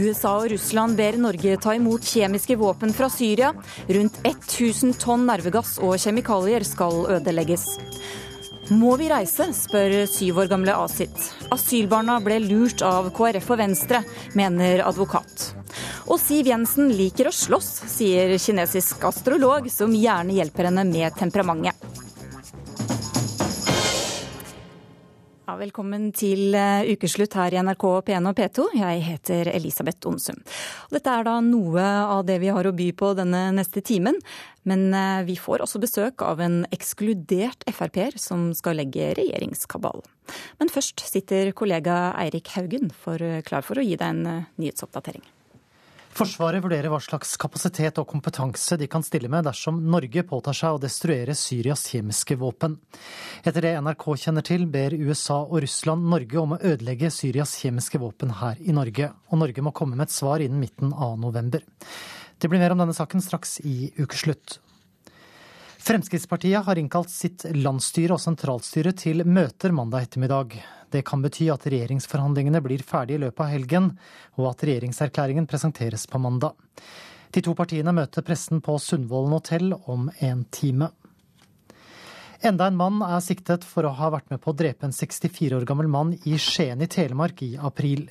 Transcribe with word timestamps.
USA 0.00 0.36
og 0.40 0.50
Russland 0.52 0.96
ber 0.98 1.18
Norge 1.20 1.56
ta 1.60 1.74
imot 1.76 2.06
kjemiske 2.06 2.56
våpen 2.60 2.94
fra 2.96 3.10
Syria. 3.12 3.52
Rundt 3.90 4.20
1000 4.24 4.96
tonn 5.02 5.26
nervegass 5.28 5.76
og 5.82 5.98
kjemikalier 6.00 6.64
skal 6.66 7.04
ødelegges. 7.18 7.66
Må 8.70 8.94
vi 9.00 9.08
reise, 9.10 9.48
spør 9.56 10.04
syv 10.06 10.44
år 10.44 10.50
gamle 10.52 10.76
Asit. 10.78 11.24
Asylbarna 11.50 12.20
ble 12.22 12.38
lurt 12.44 12.84
av 12.86 13.08
KrF 13.16 13.48
og 13.50 13.58
Venstre, 13.58 14.04
mener 14.38 14.84
advokat. 14.86 15.48
Og 16.06 16.20
Siv 16.22 16.46
Jensen 16.50 16.92
liker 16.94 17.30
å 17.30 17.34
slåss, 17.34 17.70
sier 17.90 18.36
kinesisk 18.38 19.02
astrolog, 19.10 19.66
som 19.74 19.94
gjerne 19.94 20.38
hjelper 20.38 20.70
henne 20.70 20.86
med 20.86 21.18
temperamentet. 21.18 21.89
Velkommen 25.60 26.08
til 26.16 26.54
eh, 26.56 26.88
ukeslutt 26.94 27.34
her 27.36 27.54
i 27.54 27.60
NRK 27.60 27.84
P1 28.06 28.28
og 28.30 28.36
P2. 28.38 28.66
Jeg 28.78 29.02
heter 29.04 29.50
Elisabeth 29.52 30.08
Onsum. 30.08 30.38
Dette 30.92 31.12
er 31.12 31.26
da 31.26 31.36
noe 31.44 31.84
av 31.84 32.24
det 32.28 32.38
vi 32.42 32.52
har 32.52 32.66
å 32.68 32.74
by 32.76 32.88
på 32.96 33.12
denne 33.18 33.48
neste 33.56 33.82
timen. 33.84 34.16
Men 34.68 34.88
eh, 34.96 35.22
vi 35.28 35.36
får 35.40 35.64
også 35.64 35.82
besøk 35.82 36.24
av 36.24 36.40
en 36.44 36.62
ekskludert 36.72 37.66
Frp-er 37.68 38.16
som 38.20 38.50
skal 38.56 38.80
legge 38.80 39.12
regjeringskabal. 39.18 40.00
Men 40.62 40.72
først 40.72 41.04
sitter 41.08 41.52
kollega 41.56 42.14
Eirik 42.20 42.54
Haugen 42.56 42.92
for 42.94 43.20
eh, 43.24 43.42
klar 43.46 43.66
for 43.66 43.80
å 43.80 43.84
gi 43.84 43.98
deg 44.00 44.08
en 44.08 44.48
nyhetsoppdatering. 44.60 45.26
Forsvaret 46.10 46.62
vurderer 46.64 46.90
hva 46.90 46.98
slags 47.00 47.36
kapasitet 47.38 47.98
og 48.02 48.08
kompetanse 48.10 48.74
de 48.80 48.88
kan 48.90 49.04
stille 49.06 49.28
med 49.30 49.46
dersom 49.46 49.78
Norge 49.92 50.24
påtar 50.26 50.56
seg 50.58 50.74
å 50.74 50.80
destruere 50.82 51.36
Syrias 51.38 51.84
kjemiske 51.92 52.34
våpen. 52.40 52.74
Etter 53.46 53.62
det 53.62 53.76
NRK 53.78 54.06
kjenner 54.24 54.44
til, 54.46 54.66
ber 54.66 54.96
USA 54.98 55.38
og 55.44 55.60
Russland 55.62 56.08
Norge 56.10 56.40
om 56.40 56.56
å 56.56 56.58
ødelegge 56.58 57.12
Syrias 57.14 57.54
kjemiske 57.62 58.00
våpen 58.02 58.34
her 58.40 58.58
i 58.58 58.74
Norge, 58.74 59.12
og 59.30 59.42
Norge 59.44 59.62
må 59.62 59.74
komme 59.76 59.94
med 59.94 60.08
et 60.08 60.16
svar 60.16 60.42
innen 60.42 60.58
midten 60.60 60.90
av 60.90 61.14
november. 61.22 61.62
Det 62.40 62.50
blir 62.50 62.60
mer 62.60 62.74
om 62.74 62.82
denne 62.82 62.96
saken 62.96 63.22
straks 63.22 63.60
i 63.62 63.92
ukeslutt. 64.00 64.58
Fremskrittspartiet 65.80 66.66
har 66.66 66.76
innkalt 66.76 67.08
sitt 67.12 67.46
landsstyre 67.54 68.18
og 68.18 68.20
sentralstyre 68.20 68.92
til 68.98 69.22
møter 69.24 69.72
mandag 69.72 70.10
ettermiddag. 70.10 70.58
Det 70.90 71.04
kan 71.06 71.22
bety 71.22 71.48
at 71.52 71.66
regjeringsforhandlingene 71.70 72.62
blir 72.64 72.82
ferdig 72.86 73.18
i 73.18 73.22
løpet 73.24 73.44
av 73.44 73.52
helgen, 73.52 73.90
og 74.38 74.50
at 74.52 74.64
regjeringserklæringen 74.66 75.46
presenteres 75.50 76.06
på 76.10 76.18
mandag. 76.22 76.58
De 77.30 77.42
to 77.46 77.54
partiene 77.54 77.94
møter 77.94 78.26
pressen 78.26 78.62
på 78.64 78.74
Sundvolden 78.82 79.36
hotell 79.36 79.74
om 79.86 80.08
en 80.18 80.42
time. 80.50 80.90
Enda 82.40 82.70
en 82.70 82.76
mann 82.78 83.02
er 83.04 83.20
siktet 83.20 83.66
for 83.68 83.84
å 83.84 83.92
ha 83.98 84.08
vært 84.14 84.30
med 84.32 84.40
på 84.40 84.54
å 84.54 84.56
drepe 84.56 84.88
en 84.88 84.94
64 84.96 85.58
år 85.58 85.66
gammel 85.68 85.90
mann 85.92 86.14
i 86.24 86.38
Skien 86.40 86.80
i 86.80 86.88
Telemark 86.88 87.42
i 87.44 87.50
april. 87.60 88.06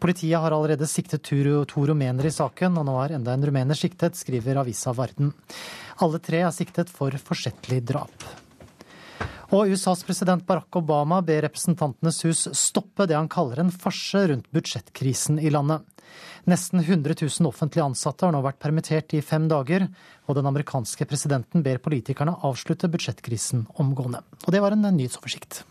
Politiet 0.00 0.40
har 0.40 0.56
allerede 0.56 0.88
siktet 0.88 1.28
to 1.28 1.84
rumenere 1.90 2.32
i 2.32 2.34
saken, 2.34 2.80
og 2.80 2.88
nå 2.88 2.96
er 3.02 3.18
enda 3.18 3.36
en 3.36 3.44
rumener 3.44 3.76
siktet, 3.76 4.16
skriver 4.16 4.62
avisa 4.64 4.96
Varden. 4.96 5.34
Alle 6.00 6.22
tre 6.24 6.40
er 6.46 6.54
siktet 6.56 6.88
for 6.88 7.12
forsettlig 7.20 7.82
drap. 7.92 8.47
Og 9.48 9.70
USAs 9.72 10.02
president 10.04 10.44
Barack 10.46 10.76
Obama 10.76 11.22
ber 11.24 11.46
Representantenes 11.46 12.20
hus 12.26 12.42
stoppe 12.52 13.06
det 13.08 13.16
han 13.16 13.30
kaller 13.32 13.62
en 13.62 13.72
farse 13.72 14.26
rundt 14.28 14.50
budsjettkrisen 14.52 15.38
i 15.40 15.48
landet. 15.48 15.86
Nesten 16.48 16.80
100 16.80 17.14
000 17.22 17.48
offentlige 17.48 17.84
ansatte 17.84 18.26
har 18.26 18.32
nå 18.32 18.42
vært 18.44 18.60
permittert 18.60 19.14
i 19.16 19.22
fem 19.24 19.48
dager, 19.48 19.86
og 20.28 20.36
den 20.36 20.48
amerikanske 20.48 21.08
presidenten 21.08 21.64
ber 21.64 21.80
politikerne 21.80 22.36
avslutte 22.44 22.90
budsjettkrisen 22.92 23.66
omgående. 23.80 24.20
Og 24.44 24.52
det 24.52 24.60
var 24.64 24.76
en 24.76 24.84
nyhetsoversikt. 24.84 25.64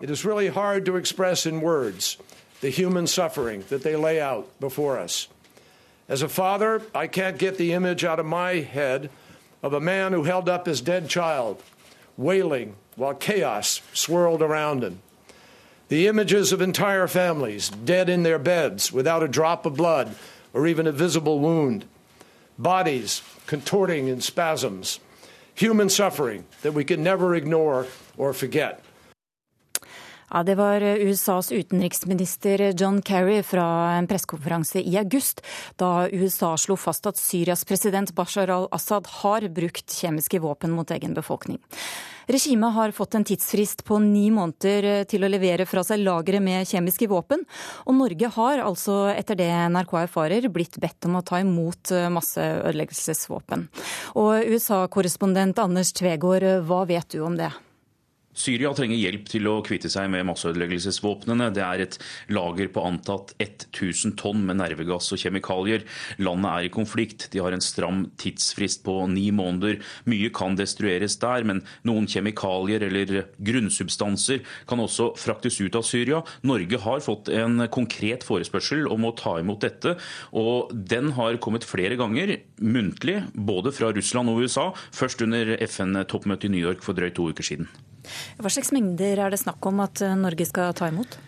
It 0.00 0.10
is 0.10 0.24
really 0.24 0.48
hard 0.48 0.86
to 0.86 0.96
express 0.96 1.46
in 1.46 1.60
words 1.60 2.16
the 2.60 2.70
human 2.70 3.06
suffering 3.06 3.62
that 3.68 3.82
they 3.82 3.96
lay 3.96 4.20
out 4.20 4.48
before 4.60 4.98
us. 4.98 5.28
As 6.08 6.22
a 6.22 6.28
father, 6.28 6.82
I 6.94 7.06
can't 7.06 7.38
get 7.38 7.56
the 7.56 7.72
image 7.72 8.04
out 8.04 8.18
of 8.18 8.26
my 8.26 8.60
head 8.62 9.10
of 9.62 9.72
a 9.72 9.80
man 9.80 10.12
who 10.12 10.24
held 10.24 10.48
up 10.48 10.66
his 10.66 10.80
dead 10.80 11.08
child, 11.08 11.62
wailing 12.20 12.76
while 12.96 13.14
chaos 13.14 13.80
swirled 13.92 14.42
around 14.42 14.84
him. 14.84 15.00
The 15.88 16.06
images 16.06 16.52
of 16.52 16.60
entire 16.60 17.08
families 17.08 17.70
dead 17.70 18.08
in 18.08 18.22
their 18.22 18.38
beds 18.38 18.92
without 18.92 19.22
a 19.22 19.28
drop 19.28 19.66
of 19.66 19.76
blood 19.76 20.14
or 20.52 20.66
even 20.66 20.86
a 20.86 20.92
visible 20.92 21.40
wound. 21.40 21.86
Bodies 22.58 23.22
contorting 23.46 24.06
in 24.06 24.20
spasms. 24.20 25.00
Human 25.54 25.88
suffering 25.88 26.44
that 26.62 26.74
we 26.74 26.84
can 26.84 27.02
never 27.02 27.34
ignore 27.34 27.86
or 28.16 28.32
forget. 28.32 28.84
Ja, 30.30 30.42
Det 30.42 30.54
var 30.54 30.80
USAs 30.80 31.52
utenriksminister 31.52 32.72
John 32.80 33.02
Kerry 33.02 33.42
fra 33.42 33.96
en 33.98 34.06
pressekonferanse 34.06 34.78
i 34.82 34.96
august, 34.98 35.42
da 35.76 36.06
USA 36.06 36.52
slo 36.56 36.76
fast 36.78 37.06
at 37.10 37.18
Syrias 37.18 37.64
president 37.66 38.14
Bashar 38.14 38.50
al-Assad 38.54 39.08
har 39.22 39.48
brukt 39.48 39.90
kjemiske 39.90 40.38
våpen 40.38 40.70
mot 40.70 40.90
egen 40.90 41.16
befolkning. 41.18 41.58
Regimet 42.30 42.72
har 42.72 42.92
fått 42.94 43.14
en 43.14 43.24
tidsfrist 43.26 43.82
på 43.84 43.98
ni 43.98 44.28
måneder 44.30 44.86
eh, 44.86 45.06
til 45.10 45.26
å 45.26 45.30
levere 45.30 45.66
fra 45.66 45.82
seg 45.82 45.98
lagre 46.04 46.38
med 46.38 46.68
kjemiske 46.68 47.08
våpen. 47.10 47.42
Og 47.90 47.96
Norge 47.98 48.30
har 48.36 48.62
altså, 48.62 48.98
etter 49.10 49.38
det 49.40 49.48
NRK 49.74 49.96
erfarer, 50.04 50.46
blitt 50.46 50.78
bedt 50.78 51.08
om 51.08 51.18
å 51.18 51.24
ta 51.26 51.40
imot 51.42 51.90
eh, 51.90 52.06
masseødeleggelsesvåpen. 52.14 53.66
Og 54.22 54.46
USA-korrespondent 54.46 55.58
Anders 55.58 55.90
Tvegård, 55.98 56.46
hva 56.70 56.84
vet 56.86 57.10
du 57.16 57.24
om 57.26 57.34
det? 57.40 57.50
Syria 58.40 58.70
trenger 58.76 58.96
hjelp 58.96 59.26
til 59.28 59.48
å 59.50 59.58
kvitte 59.66 59.90
seg 59.92 60.08
med 60.12 60.24
masseødeleggelsesvåpnene. 60.30 61.50
Det 61.52 61.64
er 61.64 61.82
et 61.84 61.98
lager 62.32 62.70
på 62.72 62.84
antatt 62.88 63.34
1000 63.42 64.14
tonn 64.20 64.46
med 64.48 64.60
nervegass 64.62 65.10
og 65.12 65.20
kjemikalier. 65.20 65.84
Landet 66.22 66.50
er 66.50 66.68
i 66.68 66.72
konflikt. 66.72 67.28
De 67.34 67.42
har 67.44 67.52
en 67.52 67.64
stram 67.64 68.06
tidsfrist 68.20 68.84
på 68.86 68.96
ni 69.12 69.28
måneder. 69.36 69.80
Mye 70.08 70.32
kan 70.32 70.56
destrueres 70.56 71.18
der, 71.20 71.44
men 71.48 71.62
noen 71.88 72.08
kjemikalier 72.10 72.86
eller 72.88 73.26
grunnsubstanser 73.36 74.40
kan 74.70 74.80
også 74.80 75.12
fraktes 75.20 75.60
ut 75.60 75.76
av 75.76 75.84
Syria. 75.86 76.22
Norge 76.46 76.80
har 76.80 77.04
fått 77.04 77.28
en 77.34 77.66
konkret 77.72 78.24
forespørsel 78.26 78.88
om 78.90 79.04
å 79.04 79.14
ta 79.18 79.36
imot 79.42 79.66
dette, 79.66 79.96
og 80.32 80.72
den 80.72 81.12
har 81.18 81.40
kommet 81.44 81.68
flere 81.68 81.98
ganger 82.00 82.38
muntlig, 82.60 83.20
både 83.34 83.74
fra 83.76 83.92
Russland 83.92 84.32
og 84.32 84.44
USA, 84.44 84.70
først 84.96 85.26
under 85.26 85.56
FN-toppmøtet 85.68 86.48
i 86.48 86.54
New 86.56 86.64
York 86.64 86.84
for 86.86 86.96
drøyt 86.96 87.18
to 87.18 87.28
uker 87.34 87.46
siden. 87.46 87.68
Hva 88.40 88.52
slags 88.52 88.72
mengder 88.74 89.20
er 89.20 89.32
det 89.32 89.40
snakk 89.42 89.66
om 89.70 89.82
at 89.84 90.02
eh, 90.04 90.16
Norge 90.18 90.46
skal 90.48 90.74
ta 90.76 90.90
imot? 90.90 91.18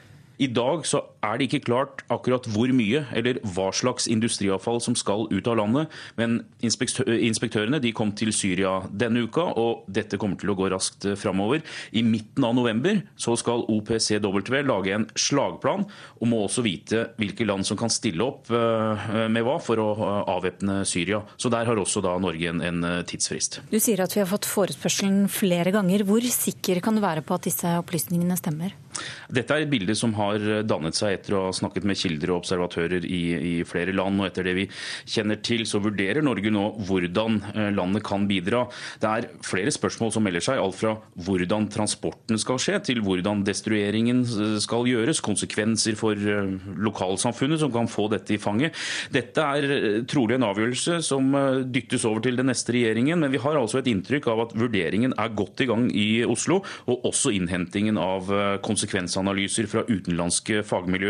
I 0.42 0.48
dag 0.50 0.86
så 0.88 1.04
er 1.22 1.38
det 1.38 1.46
ikke 1.48 1.66
klart 1.68 2.02
akkurat 2.12 2.46
hvor 2.50 2.70
mye 2.74 3.04
eller 3.14 3.38
hva 3.54 3.68
slags 3.74 4.08
industriavfall 4.10 4.80
som 4.82 4.96
skal 4.98 5.28
ut 5.30 5.48
av 5.48 5.58
landet. 5.60 5.92
Men 6.18 6.40
inspektørene 6.62 7.80
de 7.82 7.92
kom 7.96 8.12
til 8.18 8.32
Syria 8.34 8.80
denne 8.90 9.24
uka, 9.26 9.44
og 9.58 9.86
dette 9.86 10.18
kommer 10.20 10.40
til 10.40 10.52
å 10.52 10.56
gå 10.58 10.70
raskt 10.72 11.06
eh, 11.06 11.18
framover. 11.18 11.62
I 11.94 12.02
midten 12.06 12.46
av 12.46 12.56
november 12.58 13.02
så 13.14 13.36
skal 13.38 13.64
OPCW 13.70 14.42
lage 14.66 14.94
en 14.96 15.06
slagplan, 15.18 15.86
og 16.18 16.30
må 16.30 16.42
også 16.44 16.64
vite 16.66 17.04
hvilke 17.20 17.46
land 17.46 17.66
som 17.68 17.78
kan 17.78 17.92
stille 17.92 18.26
opp 18.26 18.50
eh, 18.50 19.06
med 19.32 19.46
hva 19.46 19.58
for 19.62 19.82
å 19.82 19.88
avvæpne 20.34 20.82
Syria. 20.88 21.22
Så 21.36 21.52
der 21.52 21.68
har 21.68 21.78
også 21.78 22.02
da 22.04 22.16
Norge 22.22 22.50
en, 22.50 22.62
en 22.66 23.06
tidsfrist. 23.08 23.60
Du 23.70 23.78
sier 23.82 24.02
at 24.02 24.14
vi 24.16 24.22
har 24.22 24.30
fått 24.30 24.48
forespørselen 24.50 25.28
flere 25.32 25.72
ganger. 25.74 26.06
Hvor 26.08 26.24
sikker 26.26 26.82
kan 26.82 26.98
du 26.98 27.04
være 27.04 27.22
på 27.26 27.38
at 27.38 27.46
disse 27.46 27.76
opplysningene 27.78 28.38
stemmer? 28.40 28.74
Dette 29.32 29.54
er 29.54 29.64
et 29.64 29.70
bilde 29.72 29.94
som 29.96 30.12
har 30.18 30.42
dannet 30.68 30.96
seg 30.96 31.11
etter 31.16 31.36
å 31.36 31.46
ha 31.46 31.52
snakket 31.54 31.86
med 31.88 31.98
kilder 31.98 32.32
og 32.32 32.42
observatører 32.42 33.06
i, 33.06 33.22
i, 33.36 33.54
flere 33.68 33.94
land. 33.96 34.20
og 34.20 34.28
Etter 34.28 34.46
det 34.46 34.54
vi 34.56 34.66
kjenner 35.08 35.40
til, 35.44 35.64
så 35.68 35.80
vurderer 35.82 36.24
Norge 36.24 36.52
nå 36.52 36.64
hvordan 36.88 37.38
eh, 37.52 37.70
landet 37.74 38.04
kan 38.06 38.26
bidra. 38.30 38.64
Det 39.02 39.10
er 39.10 39.28
flere 39.46 39.72
spørsmål 39.74 40.12
som 40.14 40.26
melder 40.26 40.44
seg, 40.44 40.60
alt 40.62 40.78
fra 40.78 40.94
hvordan 41.26 41.68
transporten 41.72 42.40
skal 42.40 42.60
skje, 42.62 42.78
til 42.90 43.02
hvordan 43.04 43.44
destrueringen 43.46 44.24
skal 44.62 44.88
gjøres, 44.90 45.22
konsekvenser 45.24 45.98
for 45.98 46.16
eh, 46.16 46.54
lokalsamfunnet 46.82 47.62
som 47.62 47.72
kan 47.74 47.90
få 47.90 48.08
dette 48.12 48.36
i 48.36 48.40
fanget. 48.42 48.76
Dette 49.14 49.46
er 49.58 49.68
eh, 49.76 49.98
trolig 50.08 50.38
en 50.38 50.48
avgjørelse 50.50 51.00
som 51.06 51.32
dyttes 51.72 52.06
over 52.08 52.22
til 52.24 52.38
den 52.38 52.50
neste 52.50 52.74
regjeringen, 52.74 53.20
men 53.22 53.32
vi 53.32 53.40
har 53.42 53.58
altså 53.58 53.80
et 53.80 53.90
inntrykk 53.90 54.28
av 54.32 54.46
at 54.46 54.56
vurderingen 54.58 55.14
er 55.20 55.36
godt 55.36 55.62
i 55.64 55.68
gang 55.70 55.88
i 55.92 56.08
Oslo, 56.26 56.60
og 56.90 57.06
også 57.08 57.32
innhentingen 57.34 57.98
av 58.00 58.28
konsekvensanalyser 58.64 59.68
fra 59.70 59.84
utenlandske 59.88 60.62
fagmiljøer. 60.66 61.01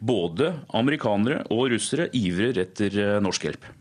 Både 0.00 0.52
amerikanere 0.74 1.44
og 1.54 1.70
russere 1.74 2.10
ivrer 2.16 2.62
etter 2.64 3.00
eh, 3.00 3.16
norsk 3.24 3.48
hjelp. 3.48 3.72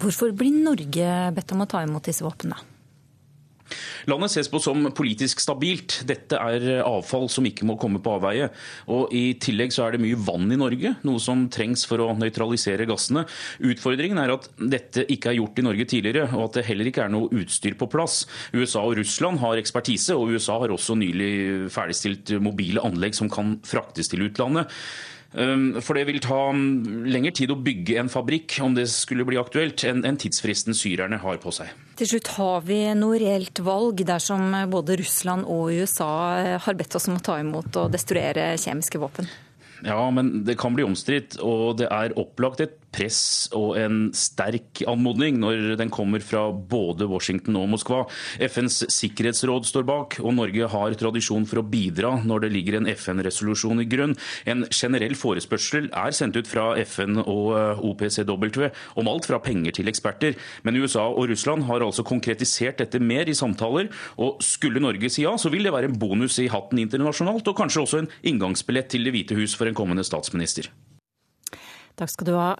Hvorfor 0.00 0.32
blir 0.36 0.54
Norge 0.54 1.12
bedt 1.34 1.52
om 1.54 1.64
å 1.64 1.70
ta 1.70 1.82
imot 1.86 2.06
disse 2.06 2.26
våpnene? 2.26 2.58
Landet 4.10 4.32
ses 4.32 4.50
på 4.50 4.60
som 4.62 4.88
politisk 4.96 5.40
stabilt. 5.42 6.00
Dette 6.08 6.38
er 6.38 6.82
avfall 6.84 7.28
som 7.32 7.46
ikke 7.48 7.66
må 7.68 7.76
komme 7.80 8.00
på 8.02 8.16
avveie. 8.18 8.50
Og 8.92 9.12
I 9.16 9.24
tillegg 9.42 9.74
så 9.74 9.86
er 9.86 9.96
det 9.96 10.02
mye 10.04 10.18
vann 10.26 10.50
i 10.52 10.60
Norge, 10.60 10.94
noe 11.06 11.22
som 11.22 11.46
trengs 11.52 11.86
for 11.88 12.02
å 12.04 12.12
nøytralisere 12.18 12.86
gassene. 12.88 13.26
Utfordringen 13.66 14.20
er 14.22 14.34
at 14.36 14.48
dette 14.56 15.06
ikke 15.12 15.32
er 15.32 15.40
gjort 15.40 15.60
i 15.60 15.66
Norge 15.66 15.88
tidligere, 15.90 16.28
og 16.36 16.48
at 16.48 16.60
det 16.60 16.66
heller 16.70 16.90
ikke 16.90 17.06
er 17.06 17.12
noe 17.14 17.32
utstyr 17.42 17.76
på 17.78 17.90
plass. 17.92 18.22
USA 18.54 18.84
og 18.86 18.96
Russland 19.00 19.42
har 19.42 19.60
ekspertise, 19.60 20.16
og 20.16 20.36
USA 20.36 20.60
har 20.62 20.74
også 20.74 20.98
nylig 20.98 21.34
ferdigstilt 21.74 22.36
mobile 22.42 22.84
anlegg 22.86 23.18
som 23.18 23.30
kan 23.32 23.56
fraktes 23.66 24.12
til 24.12 24.28
utlandet. 24.28 24.70
Um, 25.36 25.82
for 25.84 25.98
det 25.98 26.06
vil 26.08 26.20
ta 26.24 26.46
um, 26.48 27.04
lengre 27.04 27.34
tid 27.36 27.50
å 27.52 27.58
bygge 27.60 27.98
en 28.00 28.08
fabrikk 28.08 28.54
om 28.64 28.72
det 28.76 28.86
skulle 28.88 29.26
bli 29.28 29.36
aktuelt, 29.36 29.84
enn 29.84 30.16
tidsfristen 30.16 30.76
syrerne 30.76 31.18
har 31.20 31.40
på 31.42 31.52
seg. 31.52 31.74
Til 32.00 32.08
slutt, 32.08 32.30
har 32.38 32.64
vi 32.64 32.78
noe 32.96 33.18
reelt 33.20 33.60
valg 33.64 34.00
dersom 34.08 34.54
både 34.72 34.96
Russland 35.02 35.44
og 35.44 35.74
USA 35.76 36.12
eh, 36.40 36.54
har 36.64 36.78
bedt 36.78 36.96
oss 36.96 37.10
om 37.10 37.18
å 37.18 37.24
ta 37.24 37.36
imot 37.42 37.76
og 37.82 37.92
destruere 37.92 38.54
kjemiske 38.60 39.00
våpen? 39.02 39.28
Ja, 39.84 40.00
men 40.10 40.44
det 40.46 40.56
kan 40.56 40.72
bli 40.72 40.86
omstridt, 40.86 41.36
og 41.44 41.76
det 41.82 41.90
er 41.92 42.16
opplagt 42.16 42.62
et 42.64 42.78
press 42.96 43.20
og 43.56 43.76
en 43.80 43.98
sterk 44.16 44.82
anmodning 44.88 45.38
når 45.42 45.76
den 45.80 45.92
kommer 45.92 46.22
fra 46.24 46.48
både 46.50 47.08
Washington 47.10 47.58
og 47.60 47.68
Moskva. 47.74 48.04
FNs 48.40 48.82
sikkerhetsråd 48.92 49.68
står 49.68 49.86
bak, 49.88 50.18
og 50.22 50.36
Norge 50.38 50.70
har 50.72 50.96
tradisjon 50.98 51.46
for 51.48 51.60
å 51.60 51.66
bidra 51.66 52.14
når 52.24 52.46
det 52.46 52.52
ligger 52.54 52.78
en 52.80 52.90
FN-resolusjon 52.92 53.82
i 53.84 53.88
grunn. 53.90 54.16
En 54.48 54.64
generell 54.70 55.16
forespørsel 55.18 55.90
er 55.92 56.16
sendt 56.16 56.38
ut 56.38 56.48
fra 56.50 56.70
FN 56.86 57.20
og 57.22 57.52
eh, 57.58 57.84
OPCW 57.90 58.68
om 59.00 59.10
alt 59.10 59.28
fra 59.28 59.40
penger 59.42 59.78
til 59.78 59.90
eksperter. 59.92 60.36
Men 60.66 60.80
USA 60.80 61.06
og 61.08 61.28
Russland 61.30 61.66
har 61.68 61.84
altså 61.84 62.06
konkretisert 62.06 62.80
dette 62.82 63.00
mer 63.02 63.28
i 63.28 63.36
samtaler, 63.36 63.90
og 64.22 64.42
skulle 64.44 64.82
Norge 64.82 65.10
si 65.12 65.24
ja, 65.26 65.36
så 65.40 65.52
vil 65.52 65.66
det 65.66 65.74
være 65.74 65.90
en 65.90 65.98
bonus 66.00 66.38
i 66.42 66.50
hatten 66.52 66.80
internasjonalt, 66.82 67.46
og 67.48 67.58
kanskje 67.58 67.84
også 67.84 68.02
en 68.02 68.10
inngangsbillett 68.26 68.90
til 68.92 69.06
Det 69.06 69.14
hvite 69.14 69.36
hus 69.38 69.54
for 69.58 69.68
en 69.68 69.76
kommende 69.76 70.04
statsminister. 70.06 70.70
Takk 71.96 72.12
skal 72.12 72.28
du 72.28 72.34
ha. 72.36 72.50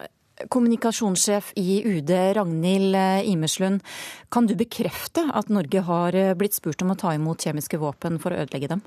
Kommunikasjonssjef 0.53 1.53
i 1.57 1.81
UD, 1.85 2.11
Ragnhild 2.37 2.95
Imeslund. 3.25 3.47
Imerslund. 3.47 3.81
Kan 4.29 4.47
du 4.47 4.55
bekrefte 4.55 5.31
at 5.33 5.49
Norge 5.49 5.81
har 5.81 6.15
eh, 6.15 6.35
blitt 6.35 6.53
spurt 6.53 6.81
om 6.81 6.91
å 6.91 6.99
ta 6.99 7.13
imot 7.15 7.41
kjemiske 7.41 7.77
våpen 7.77 8.19
for 8.19 8.33
å 8.33 8.43
ødelegge 8.43 8.67
dem? 8.67 8.81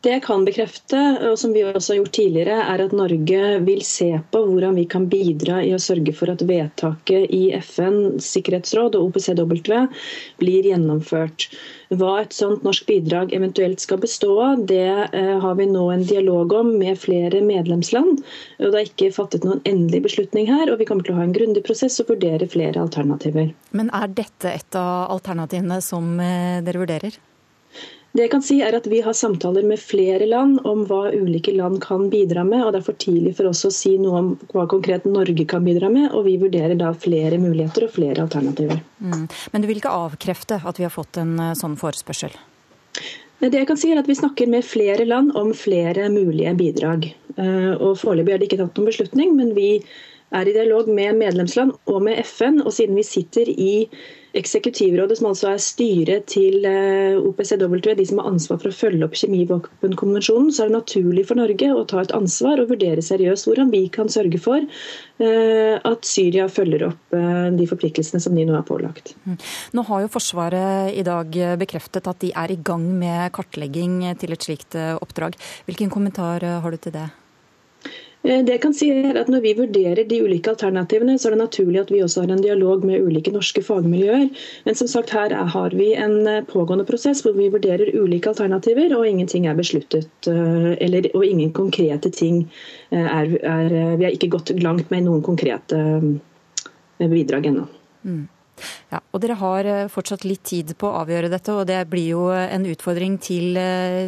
Det 0.00 0.12
jeg 0.12 0.22
kan 0.22 0.44
bekrefte, 0.46 0.98
og 1.26 1.38
som 1.40 1.50
vi 1.50 1.64
også 1.66 1.92
har 1.92 1.98
gjort 1.98 2.12
tidligere, 2.14 2.58
er 2.70 2.84
at 2.84 2.92
Norge 2.94 3.40
vil 3.66 3.80
se 3.82 4.12
på 4.30 4.42
hvordan 4.46 4.76
vi 4.78 4.84
kan 4.86 5.08
bidra 5.10 5.58
i 5.66 5.72
å 5.74 5.80
sørge 5.82 6.14
for 6.14 6.30
at 6.30 6.44
vedtaket 6.46 7.32
i 7.34 7.48
FN, 7.58 8.20
sikkerhetsråd 8.22 8.94
og 8.94 9.08
OPCW 9.08 9.58
blir 10.38 10.70
gjennomført. 10.70 11.48
Hva 11.88 12.18
et 12.20 12.34
sånt 12.36 12.64
norsk 12.66 12.84
bidrag 12.88 13.30
eventuelt 13.32 13.80
skal 13.80 14.00
bestå 14.02 14.34
av, 14.44 14.64
det 14.68 15.08
eh, 15.16 15.36
har 15.40 15.54
vi 15.56 15.68
nå 15.70 15.86
en 15.92 16.04
dialog 16.04 16.52
om 16.58 16.74
med 16.80 16.98
flere 17.00 17.40
medlemsland. 17.44 18.20
og 18.60 18.74
Det 18.74 18.82
er 18.82 18.90
ikke 18.90 19.14
fattet 19.16 19.46
noen 19.48 19.62
endelig 19.68 20.02
beslutning 20.04 20.50
her, 20.50 20.68
og 20.68 20.82
vi 20.82 20.88
kommer 20.88 21.06
til 21.06 21.16
å 21.16 21.22
ha 21.22 21.24
en 21.24 21.32
grundig 21.36 21.64
prosess 21.64 21.96
og 22.04 22.12
vurdere 22.12 22.50
flere 22.52 22.82
alternativer. 22.82 23.54
Men 23.72 23.88
er 23.96 24.12
dette 24.12 24.52
et 24.52 24.78
av 24.78 25.08
alternativene 25.16 25.80
som 25.84 26.12
eh, 26.20 26.60
dere 26.66 26.84
vurderer? 26.84 27.16
Det 28.18 28.24
jeg 28.24 28.32
kan 28.32 28.42
si 28.42 28.56
er 28.66 28.74
at 28.74 28.86
Vi 28.90 28.98
har 29.04 29.14
samtaler 29.14 29.62
med 29.62 29.78
flere 29.78 30.26
land 30.26 30.64
om 30.66 30.80
hva 30.90 31.12
ulike 31.14 31.52
land 31.54 31.78
kan 31.84 32.08
bidra 32.10 32.42
med. 32.42 32.64
og 32.64 32.72
Det 32.74 32.80
er 32.80 32.86
for 32.88 32.98
tidlig 32.98 33.36
for 33.38 33.46
oss 33.46 33.62
å 33.62 33.70
si 33.70 33.92
noe 33.94 34.18
om 34.18 34.32
hva 34.50 34.64
konkret 34.66 35.06
Norge 35.06 35.44
kan 35.46 35.62
bidra 35.62 35.86
med. 35.86 36.10
og 36.10 36.24
Vi 36.26 36.34
vurderer 36.42 36.74
da 36.74 36.90
flere 36.98 37.38
muligheter 37.38 37.86
og 37.86 37.94
flere 37.94 38.24
alternativer. 38.26 38.82
Mm. 38.98 39.28
Men 39.52 39.62
du 39.62 39.70
vil 39.70 39.78
ikke 39.78 39.94
avkrefte 39.94 40.58
at 40.58 40.82
vi 40.82 40.88
har 40.88 40.90
fått 40.90 41.20
en 41.22 41.38
eh, 41.38 41.54
sånn 41.54 41.78
forespørsel? 41.78 42.34
Det 43.38 43.54
jeg 43.54 43.70
kan 43.70 43.78
si 43.78 43.92
er 43.94 44.02
at 44.02 44.10
Vi 44.10 44.18
snakker 44.18 44.50
med 44.50 44.66
flere 44.66 45.06
land 45.06 45.36
om 45.38 45.54
flere 45.54 46.10
mulige 46.10 46.58
bidrag. 46.58 47.12
Eh, 47.38 47.72
og 47.78 48.00
Foreløpig 48.02 48.34
er 48.34 48.42
det 48.42 48.50
ikke 48.50 48.62
tatt 48.64 48.82
noen 48.82 48.90
beslutning, 48.90 49.36
men 49.38 49.54
vi 49.54 49.76
er 50.34 50.48
i 50.48 50.58
dialog 50.58 50.90
med 50.90 51.22
medlemsland 51.22 51.78
og 51.86 52.02
med 52.02 52.18
FN. 52.26 52.64
og 52.66 52.74
Siden 52.74 52.98
vi 52.98 53.06
sitter 53.06 53.46
i 53.46 53.86
Eksekutivrådet, 54.36 55.16
som 55.18 55.30
altså 55.30 55.48
er 55.54 55.60
styret 55.62 56.26
til 56.28 56.66
eh, 56.68 57.16
OPCW, 57.16 57.78
de 57.96 58.04
som 58.06 58.20
har 58.20 58.28
ansvar 58.28 58.58
for 58.60 58.68
å 58.68 58.76
følge 58.76 59.06
opp 59.06 59.16
kjemivåpenkonvensjonen, 59.16 60.50
så 60.52 60.64
er 60.64 60.68
det 60.68 60.76
naturlig 60.76 61.24
for 61.30 61.40
Norge 61.40 61.70
å 61.72 61.84
ta 61.88 62.02
et 62.02 62.12
ansvar 62.16 62.60
og 62.60 62.74
vurdere 62.74 63.04
seriøst 63.04 63.48
hvordan 63.48 63.72
vi 63.72 63.86
kan 63.94 64.10
sørge 64.12 64.40
for 64.42 64.60
eh, 64.60 65.76
at 65.80 66.08
Syria 66.08 66.48
følger 66.52 66.88
opp 66.90 67.16
eh, 67.16 67.46
de 67.56 67.68
forpliktelsene 67.70 68.20
som 68.20 68.36
de 68.36 68.44
nå 68.48 68.58
er 68.58 68.66
pålagt. 68.68 69.14
Mm. 69.24 69.38
Nå 69.78 69.86
har 69.88 70.04
jo 70.04 70.12
Forsvaret 70.12 70.92
i 70.98 71.06
dag 71.06 71.40
bekreftet 71.60 72.08
at 72.10 72.20
de 72.20 72.32
er 72.36 72.52
i 72.52 72.60
gang 72.64 72.84
med 73.00 73.32
kartlegging 73.36 74.02
til 74.20 74.34
et 74.34 74.44
slikt 74.44 74.76
oppdrag. 74.76 75.38
Hvilken 75.68 75.92
kommentar 75.92 76.44
har 76.44 76.74
du 76.74 76.80
til 76.80 76.96
det? 76.96 77.08
Eh, 78.26 78.40
det 78.44 78.56
jeg 78.56 78.62
kan 78.62 78.74
si 78.74 78.88
er 78.90 79.16
at 79.20 79.28
Når 79.30 79.42
vi 79.44 79.54
vurderer 79.54 80.06
de 80.08 80.20
ulike 80.24 80.50
alternativene, 80.50 81.18
så 81.18 81.28
er 81.28 81.36
det 81.36 81.42
naturlig 81.42 81.80
at 81.80 81.90
vi 81.92 82.02
også 82.02 82.24
har 82.24 82.32
en 82.34 82.42
dialog 82.42 82.84
med 82.84 83.04
ulike 83.06 83.32
norske 83.32 83.62
fagmiljøer. 83.62 84.28
Men 84.64 84.78
som 84.78 84.88
sagt, 84.90 85.10
her 85.14 85.34
har 85.34 85.76
vi 85.76 85.92
en 85.94 86.26
eh, 86.26 86.44
pågående 86.44 86.86
prosess 86.88 87.22
hvor 87.22 87.36
vi 87.38 87.50
vurderer 87.52 87.94
ulike 87.94 88.32
alternativer, 88.32 88.96
og 88.96 89.06
ingenting 89.06 89.46
er 89.46 89.58
besluttet. 89.58 90.10
Eh, 90.26 90.72
eller, 90.84 91.10
og 91.14 91.24
ingen 91.24 91.52
konkrete 91.52 92.10
ting 92.10 92.48
er, 92.90 93.28
er, 93.44 93.96
Vi 93.98 94.04
har 94.04 94.14
ikke 94.14 94.30
gått 94.32 94.50
langt 94.62 94.90
med 94.90 95.04
noen 95.04 95.22
konkrete 95.22 95.76
bidrag 96.98 97.46
ennå. 97.46 97.66
Mm. 98.02 98.26
Ja, 98.90 99.00
og 99.12 99.20
Dere 99.20 99.36
har 99.38 99.68
fortsatt 99.92 100.24
litt 100.24 100.42
tid 100.48 100.72
på 100.78 100.88
å 100.88 101.02
avgjøre 101.02 101.28
dette, 101.28 101.52
og 101.52 101.66
det 101.68 101.82
blir 101.90 102.08
jo 102.08 102.24
en 102.32 102.64
utfordring 102.66 103.18
til, 103.22 103.60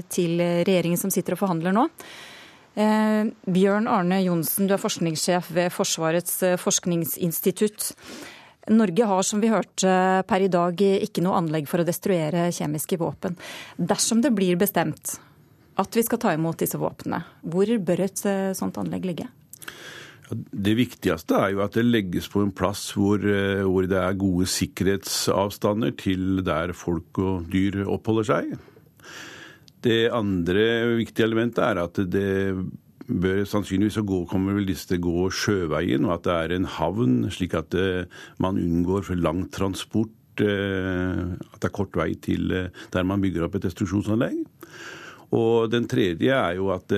til 0.08 0.40
regjeringen 0.40 0.98
som 0.98 1.12
sitter 1.12 1.36
og 1.36 1.42
forhandler 1.44 1.76
nå. 1.76 1.86
Eh, 2.80 3.30
Bjørn 3.50 3.88
Arne 3.90 4.20
Johnsen, 4.22 4.68
du 4.68 4.74
er 4.74 4.80
forskningssjef 4.80 5.50
ved 5.56 5.72
Forsvarets 5.74 6.36
eh, 6.46 6.58
forskningsinstitutt. 6.60 7.90
Norge 8.70 9.08
har, 9.08 9.24
som 9.26 9.40
vi 9.42 9.50
hørte 9.50 9.90
per 10.28 10.44
i 10.44 10.50
dag, 10.52 10.78
ikke 10.78 11.24
noe 11.24 11.40
anlegg 11.40 11.68
for 11.68 11.82
å 11.82 11.88
destruere 11.88 12.50
kjemiske 12.54 13.00
våpen. 13.00 13.36
Dersom 13.76 14.22
det 14.24 14.32
blir 14.36 14.60
bestemt 14.60 15.16
at 15.80 15.96
vi 15.96 16.04
skal 16.06 16.20
ta 16.22 16.32
imot 16.36 16.60
disse 16.60 16.78
våpnene, 16.80 17.22
hvor 17.42 17.74
bør 17.90 18.04
et 18.06 18.24
eh, 18.28 18.54
sånt 18.56 18.80
anlegg 18.80 19.08
ligge? 19.10 19.28
Det 20.30 20.76
viktigste 20.78 21.40
er 21.40 21.56
jo 21.56 21.64
at 21.64 21.74
det 21.74 21.88
legges 21.88 22.28
på 22.30 22.44
en 22.44 22.52
plass 22.54 22.84
hvor, 22.94 23.18
hvor 23.18 23.88
det 23.90 23.98
er 23.98 24.20
gode 24.20 24.46
sikkerhetsavstander 24.46 25.96
til 25.98 26.44
der 26.46 26.70
folk 26.76 27.18
og 27.18 27.48
dyr 27.50 27.80
oppholder 27.82 28.28
seg. 28.28 28.52
Det 29.80 30.10
andre 30.12 30.64
viktige 30.98 31.26
elementet 31.28 31.64
er 31.64 31.80
at 31.80 31.98
det 32.12 32.30
bør 33.10 33.42
sannsynligvis 33.48 33.98
gå, 34.06 34.22
kommer 34.30 34.56
vel 34.56 34.68
disse 34.68 34.88
til 34.90 35.00
å 35.00 35.06
gå 35.08 35.26
sjøveien, 35.34 36.06
og 36.06 36.18
at 36.18 36.26
det 36.26 36.36
er 36.36 36.54
en 36.56 36.70
havn, 36.78 37.18
slik 37.32 37.56
at 37.58 37.74
eh, 37.78 38.06
man 38.42 38.60
unngår 38.60 39.06
for 39.08 39.20
lang 39.20 39.46
transport. 39.54 40.14
Eh, 40.40 41.20
at 41.50 41.58
det 41.58 41.68
er 41.68 41.76
kort 41.76 41.96
vei 41.98 42.12
til 42.22 42.54
eh, 42.54 42.72
der 42.94 43.06
man 43.06 43.22
bygger 43.24 43.46
opp 43.46 43.58
et 43.58 43.66
destruksjonsanlegg. 43.66 44.40
Og 45.36 45.70
den 45.70 45.84
tredje 45.86 46.34
er 46.34 46.56
jo 46.58 46.72
at 46.74 46.90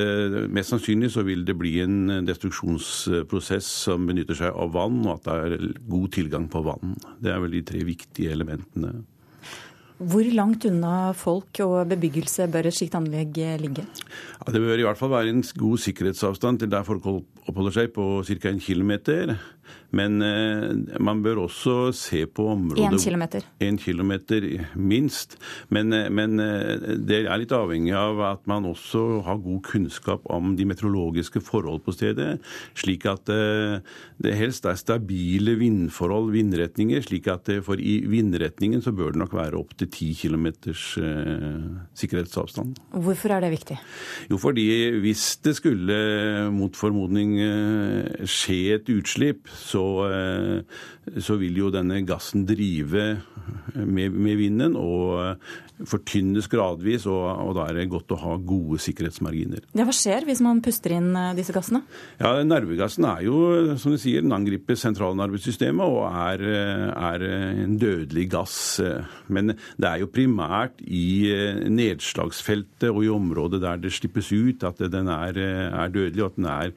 mest 0.49 0.73
sannsynlig 0.73 1.11
så 1.13 1.21
vil 1.27 1.43
det 1.45 1.53
bli 1.61 1.75
en 1.83 2.25
destruksjonsprosess 2.25 3.67
som 3.83 4.07
benytter 4.09 4.39
seg 4.39 4.57
av 4.57 4.73
vann, 4.73 5.03
og 5.05 5.19
at 5.19 5.27
det 5.27 5.35
er 5.35 5.75
god 5.93 6.07
tilgang 6.17 6.47
på 6.49 6.63
vann. 6.65 6.95
Det 7.21 7.29
er 7.29 7.43
vel 7.45 7.59
de 7.59 7.61
tre 7.69 7.83
viktige 7.85 8.33
elementene. 8.33 9.03
Hvor 10.03 10.27
langt 10.35 10.65
unna 10.67 11.13
folk 11.15 11.61
og 11.63 11.87
bebyggelse 11.93 12.49
bør 12.51 12.67
et 12.69 12.75
slikt 12.75 12.97
anlegg 12.99 13.39
ligge? 13.63 13.85
Ja, 13.87 14.53
det 14.53 14.63
bør 14.65 14.81
i 14.81 14.87
hvert 14.87 14.99
fall 14.99 15.13
være 15.13 15.31
en 15.31 15.45
god 15.59 15.79
sikkerhetsavstand 15.85 16.63
til 16.63 16.73
der 16.73 16.87
folk 16.87 17.05
oppholder 17.47 17.75
seg, 17.75 17.93
på 17.95 18.23
ca. 18.27 18.49
en 18.49 18.63
kilometer. 18.63 19.37
Men 19.93 20.23
eh, 20.25 20.99
man 21.05 21.21
bør 21.25 21.43
også 21.45 21.75
se 21.97 22.25
på 22.25 22.47
området 22.55 22.87
Én 22.87 23.01
kilometer? 23.01 23.45
En 23.61 23.79
kilometer 23.81 24.47
minst. 24.75 25.37
Men, 25.69 25.93
eh, 25.93 26.09
men, 26.09 26.41
eh, 26.41 26.97
det 26.97 27.23
er 27.27 27.41
litt 27.41 27.53
avhengig 27.53 27.93
av 27.97 28.23
at 28.25 28.49
man 28.49 28.65
også 28.71 29.23
har 29.27 29.43
god 29.45 29.61
kunnskap 29.69 30.25
om 30.33 30.55
de 30.57 30.67
meteorologiske 30.69 31.43
forhold 31.45 31.83
på 31.85 31.93
stedet. 31.93 32.41
Slik 32.79 33.05
at 33.11 33.29
det 33.29 34.33
helst 34.39 34.65
er 34.69 34.79
stabile 34.81 35.55
vindforhold, 35.61 36.31
vindretninger. 36.33 37.03
Slik 37.05 37.29
at 37.31 37.51
for 37.67 37.81
i 37.81 38.01
vindretningen 38.09 38.83
så 38.85 38.95
bør 38.97 39.13
det 39.13 39.21
nok 39.23 39.35
være 39.37 39.59
opptil 39.61 39.91
ti 39.93 40.13
kilometers 40.17 40.97
sikkerhetsavstand. 41.99 42.79
Hvorfor 42.97 43.37
er 43.37 43.45
det 43.45 43.53
viktig? 43.53 43.79
Jo, 44.31 44.41
fordi 44.41 44.67
hvis 45.03 45.25
det 45.45 45.57
skulle 45.59 46.49
mot 46.55 46.77
formodning 46.79 47.32
skje 48.29 48.77
et 48.77 48.89
utslipp, 48.93 49.51
så, 49.51 49.85
eh, 50.09 51.19
så 51.23 51.37
vil 51.41 51.59
jo 51.65 51.73
denne 51.75 52.03
gassen 52.07 52.47
drive 52.49 53.17
med, 53.75 54.15
med 54.15 54.39
vinden 54.39 54.77
og 54.79 55.19
eh, 55.23 55.53
fortynnes 55.89 56.47
gradvis, 56.51 57.09
og, 57.11 57.25
og, 57.43 57.55
da 57.57 57.67
er 57.67 57.81
det 57.81 57.89
godt 57.91 58.15
å 58.15 58.21
ha 58.21 58.37
gode 58.39 58.79
sikkerhetsmarginer. 58.83 59.65
Ja, 59.75 59.87
hva 59.89 59.95
skjer 59.97 60.27
hvis 60.29 60.43
man 60.45 60.63
puster 60.65 60.95
inn 60.95 61.11
eh, 61.19 61.33
disse 61.39 61.55
gassene? 61.55 61.83
Ja, 62.21 62.35
Nervegassen 62.47 63.07
er 63.09 63.25
jo, 63.27 63.39
som 63.81 63.95
du 63.95 63.99
sier, 64.01 64.23
den 64.23 64.35
angriper 64.37 64.79
sentralnervesystemet 64.79 65.83
og 65.83 66.07
er, 66.07 66.47
er, 66.93 67.27
en 67.65 67.77
dødelig 67.81 68.29
gass. 68.33 68.57
Men 69.33 69.55
det 69.57 69.89
er 69.89 70.03
jo 70.03 70.11
primært 70.13 70.83
i 70.87 71.33
nedslagsfeltet 71.73 72.91
og 72.93 73.03
i 73.05 73.13
området 73.13 73.63
der 73.63 73.81
det 73.83 73.95
slippes 73.95 74.31
ut 74.33 74.63
at 74.67 74.83
den 74.93 75.11
er, 75.11 75.39
er 75.39 75.93
dødelig, 75.93 76.23
og 76.23 76.33
at 76.33 76.39
den 76.39 76.51
er 76.53 76.77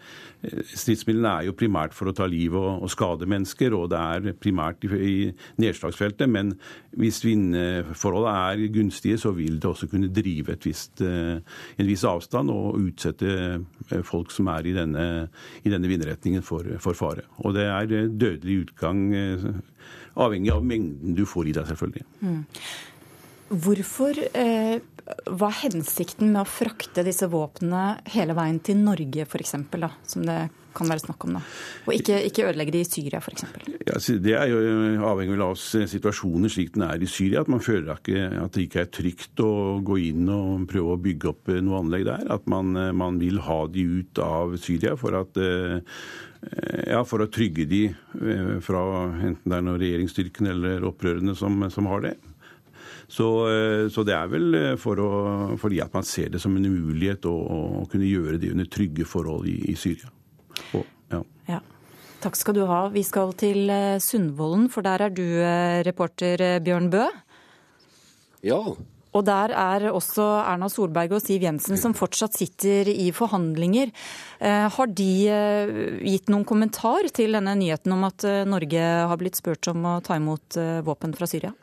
stridsmidlene 0.75 1.31
er 1.31 1.47
jo 1.49 1.55
primært 1.57 1.95
for 1.95 2.09
å 2.09 2.15
ta 2.15 2.27
liv 2.29 2.55
og, 2.57 2.83
og 2.85 2.91
skade 2.91 3.27
mennesker, 3.29 3.75
og 3.77 3.89
det 3.93 3.99
er 3.99 4.37
primært 4.41 4.85
i, 4.87 4.89
i 4.95 5.15
nedslagsfeltet. 5.61 6.29
Men 6.31 6.53
hvis 6.95 7.21
vindforholdet 7.25 8.31
er 8.31 8.65
gunstige, 8.75 9.19
så 9.21 9.33
vil 9.35 9.59
det 9.59 9.69
også 9.69 9.89
kunne 9.91 10.11
drive 10.13 10.57
visst, 10.65 11.03
en 11.03 11.89
viss 11.89 12.05
avstand 12.07 12.53
og 12.53 12.79
utsette 12.79 13.59
folk 14.07 14.33
som 14.33 14.49
er 14.53 14.69
i 14.69 14.75
denne, 14.75 15.05
i 15.63 15.71
denne 15.73 15.91
vindretningen 15.91 16.45
for, 16.45 16.67
for, 16.81 16.97
fare. 16.97 17.27
Og 17.43 17.55
det 17.57 17.69
er 17.69 18.09
dødelig 18.09 18.65
utgang, 18.65 19.05
avhengig 20.15 20.51
av 20.53 20.65
mengden 20.65 21.15
du 21.17 21.25
får 21.27 21.51
i 21.51 21.55
deg, 21.57 21.69
selvfølgelig. 21.71 22.05
Mm. 22.23 22.43
Hvorfor 23.49 24.17
eh, 24.33 24.81
var 25.29 25.57
hensikten 25.61 26.31
med 26.33 26.41
å 26.41 26.49
frakte 26.49 27.03
disse 27.05 27.27
våpnene 27.29 27.99
hele 28.15 28.33
veien 28.37 28.57
til 28.65 28.79
Norge, 28.81 29.27
f.eks., 29.27 29.53
som 30.09 30.25
det 30.25 30.37
kan 30.75 30.89
være 30.89 31.03
snakk 31.05 31.27
om 31.27 31.37
da? 31.37 31.41
Og 31.85 31.93
ikke, 31.93 32.17
ikke 32.27 32.47
ødelegge 32.49 32.73
de 32.73 32.81
i 32.81 32.87
Syria, 32.89 33.21
f.eks.? 33.21 33.45
Ja, 33.85 33.99
det 34.25 34.35
er 34.35 34.49
jo 34.49 35.05
avhengig 35.07 35.37
av 35.45 35.53
situasjonen 35.61 36.51
slik 36.51 36.73
den 36.75 36.87
er 36.87 37.05
i 37.05 37.09
Syria. 37.09 37.45
At 37.45 37.53
man 37.53 37.63
føler 37.63 37.93
at 37.93 38.09
det 38.09 38.65
ikke 38.65 38.83
er 38.83 38.91
trygt 38.91 39.45
å 39.45 39.53
gå 39.85 39.99
inn 40.09 40.25
og 40.33 40.65
prøve 40.71 40.95
å 40.95 41.01
bygge 41.05 41.31
opp 41.35 41.53
noe 41.53 41.83
anlegg 41.83 42.09
der. 42.09 42.25
At 42.33 42.49
man, 42.51 42.73
man 42.97 43.21
vil 43.21 43.43
ha 43.45 43.61
de 43.69 43.85
ut 44.01 44.25
av 44.25 44.57
Syria 44.61 44.97
for 44.99 45.21
at 45.21 45.37
eh, 45.37 45.79
ja, 46.89 47.05
for 47.07 47.23
å 47.23 47.29
trygge 47.31 47.69
de 47.69 47.83
eh, 47.93 48.55
fra 48.65 48.81
enten 49.05 49.45
det 49.45 49.59
er 49.59 49.65
noen 49.69 49.81
regjeringsstyrken 49.81 50.49
eller 50.49 50.89
opprørerne 50.89 51.37
som, 51.37 51.61
som 51.73 51.93
har 51.93 52.09
det. 52.09 52.17
Så, 53.07 53.27
eh, 53.49 53.87
så, 53.89 54.03
det 54.05 54.15
er 54.15 54.31
vel 54.31 54.57
eh, 54.57 54.73
for 54.81 54.99
å, 55.01 55.09
fordi 55.61 55.81
at 55.83 55.93
man 55.93 56.05
ser 56.07 56.31
det 56.33 56.41
som 56.41 56.55
en 56.57 56.65
mulighet 56.65 57.27
å, 57.29 57.33
å 57.35 57.85
kunne 57.91 58.09
gjøre 58.09 58.39
det 58.41 58.51
under 58.55 58.69
trygge 58.71 59.05
forhold 59.07 59.47
i, 59.49 59.59
i 59.71 59.77
Syria. 59.77 60.09
Og, 60.73 60.85
ja. 61.13 61.21
ja. 61.51 61.61
Takk 62.23 62.39
skal 62.39 62.57
du 62.57 62.63
ha. 62.69 62.87
Vi 62.93 63.05
skal 63.05 63.35
til 63.37 63.69
eh, 63.69 64.01
Sundvolden, 64.01 64.67
for 64.73 64.85
der 64.85 65.05
er 65.07 65.13
du 65.13 65.25
reporter 65.85 66.59
Bjørn 66.65 66.89
Bø. 66.93 67.05
Ja. 68.45 68.59
Og 69.15 69.23
der 69.23 69.53
er 69.55 69.85
også 69.93 70.25
Erna 70.41 70.67
Solberg 70.67 71.13
og 71.15 71.21
Siv 71.23 71.45
Jensen, 71.45 71.77
som 71.79 71.93
fortsatt 71.95 72.35
sitter 72.35 72.89
i 72.91 73.05
forhandlinger. 73.15 73.93
Har 74.43 74.91
de 74.91 75.07
gitt 76.03 76.27
noen 76.27 76.43
kommentar 76.43 77.07
til 77.15 77.37
denne 77.37 77.53
nyheten 77.55 77.95
om 77.95 78.03
at 78.09 78.27
Norge 78.43 78.83
har 78.83 79.21
blitt 79.21 79.39
spurt 79.39 79.71
om 79.71 79.87
å 79.87 80.01
ta 80.03 80.19
imot 80.19 80.59
våpen 80.83 81.15
fra 81.15 81.31
Syria? 81.31 81.53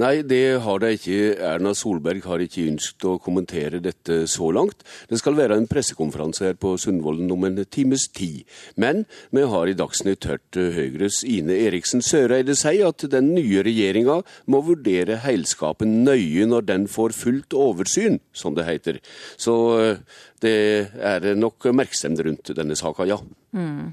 Nei, 0.00 0.22
det 0.24 0.62
har 0.64 0.80
de 0.80 0.94
ikke. 0.96 1.16
Erna 1.44 1.74
Solberg 1.76 2.24
har 2.24 2.40
ikke 2.40 2.64
ønsket 2.70 3.04
å 3.10 3.18
kommentere 3.20 3.80
dette 3.84 4.22
så 4.30 4.48
langt. 4.54 4.80
Det 5.10 5.18
skal 5.20 5.36
være 5.36 5.58
en 5.60 5.68
pressekonferanse 5.68 6.46
her 6.46 6.56
på 6.56 6.78
Sundvolden 6.80 7.28
om 7.34 7.44
en 7.44 7.60
times 7.68 8.06
tid. 8.08 8.48
Men 8.80 9.04
vi 9.36 9.44
har 9.52 9.68
i 9.68 9.76
Dagsnytt 9.76 10.24
hørt 10.30 10.56
Høyres 10.56 11.20
Ine 11.28 11.58
Eriksen 11.66 12.00
Søreide 12.00 12.56
si 12.56 12.78
at 12.80 13.04
den 13.12 13.34
nye 13.36 13.60
regjeringa 13.66 14.22
må 14.48 14.62
vurdere 14.64 15.20
heilskapen 15.26 16.00
nøye 16.06 16.48
når 16.48 16.68
den 16.72 16.88
får 16.88 17.12
fullt 17.12 17.52
oversyn, 17.52 18.22
som 18.32 18.56
det 18.56 18.68
heter. 18.70 19.02
Så 19.36 19.56
eh, 19.76 20.20
det 20.40 20.56
er 21.04 21.34
nok 21.36 21.68
merksemd 21.76 22.24
rundt 22.24 22.56
denne 22.56 22.80
saka, 22.80 23.04
ja. 23.12 23.20
Mm. 23.52 23.92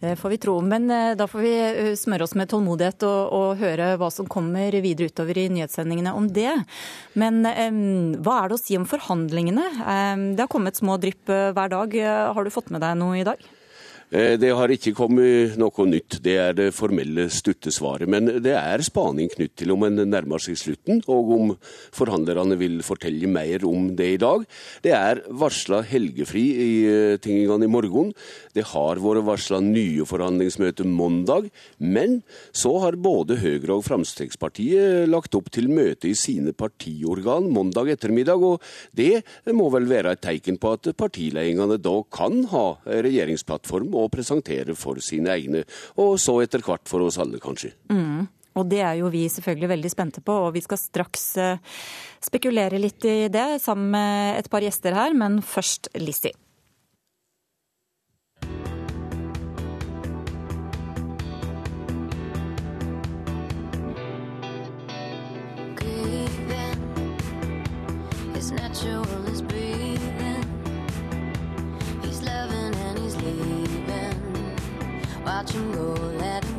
Det 0.00 0.16
får 0.20 0.28
vi 0.28 0.38
tro. 0.38 0.60
Men 0.60 0.90
eh, 0.90 1.14
da 1.16 1.26
får 1.26 1.40
vi 1.40 1.52
eh, 1.56 1.94
smøre 1.96 2.26
oss 2.26 2.34
med 2.36 2.50
tålmodighet 2.52 3.06
og, 3.08 3.32
og 3.32 3.62
høre 3.62 3.94
hva 3.96 4.10
som 4.12 4.28
kommer 4.28 4.74
videre 4.84 5.08
utover 5.08 5.38
i 5.40 5.48
nyhetssendingene 5.52 6.12
om 6.16 6.28
det. 6.28 6.52
Men 7.16 7.40
um, 7.46 8.12
hva 8.20 8.42
er 8.42 8.50
det 8.52 8.58
å 8.58 8.60
si 8.60 8.76
om 8.76 8.84
forhandlingene? 8.88 9.64
Um, 9.80 10.26
det 10.36 10.44
har 10.44 10.52
kommet 10.52 10.76
små 10.76 10.98
drypp 11.00 11.24
hver 11.28 11.72
dag. 11.72 11.96
Har 12.36 12.44
du 12.44 12.52
fått 12.52 12.68
med 12.74 12.84
deg 12.84 12.98
noe 13.00 13.22
i 13.22 13.24
dag? 13.26 13.40
Eh, 14.10 14.36
det 14.38 14.52
har 14.54 14.70
ikke 14.70 14.94
kommet 14.96 15.56
noe 15.58 15.88
nytt, 15.88 16.20
det 16.22 16.36
er 16.38 16.56
det 16.56 16.68
formelle 16.76 17.28
stuttesvaret. 17.32 18.06
Men 18.10 18.28
det 18.42 18.54
er 18.58 18.84
spaning 18.86 19.30
knytt 19.32 19.56
til 19.58 19.74
om 19.74 19.86
en 19.88 20.04
nærmer 20.06 20.42
seg 20.42 20.58
slutten, 20.60 21.02
og 21.08 21.32
om 21.36 21.54
forhandlerne 21.94 22.58
vil 22.60 22.78
fortelle 22.86 23.30
mer 23.30 23.64
om 23.66 23.90
det 23.98 24.12
i 24.14 24.20
dag. 24.22 24.44
Det 24.84 24.94
er 24.94 25.24
varsla 25.30 25.82
helgefri 25.86 26.46
i 26.56 26.72
tingingene 27.22 27.36
tingene 27.36 27.66
i 27.66 27.70
morgen. 27.70 28.12
Det 28.54 28.64
har 28.72 29.00
vært 29.02 29.26
varsla 29.26 29.60
nye 29.64 30.04
forhandlingsmøter 30.08 30.88
mandag. 30.88 31.50
Men 31.78 32.22
så 32.52 32.76
har 32.82 32.98
både 33.00 33.38
Høyre 33.40 33.76
og 33.76 33.84
Fremskrittspartiet 33.86 35.08
lagt 35.10 35.34
opp 35.36 35.50
til 35.54 35.68
møte 35.72 36.10
i 36.10 36.16
sine 36.18 36.54
partiorgan 36.56 37.50
mandag 37.52 37.92
ettermiddag, 37.94 38.42
og 38.42 38.62
det 38.96 39.22
må 39.56 39.68
vel 39.74 39.88
være 39.90 40.16
et 40.16 40.24
tegn 40.24 40.60
på 40.60 40.74
at 40.76 40.90
partiledelsene 40.96 41.78
da 41.82 41.96
kan 42.12 42.44
ha 42.52 42.66
regjeringsplattform 42.86 43.95
å 43.96 44.08
presentere 44.12 44.76
for 44.78 45.02
sine 45.04 45.34
egne, 45.34 45.64
og 46.02 46.16
så 46.22 46.38
etter 46.44 46.64
hvert 46.64 46.86
for 46.88 47.06
oss 47.06 47.20
alle, 47.22 47.40
kanskje. 47.42 47.74
Mm. 47.92 48.26
Og 48.56 48.64
det 48.70 48.80
er 48.80 48.96
jo 49.02 49.12
vi 49.12 49.26
selvfølgelig 49.28 49.72
veldig 49.74 49.92
spente 49.92 50.24
på, 50.24 50.38
og 50.46 50.54
vi 50.56 50.64
skal 50.64 50.80
straks 50.80 51.28
uh, 51.36 51.76
spekulere 52.24 52.80
litt 52.80 53.04
i 53.04 53.28
det 53.32 53.60
sammen 53.64 53.92
med 53.92 54.40
et 54.40 54.50
par 54.52 54.64
gjester 54.64 54.96
her, 54.96 55.16
men 55.16 55.42
først 55.44 55.92
Lissi. 56.00 56.32
natural 68.76 69.26
as 69.28 69.42
breathing. 69.42 69.75
Watch 75.26 75.50
him 75.50 75.72
go, 75.72 75.92
let 76.20 76.55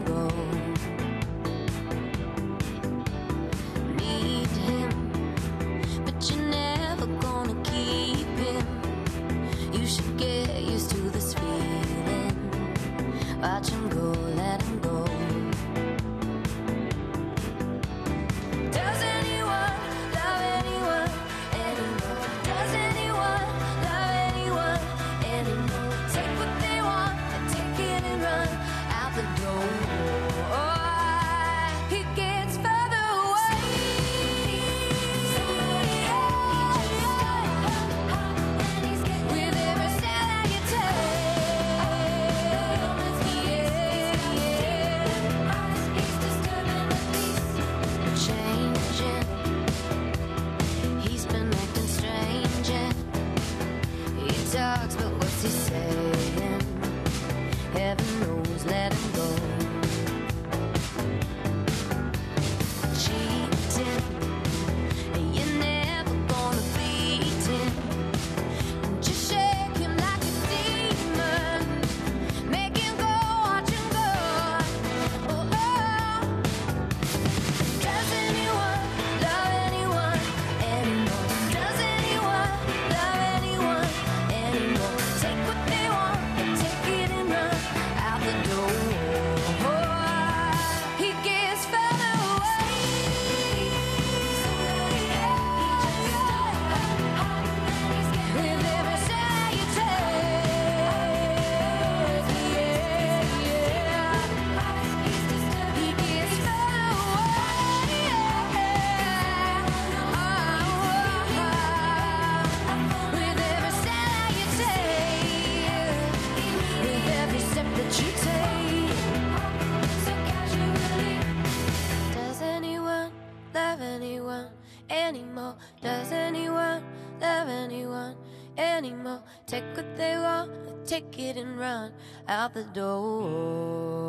anymore? 128.78 129.20
Take 129.46 129.66
what 129.76 129.98
they 129.98 130.16
want, 130.18 130.52
take 130.86 131.18
it 131.20 131.38
and 131.38 131.60
run 131.60 131.92
out 132.30 132.54
the 132.54 132.66
door. 132.74 134.08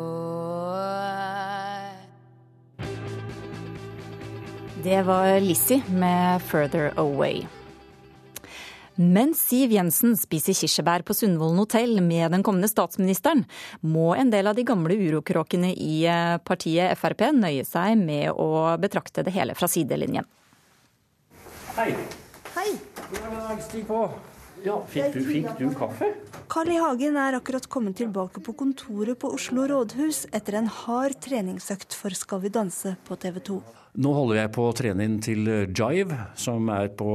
Det 4.83 5.01
var 5.01 5.39
Lizzie 5.39 5.81
med 5.89 6.41
'Further 6.41 6.93
Away'. 6.95 7.47
Mens 8.95 9.39
Siv 9.47 9.71
Jensen 9.71 10.17
spiser 10.19 10.53
kirsebær 10.53 11.05
på 11.07 11.13
Sundvolden 11.15 11.61
hotell 11.61 12.01
med 12.03 12.31
den 12.31 12.43
kommende 12.43 12.67
statsministeren, 12.67 13.45
må 13.79 14.15
en 14.15 14.31
del 14.31 14.47
av 14.47 14.57
de 14.57 14.65
gamle 14.67 14.97
urokråkene 14.99 15.71
i 15.71 16.01
eh, 16.03 16.35
partiet 16.43 16.99
Frp 16.99 17.29
nøye 17.31 17.63
seg 17.63 17.95
med 17.95 18.33
å 18.35 18.75
betrakte 18.75 19.23
det 19.23 19.31
hele 19.31 19.55
fra 19.55 19.71
sidelinjen. 19.71 20.27
Hei. 21.77 21.93
Hei. 22.57 22.73
Ja, 23.15 23.55
stig 23.63 23.87
på. 23.87 24.03
Ja, 24.65 24.75
fikk 24.91 25.13
du, 25.15 25.19
fikk 25.23 25.49
du 25.59 25.67
kaffe? 25.77 26.09
Carl 26.51 26.71
I. 26.73 26.77
Hagen 26.83 27.17
er 27.19 27.37
akkurat 27.37 27.67
kommet 27.71 27.97
tilbake 27.99 28.41
på 28.43 28.55
kontoret 28.59 29.19
på 29.21 29.31
Oslo 29.35 29.65
rådhus 29.69 30.25
etter 30.35 30.59
en 30.59 30.69
hard 30.81 31.15
treningsøkt 31.23 31.95
for 31.95 32.15
Skal 32.17 32.43
vi 32.43 32.51
danse 32.53 32.95
på 33.07 33.17
TV 33.19 33.39
2. 33.51 33.59
Nå 34.03 34.13
holder 34.15 34.41
jeg 34.41 34.51
på 34.55 34.65
å 34.67 34.75
trene 34.75 35.05
inn 35.07 35.17
til 35.23 35.47
jive, 35.75 36.17
som 36.39 36.69
er, 36.73 36.91
på, 36.95 37.11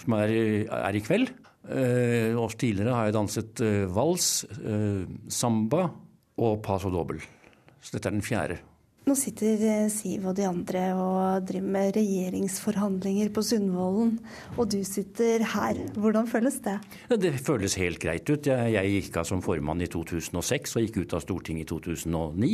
som 0.00 0.16
er, 0.18 0.34
er 0.64 0.96
i 0.96 1.02
kveld. 1.04 1.32
Eh, 1.64 2.36
og 2.36 2.56
tidligere 2.60 2.92
har 2.92 3.08
jeg 3.08 3.16
danset 3.16 3.64
eh, 3.64 3.84
vals, 3.88 4.28
eh, 4.58 5.04
samba 5.32 5.86
og 6.36 6.58
paso 6.64 6.92
dobbel. 6.92 7.22
Så 7.80 7.96
dette 7.96 8.10
er 8.10 8.16
den 8.16 8.24
fjerde. 8.24 8.58
Nå 9.04 9.12
sitter 9.20 9.60
eh, 9.68 9.86
Siv 9.92 10.22
og 10.30 10.32
de 10.38 10.46
andre 10.48 10.82
og 10.96 11.44
driver 11.44 11.72
med 11.74 11.90
regjeringsforhandlinger 11.92 13.28
på 13.36 13.42
Sundvolden, 13.44 14.14
og 14.56 14.70
du 14.72 14.78
sitter 14.88 15.44
her. 15.52 15.80
Hvordan 16.00 16.28
føles 16.30 16.56
det? 16.64 16.78
Det 17.20 17.34
føles 17.44 17.76
helt 17.82 18.00
greit 18.00 18.24
ut. 18.32 18.48
Jeg, 18.48 18.92
gikk 18.94 19.18
av 19.20 19.26
som 19.28 19.42
formann 19.44 19.84
i 19.84 19.90
2006 19.92 20.72
og 20.78 20.86
gikk 20.86 20.96
ut 21.02 21.16
av 21.18 21.20
Stortinget 21.20 21.66
i 21.66 21.68
2009. 21.74 22.50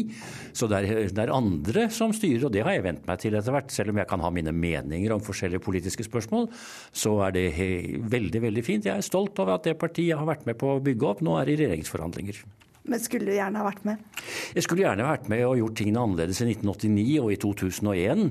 Så 0.51 0.67
det 0.73 0.81
er 1.23 1.33
andre 1.37 1.85
som 1.95 2.11
styrer, 2.17 2.49
og 2.49 2.55
det 2.57 2.65
har 2.67 2.75
jeg 2.75 2.87
vent 2.89 3.07
meg 3.07 3.23
til 3.23 3.39
etter 3.39 3.55
hvert. 3.55 3.71
Selv 3.71 3.95
om 3.95 4.01
jeg 4.03 4.11
kan 4.11 4.25
ha 4.27 4.33
mine 4.35 4.55
meninger 4.55 5.15
om 5.15 5.23
forskjellige 5.23 5.63
politiske 5.63 6.09
spørsmål, 6.09 6.49
så 6.91 7.15
er 7.29 7.37
det 7.37 7.47
veldig, 8.11 8.43
veldig 8.49 8.67
fint. 8.67 8.91
Jeg 8.91 8.99
er 8.99 9.07
stolt 9.07 9.39
over 9.39 9.55
at 9.55 9.71
det 9.71 9.79
partiet 9.79 10.11
jeg 10.11 10.19
har 10.19 10.27
vært 10.27 10.51
med 10.51 10.59
på 10.59 10.75
å 10.75 10.83
bygge 10.83 11.13
opp, 11.15 11.23
nå 11.23 11.39
er 11.39 11.55
i 11.55 11.61
regjeringsforhandlinger. 11.63 12.43
Men 12.91 13.03
skulle 13.03 13.31
du 13.31 13.37
gjerne 13.37 13.61
ha 13.61 13.67
vært 13.69 13.85
med? 13.87 14.01
Jeg 14.57 14.67
skulle 14.67 14.83
gjerne 14.83 15.07
vært 15.07 15.29
med 15.31 15.45
og 15.47 15.59
gjort 15.61 15.77
tingene 15.79 16.03
annerledes 16.03 16.41
i 16.43 16.49
1989 16.51 17.19
og 17.23 17.31
i 17.31 17.39
2001. 17.45 18.25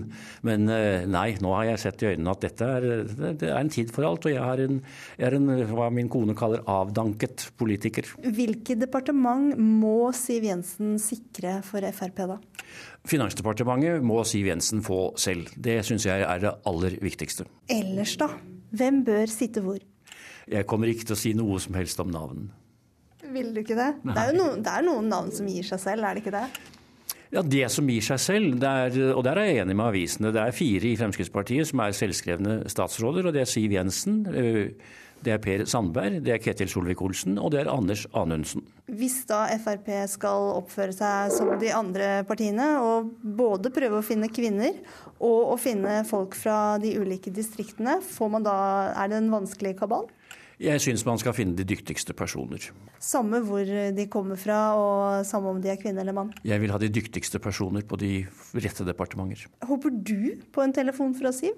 Men 0.50 0.74
eh, 0.76 1.06
nei, 1.08 1.30
nå 1.40 1.54
har 1.56 1.70
jeg 1.70 1.82
sett 1.86 2.04
i 2.04 2.10
øynene 2.12 2.34
at 2.34 2.44
dette 2.44 2.68
er, 2.68 2.88
det 3.40 3.48
er 3.48 3.56
en 3.56 3.72
tid 3.72 3.94
for 3.96 4.08
alt. 4.10 4.28
Og 4.28 4.36
jeg 4.36 4.44
er 4.44 4.66
en, 4.66 4.82
jeg 5.16 5.30
er 5.30 5.38
en 5.40 5.50
hva 5.72 5.88
min 5.96 6.12
kone 6.12 6.36
kaller 6.38 6.66
avdanket 6.70 7.48
politiker. 7.60 8.12
Hvilket 8.20 8.84
departement 8.84 9.56
må 9.56 10.12
Siv 10.18 10.50
Jensen 10.50 10.98
sikre 11.00 11.60
for 11.66 11.88
Frp, 11.96 12.24
da? 12.36 12.40
Finansdepartementet 13.08 14.04
må 14.04 14.22
Siv 14.28 14.52
Jensen 14.52 14.84
få 14.86 15.14
selv. 15.20 15.54
Det 15.56 15.80
syns 15.88 16.10
jeg 16.10 16.28
er 16.28 16.44
det 16.44 16.58
aller 16.68 17.00
viktigste. 17.00 17.48
Ellers, 17.72 18.18
da? 18.20 18.34
Hvem 18.76 19.06
bør 19.08 19.32
sitte 19.32 19.64
hvor? 19.64 19.80
Jeg 20.50 20.66
kommer 20.68 20.90
ikke 20.92 21.08
til 21.08 21.16
å 21.16 21.24
si 21.24 21.32
noe 21.38 21.60
som 21.62 21.78
helst 21.78 22.02
om 22.04 22.12
navn. 22.12 22.50
Vil 23.34 23.54
du 23.54 23.62
ikke 23.62 23.78
det? 23.78 23.92
Det 24.04 24.18
er 24.18 24.36
noen, 24.38 24.62
det 24.66 24.74
er 24.74 24.86
noen 24.86 25.10
navn 25.12 25.32
som 25.34 25.50
gir 25.50 25.66
seg 25.68 25.82
selv, 25.84 26.06
er 26.08 26.18
det 26.18 26.24
ikke 26.26 26.36
det? 26.36 26.46
Ja, 27.30 27.44
Det 27.46 27.68
som 27.70 27.90
gir 27.90 28.02
seg 28.02 28.22
selv, 28.24 28.64
er, 28.66 28.96
og 29.14 29.22
der 29.28 29.38
er 29.38 29.52
jeg 29.52 29.62
enig 29.62 29.76
med 29.78 29.92
avisene, 29.92 30.32
det 30.34 30.42
er 30.42 30.56
fire 30.56 30.90
i 30.90 30.96
Fremskrittspartiet 30.98 31.70
som 31.70 31.84
er 31.84 31.94
selvskrevne 31.94 32.64
statsråder. 32.74 33.30
og 33.30 33.36
Det 33.36 33.44
er 33.44 33.52
Siv 33.52 33.76
Jensen, 33.76 34.24
det 34.26 35.34
er 35.36 35.42
Per 35.44 35.66
Sandberg, 35.68 36.22
det 36.24 36.34
er 36.34 36.42
Ketil 36.42 36.72
Solvik-Olsen 36.72 37.38
og 37.38 37.52
det 37.54 37.62
er 37.62 37.70
Anders 37.70 38.06
Anundsen. 38.18 38.64
Hvis 38.88 39.20
da 39.30 39.44
Frp 39.62 39.92
skal 40.10 40.54
oppføre 40.56 40.96
seg 40.96 41.34
som 41.36 41.52
de 41.62 41.70
andre 41.76 42.24
partiene, 42.26 42.72
og 42.82 43.12
både 43.22 43.70
prøve 43.76 44.00
å 44.00 44.06
finne 44.06 44.32
kvinner 44.34 44.80
og 45.20 45.54
å 45.54 45.58
finne 45.60 46.00
folk 46.10 46.38
fra 46.40 46.80
de 46.82 46.96
ulike 46.98 47.34
distriktene, 47.36 48.00
får 48.02 48.32
man 48.32 48.48
da, 48.48 48.56
er 48.96 49.12
det 49.12 49.20
en 49.20 49.34
vanskelig 49.36 49.76
kabal? 49.84 50.10
Jeg 50.60 50.82
syns 50.84 51.06
man 51.08 51.20
skal 51.22 51.32
finne 51.38 51.56
de 51.56 51.64
dyktigste 51.64 52.12
personer. 52.18 52.66
Samme 53.00 53.40
hvor 53.48 53.64
de 53.64 54.06
kommer 54.12 54.36
fra, 54.40 54.58
og 54.76 55.28
samme 55.28 55.54
om 55.54 55.62
de 55.64 55.72
er 55.72 55.80
kvinne 55.80 56.04
eller 56.04 56.16
mann? 56.18 56.34
Jeg 56.44 56.60
vil 56.60 56.74
ha 56.74 56.80
de 56.82 56.90
dyktigste 56.92 57.40
personer 57.40 57.86
på 57.88 57.96
de 58.02 58.26
rette 58.60 58.84
departementer. 58.84 59.46
Håper 59.64 59.94
du 59.96 60.36
på 60.52 60.66
en 60.66 60.76
telefon 60.76 61.16
fra 61.16 61.32
Siv? 61.36 61.56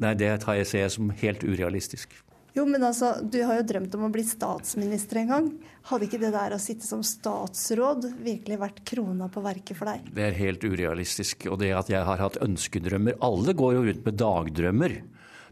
Nei, 0.00 0.14
det 0.16 0.32
tar 0.46 0.56
jeg 0.56 0.70
ser 0.70 0.88
som 0.96 1.12
helt 1.20 1.44
urealistisk. 1.44 2.16
Jo, 2.56 2.64
men 2.66 2.82
altså, 2.82 3.12
Du 3.22 3.36
har 3.44 3.60
jo 3.60 3.66
drømt 3.68 3.92
om 3.98 4.06
å 4.08 4.10
bli 4.12 4.24
statsminister 4.26 5.20
en 5.20 5.28
gang. 5.34 5.50
Hadde 5.90 6.08
ikke 6.08 6.22
det 6.24 6.32
der 6.32 6.56
å 6.56 6.62
sitte 6.62 6.88
som 6.88 7.04
statsråd 7.04 8.08
virkelig 8.24 8.58
vært 8.64 8.80
krona 8.88 9.28
på 9.28 9.44
verket 9.44 9.76
for 9.76 9.92
deg? 9.92 10.08
Det 10.16 10.24
er 10.24 10.40
helt 10.40 10.64
urealistisk. 10.64 11.50
Og 11.52 11.60
det 11.60 11.74
at 11.76 11.92
jeg 11.92 12.00
har 12.08 12.24
hatt 12.24 12.40
ønskedrømmer 12.42 13.20
Alle 13.28 13.52
går 13.52 13.76
jo 13.76 13.84
rundt 13.90 14.08
med 14.08 14.18
dagdrømmer 14.24 14.96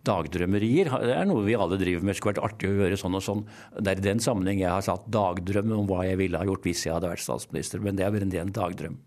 dagdrømmerier. 0.06 0.90
Det 1.02 1.16
er 1.16 1.26
noe 1.28 1.44
vi 1.46 1.56
alle 1.58 1.78
driver 1.80 2.04
med. 2.04 2.14
Det 2.14 2.20
skulle 2.20 2.36
vært 2.36 2.46
artig 2.52 2.70
å 2.70 2.78
gjøre 2.78 3.00
sånn 3.00 3.18
og 3.18 3.24
sånn. 3.26 3.42
Det 3.78 3.92
er 3.92 4.00
i 4.00 4.06
den 4.06 4.22
sammenheng 4.22 4.62
jeg 4.62 4.72
har 4.72 4.86
satt 4.86 5.10
dagdrøm 5.12 5.74
om 5.76 5.90
hva 5.90 6.06
jeg 6.06 6.20
ville 6.22 6.40
ha 6.40 6.48
gjort 6.48 6.66
hvis 6.68 6.86
jeg 6.86 6.96
hadde 6.96 7.12
vært 7.12 7.24
statsminister. 7.26 7.82
Men 7.84 7.98
det 7.98 8.06
er 8.06 8.14
bare 8.14 8.30
en 8.30 8.54
dagdrøm. 8.60 8.98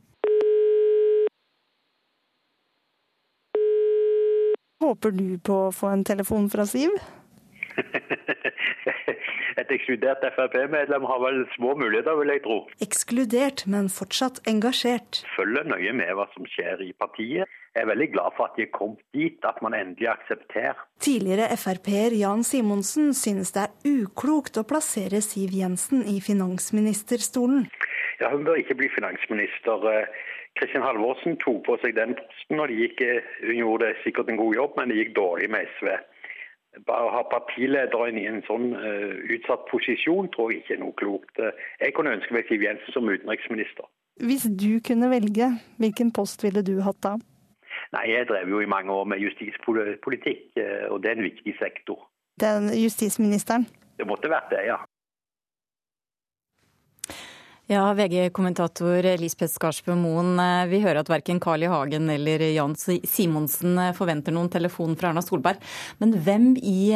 Håper 4.79 5.11
du 5.13 5.25
på 5.43 5.55
å 5.67 5.71
få 5.75 5.91
en 5.91 6.05
telefon 6.07 6.47
fra 6.51 6.63
Siv? 6.67 6.93
Et 9.59 9.71
ekskludert 9.75 10.23
Frp-medlem 10.35 11.03
har 11.09 11.19
vel 11.19 11.41
små 11.55 11.73
muligheter, 11.75 12.15
vil 12.15 12.31
jeg 12.31 12.43
tro. 12.45 12.57
Ekskludert, 12.85 13.65
men 13.67 13.89
fortsatt 13.91 14.39
engasjert. 14.47 15.23
Følger 15.35 15.67
nøye 15.67 15.91
med 15.99 16.13
hva 16.15 16.29
som 16.35 16.47
skjer 16.47 16.85
i 16.85 16.93
partiet. 16.95 17.49
Jeg 17.75 17.83
er 17.83 17.89
veldig 17.89 18.07
glad 18.13 18.37
for 18.37 18.47
at 18.47 18.55
de 18.55 18.63
er 18.65 18.71
kommet 18.73 19.03
dit, 19.15 19.35
at 19.43 19.59
man 19.65 19.75
endelig 19.75 20.07
aksepterer. 20.13 20.79
Tidligere 21.03 21.49
Frp-er 21.59 22.15
Jan 22.21 22.45
Simonsen 22.47 23.11
synes 23.13 23.51
det 23.55 23.65
er 23.65 23.99
uklokt 23.99 24.61
å 24.61 24.65
plassere 24.69 25.19
Siv 25.25 25.51
Jensen 25.59 26.05
i 26.07 26.19
finansministerstolen. 26.23 27.67
Ja, 28.21 28.31
Hun 28.31 28.47
bør 28.47 28.59
ikke 28.61 28.79
bli 28.79 28.89
finansminister. 28.95 30.07
Kristin 30.59 30.83
Halvorsen 30.83 31.37
tok 31.43 31.61
på 31.67 31.75
seg 31.83 31.99
den 31.99 32.15
posten, 32.19 32.59
og 32.59 32.71
de 32.71 32.79
gikk, 32.79 33.03
hun 33.43 33.59
gjorde 33.59 33.91
sikkert 34.05 34.31
en 34.31 34.39
god 34.39 34.55
jobb, 34.55 34.79
men 34.79 34.91
det 34.91 34.97
gikk 35.03 35.13
dårlig 35.19 35.51
med 35.51 35.67
SV. 35.77 35.91
Bare 36.87 37.07
å 37.07 37.13
ha 37.13 37.23
partilederen 37.31 38.19
i 38.21 38.27
en 38.29 38.43
sånn 38.47 38.71
uh, 38.75 39.15
utsatt 39.35 39.65
posisjon 39.71 40.29
tror 40.35 40.53
jeg 40.53 40.63
ikke 40.63 40.75
er 40.77 40.83
noe 40.83 40.95
klokt. 41.01 41.41
Jeg 41.81 41.95
kunne 41.97 42.13
ønske 42.17 42.35
meg 42.35 42.47
Siv 42.49 42.63
Jensen 42.63 42.95
som 42.95 43.09
utenriksminister. 43.09 43.89
Hvis 44.19 44.45
du 44.61 44.79
kunne 44.83 45.09
velge, 45.11 45.51
hvilken 45.79 46.11
post 46.15 46.43
ville 46.43 46.63
du 46.65 46.77
hatt 46.83 46.99
da? 47.05 47.15
Nei, 47.95 48.05
Jeg 48.11 48.27
drev 48.29 48.49
jo 48.51 48.59
i 48.61 48.69
mange 48.69 48.91
år 48.91 49.07
med 49.07 49.23
justispolitikk, 49.23 50.43
og 50.91 50.99
det 51.01 51.09
er 51.09 51.15
en 51.17 51.29
viktig 51.29 51.55
sektor. 51.57 52.03
Den 52.39 52.67
justisministeren? 52.75 53.65
Det 53.97 54.07
måtte 54.07 54.31
vært 54.31 54.51
det, 54.51 54.65
ja. 54.67 54.77
Ja, 57.69 57.83
VG-kommentator 57.93 59.05
Lisbeth 59.21 59.53
Skarsbø 59.53 59.93
Moen. 59.93 60.39
Vi 60.71 60.79
hører 60.81 61.03
at 61.03 61.09
verken 61.11 61.37
Carl 61.37 61.61
I. 61.61 61.67
Hagen 61.69 62.09
eller 62.09 62.41
Jan 62.49 62.73
Simonsen 62.73 63.77
forventer 63.93 64.33
noen 64.33 64.49
telefon 64.49 64.97
fra 64.97 65.11
Erna 65.11 65.21
Solberg. 65.21 65.61
Men 66.01 66.15
hvem 66.17 66.47
i 66.57 66.89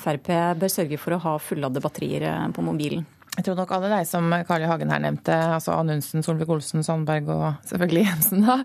Frp 0.00 0.30
bør 0.62 0.72
sørge 0.72 0.96
for 1.02 1.12
å 1.12 1.20
ha 1.26 1.34
fulladde 1.36 1.84
batterier 1.84 2.24
på 2.56 2.64
mobilen? 2.64 3.04
Jeg 3.34 3.48
tror 3.48 3.56
nok 3.58 3.72
alle 3.74 3.88
de 3.90 4.04
som 4.06 4.30
Carl 4.46 4.62
I. 4.62 4.68
Hagen 4.70 4.92
her 4.94 5.00
nevnte, 5.02 5.34
altså 5.56 5.74
Anundsen, 5.74 6.22
Solvik-Olsen, 6.22 6.84
Sandberg 6.86 7.32
og 7.34 7.46
selvfølgelig 7.66 8.04
Jensen, 8.08 8.44
da, 8.46 8.60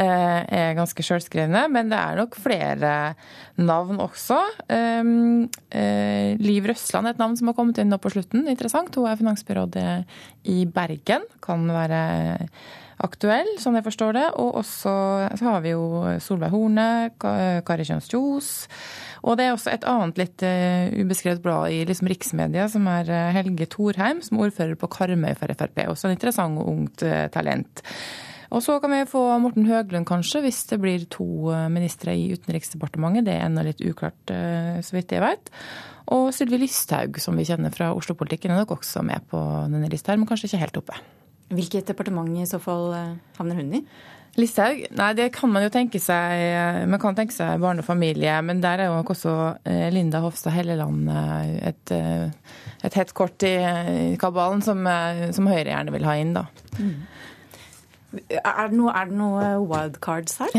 er 0.00 0.72
ganske 0.78 1.04
sjølskrevne. 1.04 1.66
Men 1.72 1.92
det 1.92 1.98
er 2.00 2.22
nok 2.22 2.38
flere 2.40 2.94
navn 3.60 4.00
også. 4.00 4.40
Liv 6.40 6.70
Røsland 6.72 7.10
er 7.10 7.12
et 7.12 7.20
navn 7.20 7.36
som 7.36 7.52
har 7.52 7.58
kommet 7.58 7.82
inn 7.82 7.92
nå 7.92 8.00
på 8.00 8.14
slutten. 8.16 8.48
Interessant. 8.48 8.96
Hun 8.96 9.10
er 9.10 9.20
finansbyrådet 9.20 9.86
i 10.48 10.64
Bergen. 10.64 11.28
Kan 11.44 11.68
være 11.68 12.00
aktuell, 13.04 13.48
sånn 13.60 13.76
jeg 13.76 13.84
forstår 13.86 14.16
det. 14.16 14.26
Og 14.40 14.62
også 14.62 14.94
så 15.36 15.50
har 15.50 15.60
vi 15.64 15.74
jo 15.74 16.16
Solveig 16.24 16.54
Horne, 16.54 16.88
Kari 17.20 17.84
Kjøns 17.88 18.08
Kjos. 18.12 18.50
Og 19.26 19.34
det 19.38 19.46
er 19.46 19.56
også 19.56 19.72
et 19.74 19.86
annet 19.90 20.20
litt 20.20 20.44
uh, 20.46 20.86
ubeskrevet 21.02 21.42
blad 21.42 21.74
i 21.74 21.80
liksom 21.88 22.10
riksmedia, 22.10 22.68
som 22.70 22.86
er 22.90 23.10
uh, 23.10 23.32
Helge 23.34 23.66
Thorheim, 23.72 24.22
som 24.22 24.38
er 24.38 24.46
ordfører 24.46 24.78
på 24.78 24.90
Karmøy 24.92 25.34
for 25.38 25.50
Frp. 25.58 25.82
Også 25.90 26.06
en 26.06 26.14
interessant 26.14 26.62
og 26.62 26.70
ungt 26.70 27.02
uh, 27.02 27.26
talent. 27.34 27.82
Og 28.54 28.62
så 28.62 28.76
kan 28.78 28.94
vi 28.94 29.02
få 29.10 29.24
Morten 29.42 29.66
Høglund, 29.66 30.06
kanskje, 30.06 30.44
hvis 30.44 30.62
det 30.70 30.78
blir 30.78 31.08
to 31.10 31.50
ministre 31.74 32.14
i 32.14 32.28
Utenriksdepartementet. 32.30 33.26
Det 33.26 33.34
er 33.34 33.48
ennå 33.48 33.64
litt 33.66 33.82
uklart, 33.82 34.30
så 34.86 34.94
vidt 34.94 35.10
jeg 35.10 35.24
vet. 35.24 35.50
Og 36.14 36.28
Sylvi 36.32 36.60
Listhaug, 36.62 37.18
som 37.18 37.34
vi 37.34 37.48
kjenner 37.48 37.74
fra 37.74 37.90
Oslo-politikken, 37.98 38.54
er 38.54 38.62
nok 38.62 38.76
også 38.76 39.02
med 39.04 39.26
på 39.32 39.40
denne 39.66 39.90
lista 39.90 40.14
her, 40.14 40.22
men 40.22 40.30
kanskje 40.30 40.46
ikke 40.46 40.62
helt 40.62 40.78
oppe. 40.78 41.00
Hvilket 41.58 41.90
departement 41.90 42.38
i 42.38 42.46
så 42.46 42.62
fall 42.62 42.94
havner 43.34 43.58
hun 43.58 43.74
i? 43.80 43.82
Listhaug? 44.36 44.82
Nei, 44.96 45.10
det 45.16 45.30
kan 45.32 45.50
man 45.52 45.64
jo 45.64 45.70
tenke 45.72 46.00
seg. 46.02 46.86
Man 46.90 47.00
kan 47.00 47.16
tenke 47.16 47.32
seg 47.32 47.60
barne 47.62 47.80
og 47.80 47.88
familie, 47.88 48.34
men 48.44 48.60
der 48.64 48.84
er 48.84 48.90
jo 48.90 49.00
også 49.00 49.32
eh, 49.64 49.86
Linda 49.94 50.20
Hofstad 50.24 50.52
Helleland 50.52 51.08
eh, 51.08 51.52
et, 51.70 51.92
eh, 51.96 52.64
et 52.84 52.98
hett 53.00 53.14
kort 53.16 53.46
i 53.48 53.56
kabalen 54.20 54.60
som, 54.64 54.84
som, 55.32 55.48
Høyre 55.48 55.70
gjerne 55.72 55.94
vil 55.94 56.08
ha 56.08 56.16
inn, 56.20 56.34
da. 56.36 56.44
Mm. 56.76 56.96
Er 58.36 58.70
det, 58.70 58.76
noe, 58.78 58.92
er 58.96 59.12
noe 59.12 59.50
wildcards 59.64 60.38
her? 60.42 60.54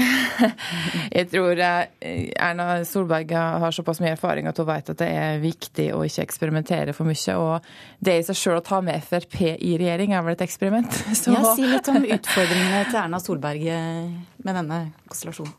jeg 1.17 1.29
tror 1.31 1.61
Erna 1.61 2.67
Solberg 2.87 3.33
har 3.35 3.75
såpass 3.75 4.01
mye 4.03 4.13
erfaring 4.15 4.49
at 4.49 4.59
hun 4.61 4.69
vet 4.69 4.91
at 4.93 5.01
det 5.01 5.09
er 5.09 5.41
viktig 5.43 5.89
å 5.95 6.03
ikke 6.07 6.25
eksperimentere 6.27 6.95
for 6.97 7.09
mye. 7.09 7.37
Og 7.37 8.03
det 8.03 8.19
i 8.19 8.25
seg 8.27 8.39
sjøl 8.39 8.59
å 8.61 8.65
ta 8.65 8.81
med 8.85 9.03
Frp 9.03 9.39
i 9.43 9.75
regjering 9.79 10.15
er 10.15 10.25
vel 10.25 10.37
et 10.37 10.45
eksperiment. 10.47 10.99
Så... 11.19 11.35
Ja, 11.35 11.43
Si 11.57 11.67
litt 11.67 11.87
om 11.91 12.01
utfordringene 12.03 12.83
til 12.91 13.01
Erna 13.01 13.21
Solberg 13.23 13.63
med 13.67 14.53
denne 14.53 14.83
konstellasjonen. 15.07 15.55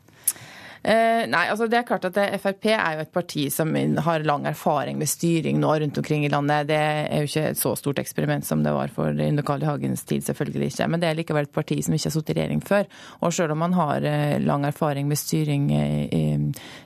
Eh, 0.89 1.27
nei, 1.29 1.43
altså 1.51 1.67
det 1.69 1.77
er 1.77 1.85
klart 1.85 2.05
at 2.07 2.15
Frp 2.41 2.63
er 2.73 2.95
jo 2.95 3.03
et 3.03 3.11
parti 3.13 3.43
som 3.53 3.75
har 4.05 4.23
lang 4.25 4.47
erfaring 4.49 4.97
med 4.97 5.09
styring 5.11 5.59
nå 5.61 5.75
rundt 5.83 5.99
omkring 6.01 6.23
i 6.25 6.31
landet. 6.33 6.69
Det 6.71 6.77
er 6.79 7.21
jo 7.21 7.27
ikke 7.29 7.43
et 7.51 7.59
så 7.59 7.75
stort 7.77 7.99
eksperiment 8.01 8.47
som 8.47 8.63
det 8.65 8.73
var 8.73 8.89
for 8.95 9.13
under 9.13 9.45
Carl. 9.45 9.61
Hagens 9.69 10.01
tid, 10.09 10.23
selvfølgelig 10.25 10.71
ikke. 10.71 10.87
Men 10.89 11.03
det 11.03 11.09
er 11.11 11.19
likevel 11.19 11.45
et 11.45 11.53
parti 11.53 11.77
som 11.85 11.93
ikke 11.93 12.07
har 12.07 12.15
sittet 12.15 12.31
i 12.33 12.37
regjering 12.39 12.63
før. 12.65 12.87
Og 13.21 13.35
selv 13.35 13.53
om 13.53 13.61
man 13.61 13.75
har 13.77 14.07
eh, 14.07 14.39
lang 14.41 14.65
erfaring 14.65 15.05
med 15.11 15.19
styring 15.21 15.67
i, 15.75 16.23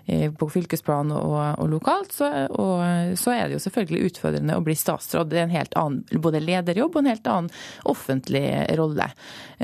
i, 0.10 0.18
på 0.36 0.50
fylkesplan 0.52 1.14
og, 1.16 1.38
og 1.64 1.70
lokalt, 1.72 2.12
så, 2.18 2.32
og, 2.50 2.84
så, 3.20 3.38
er 3.38 3.48
det 3.48 3.56
jo 3.56 3.62
selvfølgelig 3.70 4.10
utfordrende 4.10 4.58
å 4.58 4.66
bli 4.66 4.76
statsråd. 4.76 5.32
Det 5.32 5.40
er 5.40 5.48
en 5.48 5.56
helt 5.56 5.80
annen 5.80 6.26
både 6.26 6.44
lederjobb 6.44 6.98
og 6.98 7.06
en 7.06 7.12
helt 7.14 7.32
annen 7.38 7.56
offentlig 7.94 8.44
rolle. 8.76 9.08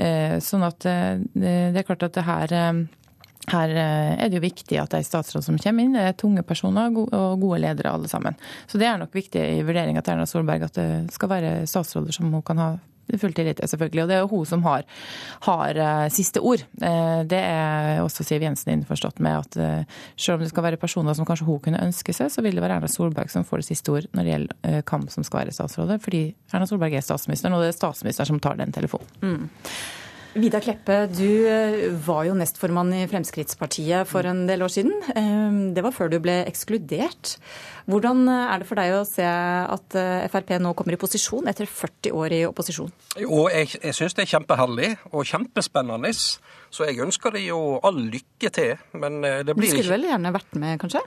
Eh, 0.00 0.38
sånn 0.40 0.64
at 0.64 0.80
det 0.80 1.76
er 1.76 1.84
klart 1.84 2.08
at 2.08 2.16
det 2.16 2.24
her 2.24 2.56
her 3.48 3.72
eh, 3.72 4.12
er 4.20 4.28
det 4.28 4.36
jo 4.36 4.44
viktig 4.44 4.78
at 4.82 4.92
de 4.92 5.00
statsråd 5.06 5.44
som 5.46 5.58
kommer 5.60 5.86
inn, 5.86 5.96
er 5.96 6.16
tunge 6.18 6.44
personer 6.46 6.92
og 6.92 7.40
gode 7.40 7.62
ledere 7.64 7.94
alle 7.94 8.10
sammen. 8.10 8.36
Så 8.68 8.80
det 8.80 8.88
er 8.90 9.00
nok 9.00 9.16
viktig 9.16 9.40
i 9.40 9.64
vurderinga 9.64 10.02
til 10.04 10.16
Erna 10.16 10.28
Solberg 10.28 10.68
at 10.68 10.76
det 10.76 10.90
skal 11.14 11.32
være 11.32 11.52
statsråder 11.70 12.14
som 12.16 12.30
hun 12.32 12.44
kan 12.46 12.60
ha 12.60 12.70
full 13.18 13.32
tillit 13.34 13.58
til, 13.58 13.66
selvfølgelig. 13.66 14.04
Og 14.04 14.10
det 14.10 14.14
er 14.14 14.20
jo 14.22 14.28
hun 14.30 14.44
som 14.46 14.60
har, 14.62 14.84
har 15.42 15.78
uh, 15.82 16.04
siste 16.14 16.38
ord. 16.46 16.60
Det 16.78 17.40
er 17.40 18.04
også 18.04 18.22
Siv 18.22 18.44
Jensen 18.44 18.70
innforstått 18.70 19.18
med 19.18 19.40
at 19.40 19.88
selv 20.14 20.36
om 20.36 20.44
det 20.44 20.52
skal 20.52 20.68
være 20.68 20.78
personer 20.78 21.16
som 21.18 21.26
kanskje 21.26 21.48
hun 21.48 21.58
kunne 21.64 21.82
ønske 21.82 22.14
seg, 22.14 22.30
så 22.30 22.44
vil 22.46 22.54
det 22.54 22.62
være 22.62 22.76
Erna 22.78 22.92
Solberg 22.92 23.32
som 23.32 23.42
får 23.48 23.64
det 23.64 23.70
siste 23.72 23.96
ord 23.96 24.06
når 24.14 24.22
det 24.22 24.36
gjelder 24.36 24.84
hvem 24.92 25.08
som 25.10 25.26
skal 25.26 25.42
være 25.42 25.56
statsrådet. 25.58 25.98
Fordi 26.04 26.22
Erna 26.52 26.70
Solberg 26.70 26.94
er 26.94 27.08
statsministeren, 27.08 27.58
og 27.58 27.64
det 27.64 27.72
er 27.72 27.80
statsministeren 27.80 28.30
som 28.30 28.38
tar 28.46 28.62
den 28.62 28.78
telefonen. 28.78 29.10
Mm. 29.26 29.50
Vidar 30.30 30.62
Kleppe, 30.62 31.08
du 31.10 31.46
eh, 31.50 31.88
var 32.06 32.22
jo 32.28 32.36
nestformann 32.38 32.92
i 32.94 33.06
Fremskrittspartiet 33.10 34.06
for 34.06 34.26
en 34.30 34.44
del 34.46 34.62
år 34.62 34.70
siden. 34.70 34.92
Eh, 35.10 35.56
det 35.74 35.82
var 35.82 35.94
før 35.96 36.12
du 36.12 36.20
ble 36.22 36.36
ekskludert. 36.46 37.32
Hvordan 37.90 38.28
er 38.30 38.62
det 38.62 38.68
for 38.68 38.78
deg 38.78 38.94
å 38.94 39.02
se 39.08 39.26
at 39.26 39.96
eh, 39.98 40.28
Frp 40.30 40.52
nå 40.62 40.70
kommer 40.78 40.94
i 40.94 41.00
posisjon 41.02 41.50
etter 41.50 41.66
40 41.66 42.14
år 42.14 42.36
i 42.36 42.44
opposisjon? 42.46 42.92
Jo, 43.18 43.48
jeg, 43.50 43.72
jeg 43.80 43.96
syns 43.98 44.14
det 44.14 44.28
er 44.28 44.32
kjempeherlig 44.36 44.92
og 45.10 45.26
kjempespennende. 45.26 46.14
Så 46.14 46.86
jeg 46.86 47.02
ønsker 47.02 47.34
dem 47.34 47.48
jo 47.48 47.80
all 47.82 47.98
lykke 47.98 48.54
til. 48.54 48.78
Men 48.94 49.18
det 49.24 49.50
blir 49.50 49.66
ikke 49.66 49.80
Du 49.80 49.82
skulle 49.82 49.96
vel 49.96 50.08
gjerne 50.12 50.34
vært 50.38 50.62
med, 50.62 50.78
kanskje? 50.84 51.02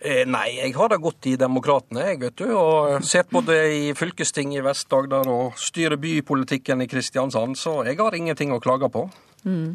Eh, 0.00 0.22
nei, 0.30 0.52
jeg 0.60 0.76
har 0.76 0.92
det 0.92 1.00
godt 1.02 1.26
i 1.26 1.34
Demokratene, 1.40 2.04
jeg, 2.12 2.20
vet 2.22 2.38
du. 2.38 2.46
Og 2.54 3.02
sett 3.06 3.30
både 3.34 3.58
i 3.74 3.82
fylkestinget 3.98 4.60
i 4.60 4.64
Vest-Agder 4.66 5.30
og 5.32 5.58
styrer 5.58 5.98
bypolitikken 5.98 6.84
i 6.84 6.88
Kristiansand, 6.90 7.58
så 7.58 7.80
jeg 7.88 7.98
har 7.98 8.14
ingenting 8.14 8.54
å 8.54 8.62
klage 8.62 8.90
på. 8.94 9.08
Mm. 9.44 9.74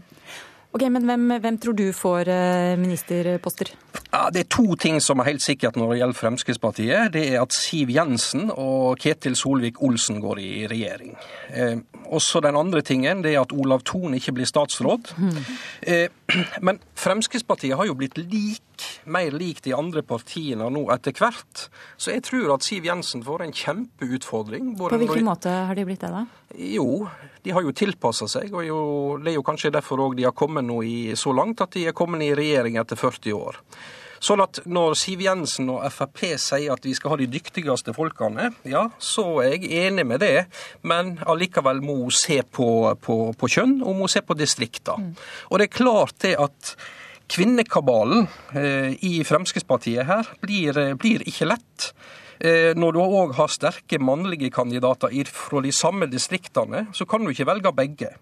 Ok, 0.74 0.82
Men 0.90 1.04
hvem, 1.06 1.28
hvem, 1.38 1.58
tror 1.62 1.76
du 1.78 1.86
får 1.94 2.30
eh, 2.34 2.76
ministerposter? 2.82 3.70
Ja, 4.10 4.30
det 4.34 4.40
er 4.40 4.48
to 4.50 4.74
ting 4.80 4.98
som 5.06 5.20
er 5.22 5.28
helt 5.28 5.44
sikkert 5.46 5.78
når 5.78 5.92
det 5.92 5.98
gjelder 6.00 6.18
Fremskrittspartiet. 6.18 7.12
Det 7.14 7.22
er 7.30 7.44
at 7.44 7.54
Siv 7.54 7.92
Jensen 7.94 8.50
og 8.50 8.98
Ketil 9.02 9.38
Solvik-Olsen 9.38 10.18
går 10.24 10.42
i 10.42 10.52
regjering. 10.72 11.14
Eh, 11.54 11.76
også 12.10 12.42
den 12.42 12.58
andre 12.58 12.82
tingen 12.82 13.22
det 13.22 13.36
er 13.36 13.44
at 13.44 13.54
Olav 13.54 13.86
Thon 13.86 14.18
ikke 14.18 14.34
blir 14.40 14.50
statsråd. 14.50 15.14
Mm. 15.22 15.38
Eh, 15.86 16.08
men 16.66 16.80
Fremskrittspartiet 17.00 17.76
har 17.78 17.88
jo 17.88 17.96
blitt 17.98 18.18
lik, 18.18 18.86
mer 19.06 19.34
lik 19.36 19.62
de 19.66 19.74
andre 19.76 20.04
partiene 20.06 20.70
nå 20.72 20.86
etter 20.94 21.16
hvert. 21.18 21.68
Så 21.98 22.14
jeg 22.14 22.24
tror 22.28 22.56
at 22.56 22.66
Siv 22.66 22.88
Jensen 22.88 23.24
får 23.26 23.46
en 23.46 23.56
kjempeutfordring. 23.56 24.74
På 24.80 24.92
hvilken 24.94 25.28
måte 25.28 25.52
har 25.70 25.78
de 25.78 25.88
blitt 25.88 26.04
det, 26.04 26.12
da? 26.14 26.26
Jo, 26.54 27.08
de 27.44 27.56
har 27.56 27.66
jo 27.66 27.74
tilpassa 27.76 28.30
seg. 28.30 28.54
og 28.54 28.66
jo, 28.68 28.80
Det 29.24 29.34
er 29.34 29.40
jo 29.40 29.48
kanskje 29.48 29.74
derfor 29.74 30.08
òg 30.08 30.16
de 30.20 30.28
har 30.28 30.36
kommet 30.38 30.66
nå 30.66 30.82
i, 30.84 31.16
så 31.20 31.34
langt 31.36 31.62
at 31.62 31.76
de 31.76 31.88
er 31.90 31.98
kommet 31.98 32.24
i 32.24 32.34
regjering 32.38 32.80
etter 32.82 33.00
40 33.00 33.34
år. 33.38 33.60
Sånn 34.24 34.44
at 34.44 34.62
når 34.70 34.96
Siv 34.96 35.24
Jensen 35.26 35.68
og 35.74 35.84
Frp 35.92 36.22
sier 36.40 36.72
at 36.74 36.86
vi 36.88 36.96
skal 36.96 37.14
ha 37.14 37.20
de 37.20 37.28
dyktigste 37.32 37.96
folkene, 37.96 38.54
ja, 38.70 38.86
så 38.96 39.26
er 39.44 39.58
jeg 39.58 39.88
enig 39.90 40.08
med 40.08 40.24
det. 40.24 40.46
Men 40.88 41.18
allikevel 41.28 41.84
må 41.84 41.98
hun 42.06 42.16
se 42.16 42.40
på, 42.44 42.68
på, 43.04 43.18
på 43.36 43.52
kjønn, 43.52 43.82
og 43.84 44.00
må 44.00 44.10
se 44.12 44.24
på 44.24 44.38
distrikter. 44.40 45.00
Mm. 45.00 45.14
Og 45.52 45.60
det 45.60 45.68
er 45.68 45.78
klart 45.78 46.20
det 46.24 46.36
at 46.40 46.76
kvinnekabalen 47.34 48.28
eh, 48.56 48.94
i 49.04 49.14
Fremskrittspartiet 49.28 50.08
her 50.08 50.30
blir, 50.44 50.80
blir 51.00 51.24
ikke 51.28 51.50
lett. 51.52 51.92
Eh, 52.44 52.72
når 52.80 52.96
du 52.96 53.02
òg 53.04 53.36
har 53.38 53.52
sterke 53.52 54.00
mannlige 54.04 54.52
kandidater 54.54 55.14
fra 55.32 55.62
de 55.64 55.72
samme 55.76 56.08
distriktene, 56.12 56.88
så 56.96 57.08
kan 57.10 57.24
du 57.24 57.32
ikke 57.32 57.48
velge 57.50 57.76
begge. 57.76 58.14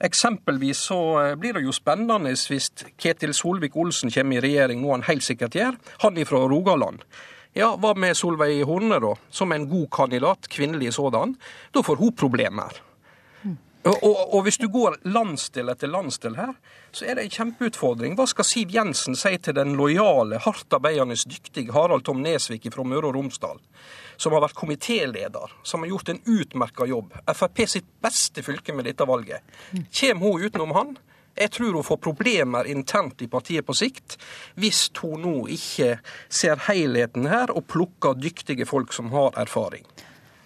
Eksempelvis 0.00 0.84
så 0.90 0.98
eh, 1.22 1.34
blir 1.40 1.56
det 1.56 1.64
jo 1.66 1.74
spennende 1.74 2.34
hvis 2.48 2.70
Ketil 3.00 3.34
Solvik-Olsen 3.34 4.12
kommer 4.14 4.38
i 4.38 4.44
regjering, 4.44 4.82
noe 4.82 4.98
han 4.98 5.08
helt 5.08 5.26
sikkert 5.26 5.58
gjør. 5.58 5.78
Han 6.04 6.18
er 6.18 6.28
fra 6.28 6.44
Rogaland. 6.50 7.02
Ja, 7.58 7.72
hva 7.80 7.94
med 7.98 8.14
Solveig 8.14 8.60
Horne, 8.68 9.00
da? 9.02 9.14
Som 9.34 9.52
en 9.52 9.66
god 9.70 9.88
kandidat, 9.90 10.46
kvinnelig 10.52 10.92
sådan. 10.98 11.34
Da 11.74 11.82
får 11.82 11.98
hun 11.98 12.14
problemer. 12.14 12.76
Og, 13.88 13.94
og, 14.02 14.16
og, 14.34 14.42
hvis 14.44 14.58
du 14.60 14.66
går 14.68 14.98
landsdel 15.08 15.70
etter 15.72 15.90
landsdel 15.90 16.34
her, 16.36 16.52
så 16.92 17.06
er 17.06 17.16
det 17.16 17.24
en 17.24 17.34
kjempeutfordring. 17.36 18.16
Hva 18.18 18.26
skal 18.28 18.46
Siv 18.46 18.74
Jensen 18.74 19.16
si 19.16 19.32
til 19.40 19.56
den 19.56 19.76
lojale, 19.78 20.40
hardtarbeidende, 20.44 21.16
dyktige 21.30 21.72
Harald 21.72 22.04
Tom 22.04 22.20
Nesvik 22.24 22.66
fra 22.74 22.84
Møre 22.84 23.08
og 23.08 23.16
Romsdal, 23.16 23.62
som 24.18 24.34
har 24.34 24.42
vært 24.42 24.58
komitéleder, 24.58 25.52
som 25.62 25.84
har 25.84 25.92
gjort 25.92 26.12
en 26.12 26.22
utmerka 26.26 26.86
jobb, 26.90 27.14
Frp 27.38 27.64
sitt 27.70 27.86
beste 28.02 28.42
fylke 28.42 28.74
med 28.74 28.88
dette 28.90 29.06
valget. 29.06 29.46
Kjem 29.94 30.24
hun 30.24 30.42
utenom 30.42 30.74
han? 30.76 30.96
Jeg 31.38 31.52
tror 31.54 31.76
hun 31.78 31.86
får 31.86 32.00
problemer 32.02 32.66
internt 32.66 33.22
i 33.22 33.28
partiet 33.30 33.66
på 33.66 33.76
sikt, 33.78 34.16
hvis 34.58 34.88
hun 34.98 35.22
nå 35.22 35.36
ikke 35.54 35.98
ser 36.26 36.58
helheten 36.66 37.28
her 37.30 37.52
og 37.54 37.68
plukker 37.70 38.18
dyktige 38.18 38.66
folk 38.66 38.92
som 38.96 39.12
har 39.14 39.38
erfaring. 39.38 39.86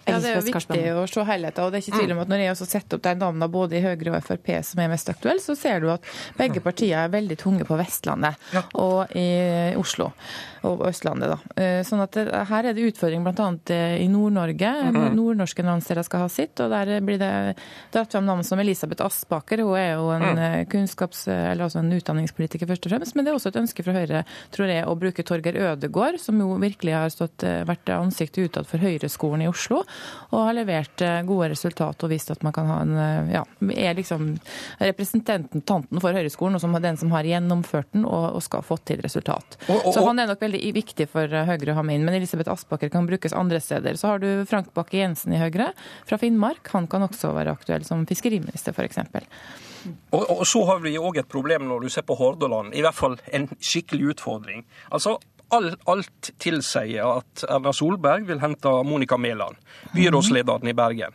Ja, 0.05 0.19
Det 0.19 0.29
er 0.29 0.39
jo 0.39 0.45
viktig 0.47 0.81
å 0.99 1.03
se 1.07 1.23
helheten. 1.23 1.63
og 1.63 1.71
det 1.71 1.79
er 1.79 1.85
ikke 1.85 1.99
tvil 1.99 2.11
om 2.15 2.23
at 2.23 2.31
Når 2.31 2.41
jeg 2.43 2.53
også 2.53 2.67
setter 2.67 2.97
opp 2.97 3.03
de 3.03 3.13
navnene 3.15 3.49
både 3.51 3.77
i 3.77 3.83
Høyre 3.83 4.15
og 4.17 4.23
Frp 4.23 4.49
som 4.63 4.81
er 4.83 4.89
mest 4.91 5.09
aktuelle, 5.09 5.41
så 5.43 5.55
ser 5.55 5.79
du 5.79 5.89
at 5.93 6.03
begge 6.37 6.63
partier 6.63 7.05
er 7.05 7.13
veldig 7.13 7.37
tunge 7.39 7.67
på 7.67 7.77
Vestlandet 7.79 8.35
ja. 8.53 8.63
og 8.79 9.13
i 9.15 9.75
Oslo 9.79 10.11
og 10.63 10.85
Østlandet. 10.87 11.33
da. 11.33 11.61
Eh, 11.61 11.81
sånn 11.83 12.01
at 12.03 12.15
det, 12.15 12.23
Her 12.47 12.69
er 12.69 12.73
det 12.75 12.85
utfordring 12.87 13.23
bl.a. 13.23 13.47
Eh, 13.73 14.03
i 14.03 14.07
Nord-Norge. 14.07 14.71
-hmm. 14.91 15.15
Nordnorske 15.15 15.63
landsdeler 15.63 16.03
skal 16.03 16.19
ha 16.21 16.29
sitt. 16.29 16.59
og 16.59 16.69
Der 16.69 17.01
blir 17.01 17.19
det 17.19 17.55
dratt 17.91 18.11
fram 18.11 18.25
navn 18.25 18.43
som 18.43 18.59
Elisabeth 18.59 19.03
Aspaker. 19.03 19.57
Hun 19.57 19.75
er 19.75 19.93
jo 19.95 20.09
en 20.11 20.21
mm. 20.21 20.65
kunnskaps, 20.69 21.27
eller 21.27 21.63
altså 21.65 21.79
en 21.79 21.91
utdanningspolitiker 21.91 22.67
først 22.67 22.85
og 22.85 22.91
fremst. 22.91 23.15
Men 23.15 23.25
det 23.25 23.31
er 23.31 23.35
også 23.35 23.49
et 23.49 23.61
ønske 23.61 23.83
fra 23.83 23.93
Høyre 23.93 24.23
tror 24.51 24.67
jeg, 24.67 24.85
å 24.85 24.95
bruke 24.95 25.23
Torgeir 25.23 25.55
Ødegård, 25.55 26.19
som 26.19 26.39
jo 26.39 26.55
virkelig 26.55 26.93
har 26.93 27.09
stått, 27.09 27.43
vært 27.43 27.89
ansiktet 27.89 28.49
utad 28.49 28.65
for 28.65 28.77
Høyreskolen 28.77 29.41
i 29.41 29.47
Oslo 29.47 29.83
og 30.33 30.47
har 30.47 30.55
levert 30.57 31.01
eh, 31.05 31.21
gode 31.27 31.51
resultater 31.51 32.07
og 32.07 32.13
vist 32.13 32.31
at 32.33 32.43
man 32.45 32.55
kan 32.55 32.69
ha 32.69 32.79
en 32.83 32.93
eh, 32.97 33.33
ja, 33.35 33.43
er 33.73 33.97
liksom 33.97 34.31
representanten 34.81 36.01
for 36.01 36.15
Høyreskolen, 36.15 36.57
og 36.57 36.63
som 36.63 36.77
den 36.83 36.97
som 36.99 37.13
har 37.13 37.27
gjennomført 37.27 37.91
den 37.93 38.07
og, 38.09 38.25
og 38.37 38.45
skal 38.45 38.63
ha 38.63 38.67
fått 38.67 38.87
til 38.89 39.03
resultat. 39.05 39.59
Og, 39.67 39.77
og, 39.77 39.91
Så 39.95 40.05
han 40.07 40.21
er 40.21 40.31
nok 40.31 40.41
veldig 40.43 40.61
viktig 40.75 41.09
for 41.11 41.29
eh, 41.29 41.49
Høyre 41.49 41.75
å 41.75 41.79
ha 41.79 41.85
med 41.85 41.99
inn. 41.99 42.07
Men 42.07 42.17
Elisabeth 42.17 42.51
Aspaker 42.53 42.91
kan 42.93 43.09
brukes 43.09 43.35
andre 43.37 43.61
steder. 43.63 43.99
Så 43.99 44.13
har 44.13 44.23
du 44.23 44.29
Frank 44.49 44.73
Bakke-Jensen 44.75 45.35
i 45.35 45.41
Høyre 45.41 45.71
fra 46.09 46.19
Finnmark. 46.21 46.73
Han 46.73 46.89
kan 46.91 47.05
også 47.05 47.33
være 47.37 47.53
aktuell 47.53 47.85
som 47.87 48.07
fiskeriminister, 48.09 48.73
f.eks. 48.73 49.03
Og, 50.15 50.21
og 50.21 50.45
så 50.47 50.63
har 50.69 50.81
vi 50.83 50.95
òg 50.99 51.19
et 51.19 51.29
problem 51.29 51.67
når 51.67 51.85
du 51.85 51.91
ser 51.91 52.05
på 52.07 52.15
Hordaland, 52.17 52.71
i 52.75 52.83
hvert 52.83 52.95
fall 52.95 53.17
en 53.35 53.49
skikkelig 53.59 54.13
utfordring. 54.13 54.63
Altså, 54.95 55.17
Alt, 55.51 55.79
alt 55.87 56.31
tilsier 56.39 57.19
at 57.19 57.43
Erna 57.49 57.73
Solberg 57.73 58.27
vil 58.27 58.39
hente 58.41 58.71
Monica 58.83 59.17
Mæland, 59.17 59.59
byrådslederen 59.93 60.67
i 60.67 60.73
Bergen. 60.73 61.13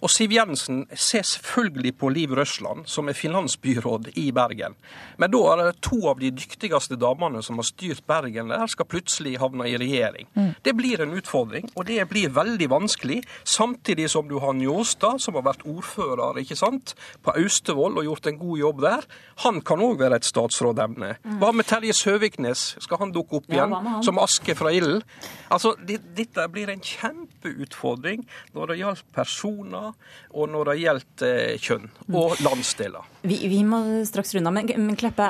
Og 0.00 0.10
Siv 0.12 0.32
Jensen 0.32 0.84
ser 0.94 1.24
selvfølgelig 1.26 1.92
på 2.00 2.08
Liv 2.08 2.32
Røsland, 2.36 2.86
som 2.88 3.08
er 3.08 3.16
finansbyråd 3.16 4.10
i 4.20 4.30
Bergen. 4.32 4.76
Men 5.20 5.32
da 5.32 5.40
er 5.52 5.62
det 5.62 5.82
to 5.84 5.98
av 6.08 6.20
de 6.22 6.30
dyktigste 6.32 6.96
damene 7.00 7.42
som 7.44 7.60
har 7.60 7.68
styrt 7.68 8.06
Bergen 8.08 8.52
der, 8.52 8.64
skal 8.70 8.88
plutselig 8.88 9.36
havne 9.42 9.68
i 9.68 9.76
regjering. 9.80 10.28
Mm. 10.34 10.54
Det 10.64 10.74
blir 10.78 11.02
en 11.04 11.12
utfordring, 11.16 11.68
og 11.74 11.86
det 11.90 12.06
blir 12.08 12.32
veldig 12.32 12.70
vanskelig. 12.72 13.20
Samtidig 13.44 14.08
som 14.10 14.28
du 14.28 14.38
har 14.40 14.56
Njåstad, 14.56 15.20
som 15.20 15.36
har 15.36 15.44
vært 15.50 15.66
ordfører 15.68 16.40
ikke 16.40 16.56
sant, 16.58 16.94
på 17.24 17.34
Austevoll 17.36 18.00
og 18.00 18.08
gjort 18.08 18.30
en 18.30 18.40
god 18.40 18.62
jobb 18.64 18.84
der. 18.86 19.08
Han 19.44 19.60
kan 19.64 19.84
òg 19.84 20.00
være 20.00 20.20
et 20.20 20.28
statsrådemne. 20.28 21.14
Mm. 21.20 21.38
Hva 21.42 21.52
med 21.56 21.68
Terje 21.68 21.96
Søviknes? 21.96 22.64
Skal 22.80 23.02
han 23.04 23.12
dukke 23.12 23.40
opp 23.40 23.52
igjen 23.52 23.76
ja, 23.76 23.98
som 24.04 24.20
aske 24.22 24.56
fra 24.56 24.72
ilden? 24.72 25.04
Altså, 25.50 25.74
dette 25.84 26.46
blir 26.52 26.70
en 26.72 26.82
kjempeutfordring 26.84 28.24
når 28.56 28.72
det 28.72 28.80
gjelder 28.80 29.06
personer, 29.14 29.89
og 30.30 30.50
når 30.52 30.72
det 30.72 30.76
gjelder 30.80 31.28
eh, 31.28 31.60
kjønn 31.60 31.86
og 32.08 32.40
landsdeler. 32.44 33.06
Vi, 33.22 33.38
vi, 33.50 33.60
må 33.66 33.82
straks 34.08 34.34
runde 34.36 34.50
av, 34.50 34.56
men, 34.56 34.70
men 34.86 34.98
Kleppe, 35.00 35.28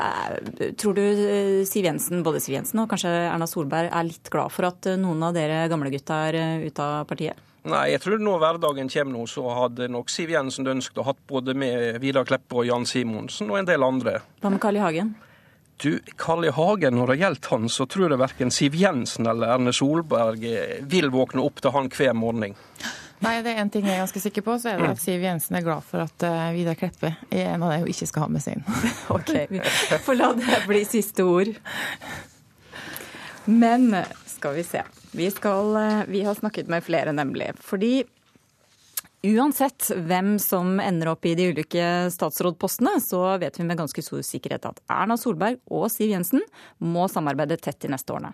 eh, 0.60 0.72
tror 0.78 0.98
du 0.98 1.04
eh, 1.04 1.60
Siv 1.68 1.88
Jensen, 1.88 2.24
både 2.26 2.42
Siv 2.42 2.58
Jensen 2.58 2.82
og 2.82 2.90
kanskje 2.92 3.12
Erna 3.28 3.48
Solberg 3.50 3.90
er 3.90 4.08
litt 4.08 4.32
glad 4.32 4.54
for 4.54 4.70
at 4.70 4.90
noen 5.00 5.22
av 5.26 5.36
dere 5.36 5.64
gamle 5.72 5.92
gutta 5.92 6.24
er 6.30 6.66
ute 6.66 6.84
av 6.84 7.06
partiet? 7.10 7.46
Nei, 7.68 7.90
jeg 7.92 8.00
tror 8.00 8.22
når 8.24 8.38
hverdagen 8.40 8.88
kommer 8.88 9.18
nå, 9.18 9.26
så 9.28 9.42
hadde 9.52 9.90
nok 9.92 10.08
Siv 10.12 10.30
Jensen 10.32 10.68
ønsket 10.70 11.02
å 11.02 11.10
hatt 11.10 11.20
både 11.28 11.52
med 11.52 11.98
Vidar 12.00 12.24
Kleppe 12.28 12.62
og 12.62 12.68
Jan 12.68 12.86
Simonsen 12.88 13.50
og 13.52 13.60
en 13.60 13.68
del 13.68 13.84
andre. 13.84 14.20
Hva 14.40 14.52
med 14.52 14.62
Carl 14.62 14.78
I. 14.78 14.84
Hagen? 14.84 15.12
Du, 15.80 15.98
Carl 16.16 16.44
I. 16.48 16.54
Hagen, 16.56 16.96
når 16.96 17.12
det 17.12 17.18
gjelder 17.20 17.52
han, 17.52 17.68
så 17.72 17.84
tror 17.88 18.14
jeg 18.14 18.20
verken 18.20 18.52
Siv 18.52 18.78
Jensen 18.80 19.28
eller 19.28 19.52
Erne 19.58 19.74
Solberg 19.76 20.44
vil 20.88 21.12
våkne 21.12 21.44
opp 21.44 21.60
til 21.60 21.76
han 21.76 21.92
hver 21.92 22.16
morgen. 22.16 22.56
Nei, 23.20 23.34
det 23.44 23.52
er 23.52 23.60
en 23.60 23.70
ting 23.72 23.84
jeg 23.84 23.98
er 23.98 24.04
ganske 24.04 24.22
sikker 24.22 24.44
på, 24.46 24.56
så 24.60 24.72
er 24.72 24.80
det 24.80 24.92
at 24.94 25.02
Siv 25.02 25.24
Jensen 25.24 25.58
er 25.58 25.64
glad 25.66 25.84
for 25.84 26.06
at 26.06 26.24
uh, 26.24 26.46
Vidar 26.56 26.78
Kleppe 26.80 27.12
er 27.28 27.50
en 27.52 27.66
av 27.66 27.74
dem 27.74 27.84
hun 27.84 27.90
ikke 27.92 28.08
skal 28.08 28.24
ha 28.24 28.30
med 28.32 28.44
seg 28.44 28.56
inn. 28.56 28.64
ok, 29.16 29.34
For 30.06 30.16
la 30.16 30.30
det 30.38 30.62
bli 30.68 30.80
siste 30.88 31.26
ord. 31.28 31.52
Men 33.50 33.90
skal 34.30 34.56
vi 34.56 34.64
se. 34.64 34.84
Vi, 35.12 35.28
skal, 35.34 35.76
uh, 35.76 36.08
vi 36.08 36.24
har 36.24 36.38
snakket 36.38 36.72
med 36.72 36.86
flere, 36.86 37.12
nemlig. 37.12 37.52
Fordi 37.60 38.00
Uansett 39.22 39.90
hvem 39.96 40.38
som 40.40 40.78
ender 40.80 41.10
opp 41.12 41.26
i 41.28 41.34
de 41.36 41.50
ulike 41.52 41.84
statsrådpostene, 42.08 42.94
så 43.04 43.36
vet 43.42 43.58
vi 43.58 43.66
med 43.68 43.76
ganske 43.76 44.02
stor 44.02 44.22
sikkerhet 44.24 44.64
at 44.70 44.80
Erna 44.88 45.18
Solberg 45.20 45.58
og 45.68 45.90
Siv 45.92 46.14
Jensen 46.14 46.40
må 46.80 47.04
samarbeide 47.12 47.58
tett 47.60 47.82
de 47.84 47.90
neste 47.92 48.14
årene. 48.16 48.32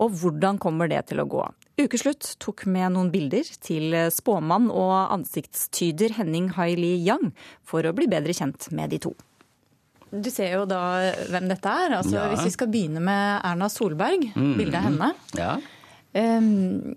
Og 0.00 0.14
hvordan 0.20 0.58
kommer 0.60 0.88
det 0.90 1.02
til 1.10 1.20
å 1.20 1.28
gå? 1.28 1.42
Ukeslutt 1.80 2.34
tok 2.42 2.66
med 2.68 2.94
noen 2.96 3.10
bilder 3.12 3.46
til 3.64 3.96
spåmann 4.12 4.68
og 4.72 4.94
ansiktstyder 5.16 6.16
Henning 6.18 6.50
Haili 6.56 6.94
Yang 7.04 7.34
for 7.66 7.84
å 7.84 7.92
bli 7.96 8.08
bedre 8.10 8.36
kjent 8.36 8.70
med 8.76 8.92
de 8.94 9.00
to. 9.08 9.14
Du 10.10 10.26
ser 10.32 10.56
jo 10.56 10.64
da 10.66 10.80
hvem 11.30 11.46
dette 11.52 11.70
er. 11.70 11.94
Altså, 12.00 12.16
ja. 12.16 12.26
Hvis 12.32 12.48
vi 12.48 12.54
skal 12.56 12.70
begynne 12.72 13.02
med 13.04 13.44
Erna 13.46 13.68
Solberg, 13.70 14.26
mm. 14.34 14.52
bildet 14.58 14.80
av 14.80 14.86
henne. 14.88 15.10
Ja. 15.38 15.52
Um, 16.10 16.96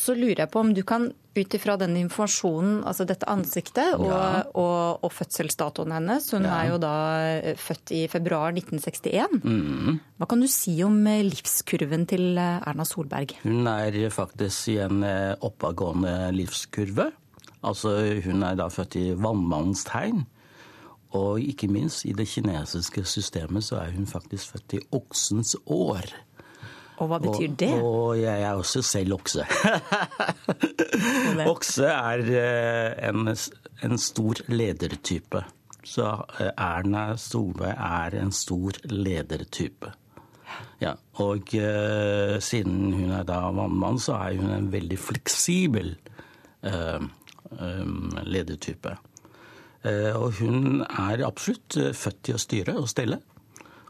så 0.00 0.14
lurer 0.16 0.44
jeg 0.44 0.52
på 0.52 0.62
om 0.62 0.70
du 0.74 0.82
kan 0.86 1.10
ut 1.38 1.54
ifra 1.54 1.76
den 1.78 1.94
informasjonen, 2.00 2.80
altså 2.88 3.06
dette 3.06 3.28
ansiktet 3.30 3.94
og, 3.98 4.08
ja. 4.10 4.42
og, 4.58 5.04
og 5.06 5.12
fødselsdatoen 5.14 5.94
hennes 5.94 6.26
Hun 6.34 6.46
ja. 6.48 6.54
er 6.56 6.72
jo 6.72 6.80
da 6.82 6.94
eh, 7.36 7.58
født 7.58 7.92
i 7.94 8.00
februar 8.10 8.50
1961. 8.56 9.38
Mm. 9.44 10.00
Hva 10.18 10.30
kan 10.30 10.42
du 10.42 10.48
si 10.50 10.74
om 10.86 10.98
eh, 11.06 11.22
livskurven 11.26 12.08
til 12.10 12.40
eh, 12.40 12.58
Erna 12.66 12.86
Solberg? 12.88 13.36
Hun 13.44 13.70
er 13.70 14.00
faktisk 14.14 14.72
i 14.74 14.80
en 14.82 15.04
oppadgående 15.04 16.32
livskurve. 16.34 17.10
Altså, 17.66 17.94
hun 18.24 18.42
er 18.46 18.58
da 18.58 18.68
født 18.70 18.98
i 18.98 19.06
vannmannens 19.18 19.84
tegn. 19.88 20.26
Og 21.16 21.40
ikke 21.40 21.70
minst 21.72 22.04
i 22.04 22.12
det 22.12 22.26
kinesiske 22.28 23.04
systemet 23.08 23.64
så 23.64 23.80
er 23.80 23.94
hun 23.94 24.06
faktisk 24.06 24.52
født 24.56 24.76
i 24.76 24.82
oksens 24.92 25.56
år. 25.64 26.10
Og 26.98 27.10
hva 27.10 27.20
betyr 27.22 27.54
det? 27.58 27.70
Og, 27.78 27.86
og 27.86 28.18
jeg 28.18 28.42
er 28.42 28.58
også 28.58 28.82
selv 28.86 29.18
okse. 29.18 29.44
okse 31.52 31.92
er 31.92 32.24
eh, 32.40 33.08
en, 33.08 33.28
en, 33.86 33.96
stor 34.02 34.42
ledertype. 34.50 35.44
Så 35.86 36.08
eh, 36.40 36.50
Erna 36.52 37.12
Solberg 37.20 37.76
er 37.76 38.18
en 38.22 38.34
stor 38.34 38.80
ledertype. 38.90 39.94
Ja, 40.80 40.94
og 41.20 41.50
uh, 41.58 42.38
siden 42.40 42.92
hun 42.94 43.10
er 43.12 43.24
da 43.28 43.40
vannmann, 43.52 43.98
så 44.00 44.14
er 44.16 44.38
hun 44.38 44.52
en 44.54 44.70
veldig 44.72 44.96
fleksibel 44.98 45.90
uh, 46.64 47.02
um, 47.50 48.14
ledertype. 48.24 48.94
Uh, 49.84 50.14
og 50.14 50.38
hun 50.38 50.80
er 50.86 51.26
absolutt 51.26 51.76
født 51.98 52.22
til 52.26 52.38
å 52.38 52.42
styre 52.42 52.76
og 52.80 52.88
stelle. 52.90 53.20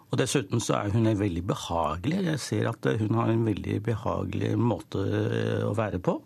Og 0.08 0.16
Dessuten 0.16 0.62
så 0.62 0.78
er 0.78 0.94
hun 0.94 1.08
veldig 1.18 1.42
behagelig. 1.50 2.22
Jeg 2.30 2.40
ser 2.40 2.70
at 2.70 2.86
hun 3.00 3.18
har 3.18 3.32
en 3.32 3.44
veldig 3.44 3.76
behagelig 3.84 4.54
måte 4.56 5.04
eh, 5.04 5.66
å 5.68 5.74
være 5.76 6.00
på. 6.00 6.16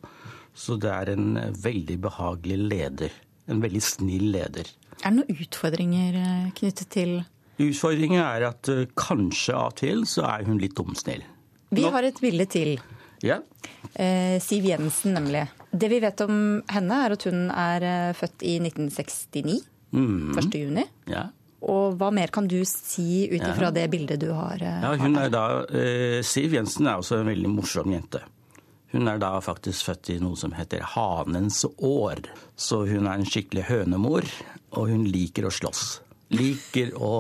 Så 0.55 0.77
det 0.79 0.92
er 0.92 1.11
en 1.14 1.35
veldig 1.64 1.99
behagelig 2.05 2.59
leder. 2.61 3.16
En 3.51 3.62
veldig 3.62 3.83
snill 3.83 4.29
leder. 4.37 4.71
Er 5.03 5.11
det 5.11 5.16
noen 5.16 5.42
utfordringer 5.42 6.18
eh, 6.21 6.51
knyttet 6.59 6.92
til 6.95 7.23
Utfordringen 7.62 8.23
er 8.23 8.47
at 8.49 8.71
eh, 8.73 8.87
kanskje 8.99 9.55
av 9.59 9.73
og 9.73 9.77
til 9.83 10.07
så 10.09 10.25
er 10.31 10.47
hun 10.47 10.62
litt 10.62 10.77
dumsnill. 10.79 11.27
Vi 11.75 11.85
har 11.88 12.07
et 12.07 12.23
bilde 12.23 12.47
til. 12.53 12.77
Ja. 13.23 13.38
Siv 14.42 14.64
Jensen, 14.66 15.14
nemlig. 15.14 15.45
Det 15.71 15.88
vi 15.88 16.01
vet 16.03 16.21
om 16.25 16.35
henne, 16.68 16.97
er 17.07 17.14
at 17.14 17.25
hun 17.29 17.45
er 17.49 17.85
født 18.18 18.42
i 18.45 18.57
1969. 18.61 19.61
Mm. 19.95 20.33
1. 20.40 20.59
juni. 20.59 20.85
Ja. 21.09 21.29
Og 21.62 21.96
hva 21.98 22.11
mer 22.14 22.33
kan 22.35 22.48
du 22.51 22.59
si 22.66 23.29
ut 23.31 23.40
ifra 23.40 23.68
ja. 23.68 23.75
det 23.75 23.88
bildet 23.92 24.22
du 24.22 24.33
har? 24.35 24.59
Eh, 24.59 24.83
ja, 24.83 24.92
hun 24.98 25.18
er 25.20 25.31
da, 25.31 25.44
eh, 25.70 26.20
Siv 26.27 26.57
Jensen 26.57 26.88
er 26.90 26.98
også 26.98 27.20
en 27.20 27.31
veldig 27.31 27.53
morsom 27.53 27.92
jente. 27.94 28.22
Hun 28.92 29.09
er 29.09 29.20
da 29.22 29.38
faktisk 29.40 29.87
født 29.88 30.11
i 30.12 30.18
noe 30.20 30.37
som 30.37 30.53
heter 30.53 30.83
hanens 30.94 31.62
år. 31.79 32.27
Så 32.59 32.83
hun 32.90 33.07
er 33.07 33.14
en 33.14 33.29
skikkelig 33.29 33.68
hønemor, 33.70 34.27
og 34.77 34.90
hun 34.90 35.07
liker 35.09 35.48
å 35.48 35.55
slåss. 35.55 35.87
Liker 36.35 36.92
å, 36.98 37.14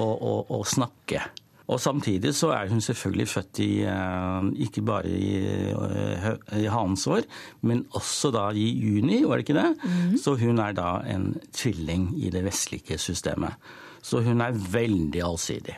å, 0.00 0.06
å, 0.06 0.34
å 0.56 0.62
snakke. 0.66 1.22
Og 1.66 1.80
samtidig 1.82 2.30
så 2.38 2.52
er 2.54 2.68
hun 2.70 2.80
selvfølgelig 2.80 3.26
født 3.28 3.60
i 3.64 3.70
eh, 3.90 4.50
ikke 4.68 4.84
bare 4.86 5.10
i, 5.10 5.30
eh, 5.42 6.28
i 6.62 6.68
hanens 6.70 7.06
år, 7.10 7.26
men 7.66 7.82
også 7.98 8.30
da 8.34 8.44
i 8.54 8.68
juni, 8.70 9.24
var 9.26 9.40
det 9.40 9.48
ikke 9.48 9.58
det? 9.58 9.72
Mm. 9.82 10.14
Så 10.22 10.36
hun 10.38 10.62
er 10.62 10.76
da 10.78 11.00
en 11.10 11.32
tvilling 11.50 12.12
i 12.22 12.30
det 12.30 12.44
vestlige 12.46 12.98
systemet. 13.02 13.58
Så 14.02 14.22
hun 14.22 14.40
er 14.44 14.54
veldig 14.54 15.22
allsidig. 15.26 15.74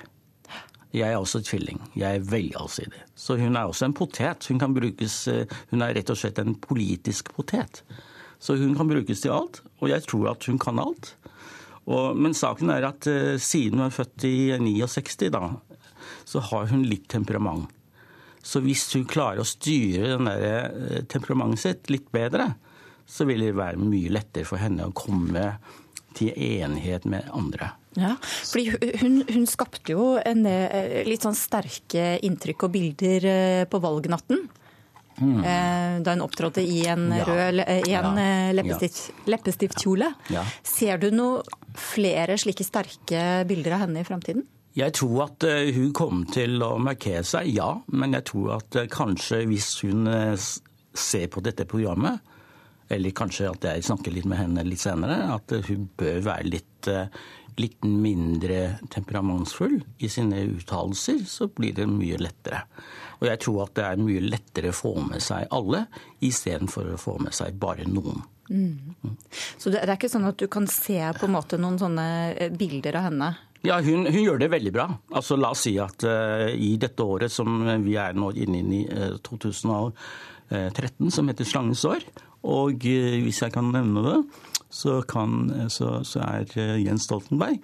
Jeg 0.92 1.12
er 1.12 1.16
også 1.16 1.40
tvilling. 1.44 1.80
Jeg 1.96 2.16
er 2.16 2.24
veldig 2.24 2.56
allsidig. 2.60 3.00
Så 3.16 3.36
hun 3.40 3.56
er 3.56 3.68
også 3.68 3.88
en 3.88 3.96
potet. 3.96 4.44
Hun 4.48 4.60
kan 4.60 4.76
brukes 4.76 5.16
eh, 5.28 5.46
Hun 5.70 5.84
er 5.84 5.96
rett 5.96 6.12
og 6.12 6.20
slett 6.20 6.40
en 6.42 6.56
politisk 6.60 7.32
potet. 7.36 7.80
Så 8.38 8.56
hun 8.60 8.76
kan 8.76 8.88
brukes 8.88 9.24
til 9.24 9.32
alt, 9.34 9.62
og 9.80 9.88
jeg 9.88 10.04
tror 10.04 10.28
at 10.30 10.44
hun 10.46 10.60
kan 10.62 10.78
alt. 10.78 11.16
Og, 11.88 12.12
men 12.16 12.36
saken 12.36 12.70
er 12.70 12.84
at 12.86 13.08
siden 13.40 13.80
hun 13.80 13.88
er 13.88 13.94
født 13.96 14.26
i 14.28 14.52
69, 14.60 15.32
da, 15.32 15.48
så 16.28 16.42
har 16.50 16.70
hun 16.72 16.86
litt 16.88 17.08
temperament. 17.12 17.68
Så 18.48 18.62
hvis 18.64 18.86
hun 18.96 19.06
klarer 19.08 19.42
å 19.42 19.48
styre 19.48 20.14
den 20.14 20.28
der 20.28 20.46
eh, 20.70 21.02
temperamentet 21.10 21.64
sitt 21.64 21.92
litt 21.92 22.08
bedre, 22.14 22.52
så 23.08 23.26
vil 23.28 23.42
det 23.44 23.56
være 23.56 23.80
mye 23.80 24.12
lettere 24.12 24.48
for 24.48 24.60
henne 24.60 24.88
å 24.88 24.94
komme 24.96 25.50
til 26.16 26.32
enighet 26.32 27.06
med 27.08 27.28
andre. 27.34 27.72
Ja, 27.98 28.14
fordi 28.20 28.92
hun, 29.00 29.22
hun 29.28 29.46
skapte 29.48 29.94
jo 29.94 30.14
en 30.20 30.46
eh, 30.48 31.02
litt 31.08 31.24
sånn 31.26 31.36
sterke 31.36 32.16
inntrykk 32.24 32.68
og 32.68 32.74
bilder 32.76 33.28
eh, 33.28 33.64
på 33.70 33.80
valgnatten. 33.82 34.46
Mm. 35.18 35.40
Da 36.06 36.12
hun 36.14 36.20
opptrådte 36.22 36.62
i 36.62 36.84
en 36.86 37.08
ja. 37.10 37.24
rød 37.26 37.56
i 37.58 37.94
en 37.98 38.20
ja. 38.22 38.52
leppestift, 38.54 39.24
leppestiftkjole. 39.26 40.12
Ja. 40.30 40.44
Ser 40.62 41.00
du 41.02 41.08
noe 41.10 41.40
flere 41.74 42.36
slike 42.38 42.62
sterke 42.62 43.24
bilder 43.48 43.74
av 43.74 43.82
henne 43.82 44.04
i 44.04 44.06
framtiden? 44.06 44.46
Jeg 44.78 44.94
tror 44.94 45.24
at 45.24 45.44
eh, 45.48 45.72
hun 45.74 45.90
kommer 45.96 46.28
til 46.30 46.60
å 46.62 46.76
markere 46.82 47.24
seg, 47.26 47.50
ja. 47.56 47.72
Men 47.90 48.14
jeg 48.14 48.28
tror 48.30 48.58
at 48.60 48.78
eh, 48.78 48.90
kanskje 48.92 49.42
hvis 49.50 49.72
hun 49.82 50.06
eh, 50.10 50.34
ser 50.94 51.26
på 51.32 51.42
dette 51.42 51.66
programmet, 51.68 52.22
eller 52.88 53.16
kanskje 53.16 53.50
at 53.50 53.66
jeg 53.66 53.88
snakker 53.88 54.14
litt 54.14 54.28
med 54.28 54.38
henne 54.40 54.64
litt 54.64 54.80
senere, 54.80 55.18
at 55.34 55.52
hun 55.66 55.90
bør 55.98 56.22
være 56.24 56.46
litt, 56.48 56.88
litt 57.60 57.84
mindre 57.84 58.78
temperamentsfull 58.88 59.74
i 60.00 60.08
sine 60.08 60.40
uttalelser, 60.54 61.20
så 61.28 61.50
blir 61.52 61.74
det 61.76 61.84
mye 61.90 62.16
lettere. 62.22 62.62
Og 63.18 63.26
jeg 63.28 63.42
tror 63.44 63.66
at 63.66 63.74
det 63.76 63.84
er 63.84 64.00
mye 64.00 64.22
lettere 64.24 64.72
å 64.72 64.78
få 64.78 64.94
med 65.04 65.20
seg 65.20 65.52
alle, 65.52 65.82
istedenfor 66.24 66.94
å 66.94 67.02
få 67.02 67.18
med 67.26 67.36
seg 67.36 67.60
bare 67.60 67.84
noen. 67.84 68.24
Mm. 68.48 69.18
Så 69.60 69.68
det 69.74 69.82
er 69.82 69.92
ikke 69.98 70.08
sånn 70.08 70.30
at 70.30 70.40
du 70.40 70.48
kan 70.48 70.64
se 70.72 70.96
på 71.18 71.28
en 71.28 71.36
måte 71.36 71.60
noen 71.60 71.76
sånne 71.82 72.48
bilder 72.56 73.02
av 73.02 73.10
henne 73.10 73.32
Ja, 73.66 73.80
hun, 73.82 74.06
hun, 74.06 74.20
gjør 74.22 74.38
det 74.38 74.50
veldig 74.52 74.72
bra. 74.74 74.86
Altså, 75.10 75.38
la 75.38 75.50
oss 75.54 75.64
si 75.66 75.74
at 75.82 76.04
uh, 76.06 76.46
i 76.52 76.76
dette 76.80 77.02
året 77.02 77.32
som 77.32 77.64
vi 77.82 77.96
er 77.98 78.14
nå 78.14 78.30
inne 78.38 78.60
i, 78.62 78.82
uh, 78.86 79.16
2013, 79.26 81.10
som 81.14 81.30
heter 81.30 81.48
Slangens 81.48 81.82
år, 81.88 82.06
og 82.46 82.86
uh, 82.86 83.16
hvis 83.24 83.42
jeg 83.42 83.54
kan 83.54 83.72
nevne 83.74 84.04
det, 84.06 84.18
så, 84.70 85.00
kan, 85.08 85.48
så, 85.72 85.98
så 86.06 86.22
er 86.26 86.78
Jens 86.82 87.08
Stoltenberg 87.08 87.58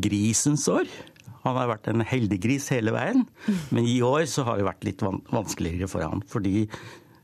grisens 0.00 0.64
år. 0.72 0.88
Han 1.44 1.56
har 1.56 1.70
vært 1.70 1.90
en 1.90 2.02
heldig 2.04 2.38
gris 2.40 2.70
hele 2.72 2.94
veien, 2.94 3.26
men 3.70 3.86
i 3.88 4.00
år 4.04 4.26
så 4.28 4.44
har 4.48 4.58
det 4.58 4.66
vært 4.66 4.86
litt 4.88 5.04
vanskeligere 5.04 5.88
for 5.88 6.04
han. 6.04 6.24
Fordi 6.28 6.64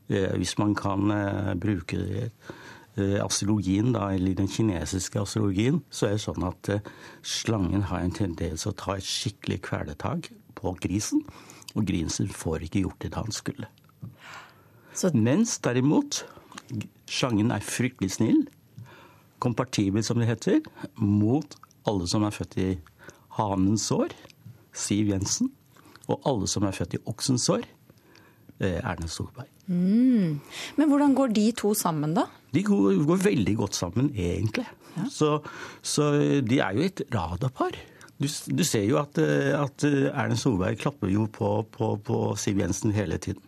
hvis 0.07 0.53
man 0.61 0.71
kan 0.77 1.11
bruke 1.59 1.99
det 1.99 2.27
Eh, 2.27 2.66
astrologien, 2.97 3.91
da, 3.93 4.09
eller 4.15 4.33
den 4.37 4.49
kinesiske 4.49 5.21
astrologien, 5.21 5.81
så 5.89 6.07
er 6.07 6.15
det 6.15 6.23
sånn 6.23 6.45
at 6.47 6.71
eh, 6.73 6.87
slangen 7.21 7.85
har 7.91 8.01
en 8.01 8.15
tendens 8.15 8.65
å 8.65 8.73
ta 8.77 8.97
et 8.97 9.05
skikkelig 9.05 9.59
kvelertak 9.67 10.31
på 10.57 10.73
grisen. 10.81 11.21
Og 11.77 11.85
grisen 11.85 12.29
får 12.33 12.65
ikke 12.65 12.85
gjort 12.87 13.03
det 13.03 13.13
han 13.13 13.33
skulle. 13.35 13.69
Så... 14.97 15.11
Mens 15.13 15.59
derimot 15.61 16.23
slangen 17.05 17.53
er 17.53 17.65
fryktelig 17.65 18.15
snill, 18.17 18.47
kompartibel 19.43 20.01
som 20.03 20.17
det 20.17 20.31
heter, 20.31 20.63
mot 20.97 21.53
alle 21.87 22.07
som 22.09 22.25
er 22.25 22.33
født 22.33 22.57
i 22.63 22.71
hanens 23.37 23.85
år, 23.93 24.15
Siv 24.77 25.11
Jensen, 25.11 25.51
og 26.07 26.25
alle 26.27 26.49
som 26.49 26.65
er 26.67 26.75
født 26.75 26.97
i 26.97 27.03
oksens 27.09 27.47
år, 27.53 27.65
eh, 28.59 28.81
Erne 28.81 29.07
Solberg. 29.09 29.49
Mm. 29.67 30.39
Men 30.77 30.89
hvordan 30.89 31.15
går 31.15 31.33
de 31.35 31.51
to 31.51 31.73
sammen, 31.77 32.15
da? 32.17 32.27
De 32.57 32.63
går, 32.65 32.97
går 33.05 33.21
veldig 33.21 33.55
godt 33.59 33.77
sammen, 33.77 34.09
egentlig. 34.17 34.65
Ja. 34.95 35.05
Så, 35.13 35.29
så, 35.85 36.09
de 36.41 36.57
er 36.63 36.73
jo 36.73 36.81
et 36.87 37.05
radarpar. 37.13 37.77
Du, 38.17 38.25
du, 38.25 38.63
ser 38.65 38.87
jo 38.87 38.97
at, 38.97 39.19
at 39.21 39.83
Erna 39.85 40.35
Solberg 40.39 40.79
klapper 40.81 41.11
jo 41.13 41.27
på, 41.29 41.61
på, 41.69 41.93
på 42.01 42.21
Siv 42.41 42.57
Jensen 42.63 42.95
hele 42.97 43.21
tiden. 43.21 43.43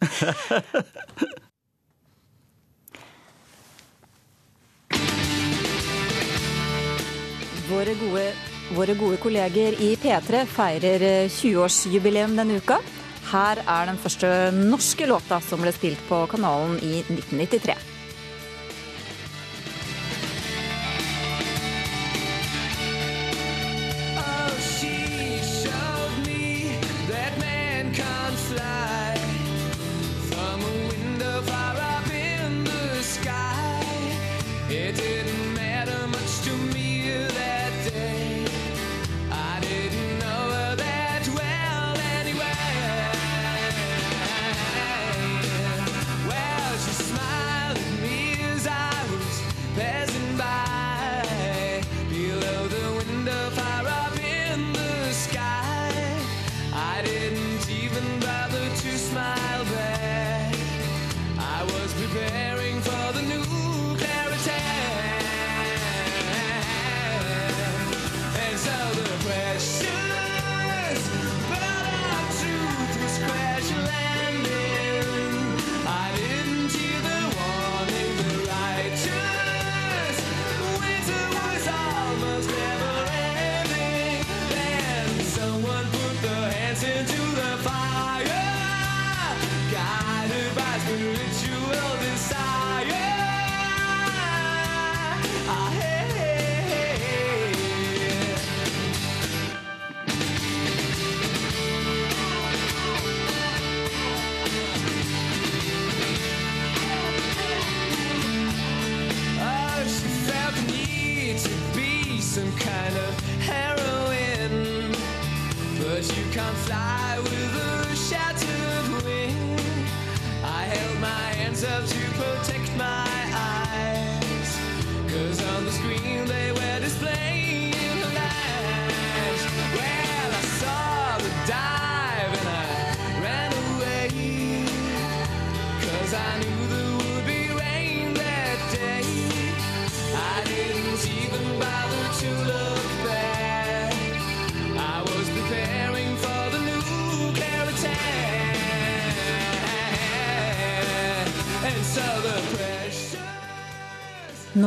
våre, 7.70 7.94
gode, 7.98 8.24
våre 8.76 8.94
gode 8.98 9.18
kolleger 9.22 9.76
i 9.82 9.92
P3 10.00 10.44
feirer 10.50 11.04
20-årsjubileum 11.30 12.38
denne 12.38 12.58
uka. 12.60 12.78
Her 13.30 13.60
er 13.62 13.86
den 13.86 13.98
første 14.02 14.28
norske 14.56 15.06
låta 15.06 15.38
som 15.44 15.62
ble 15.62 15.70
spilt 15.74 16.02
på 16.08 16.24
kanalen 16.32 16.80
i 16.82 16.98
1993. 17.04 17.89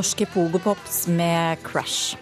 Norske 0.04 0.26
Pogopops 0.26 1.08
med 1.08 1.58
'Crash'. 1.64 2.16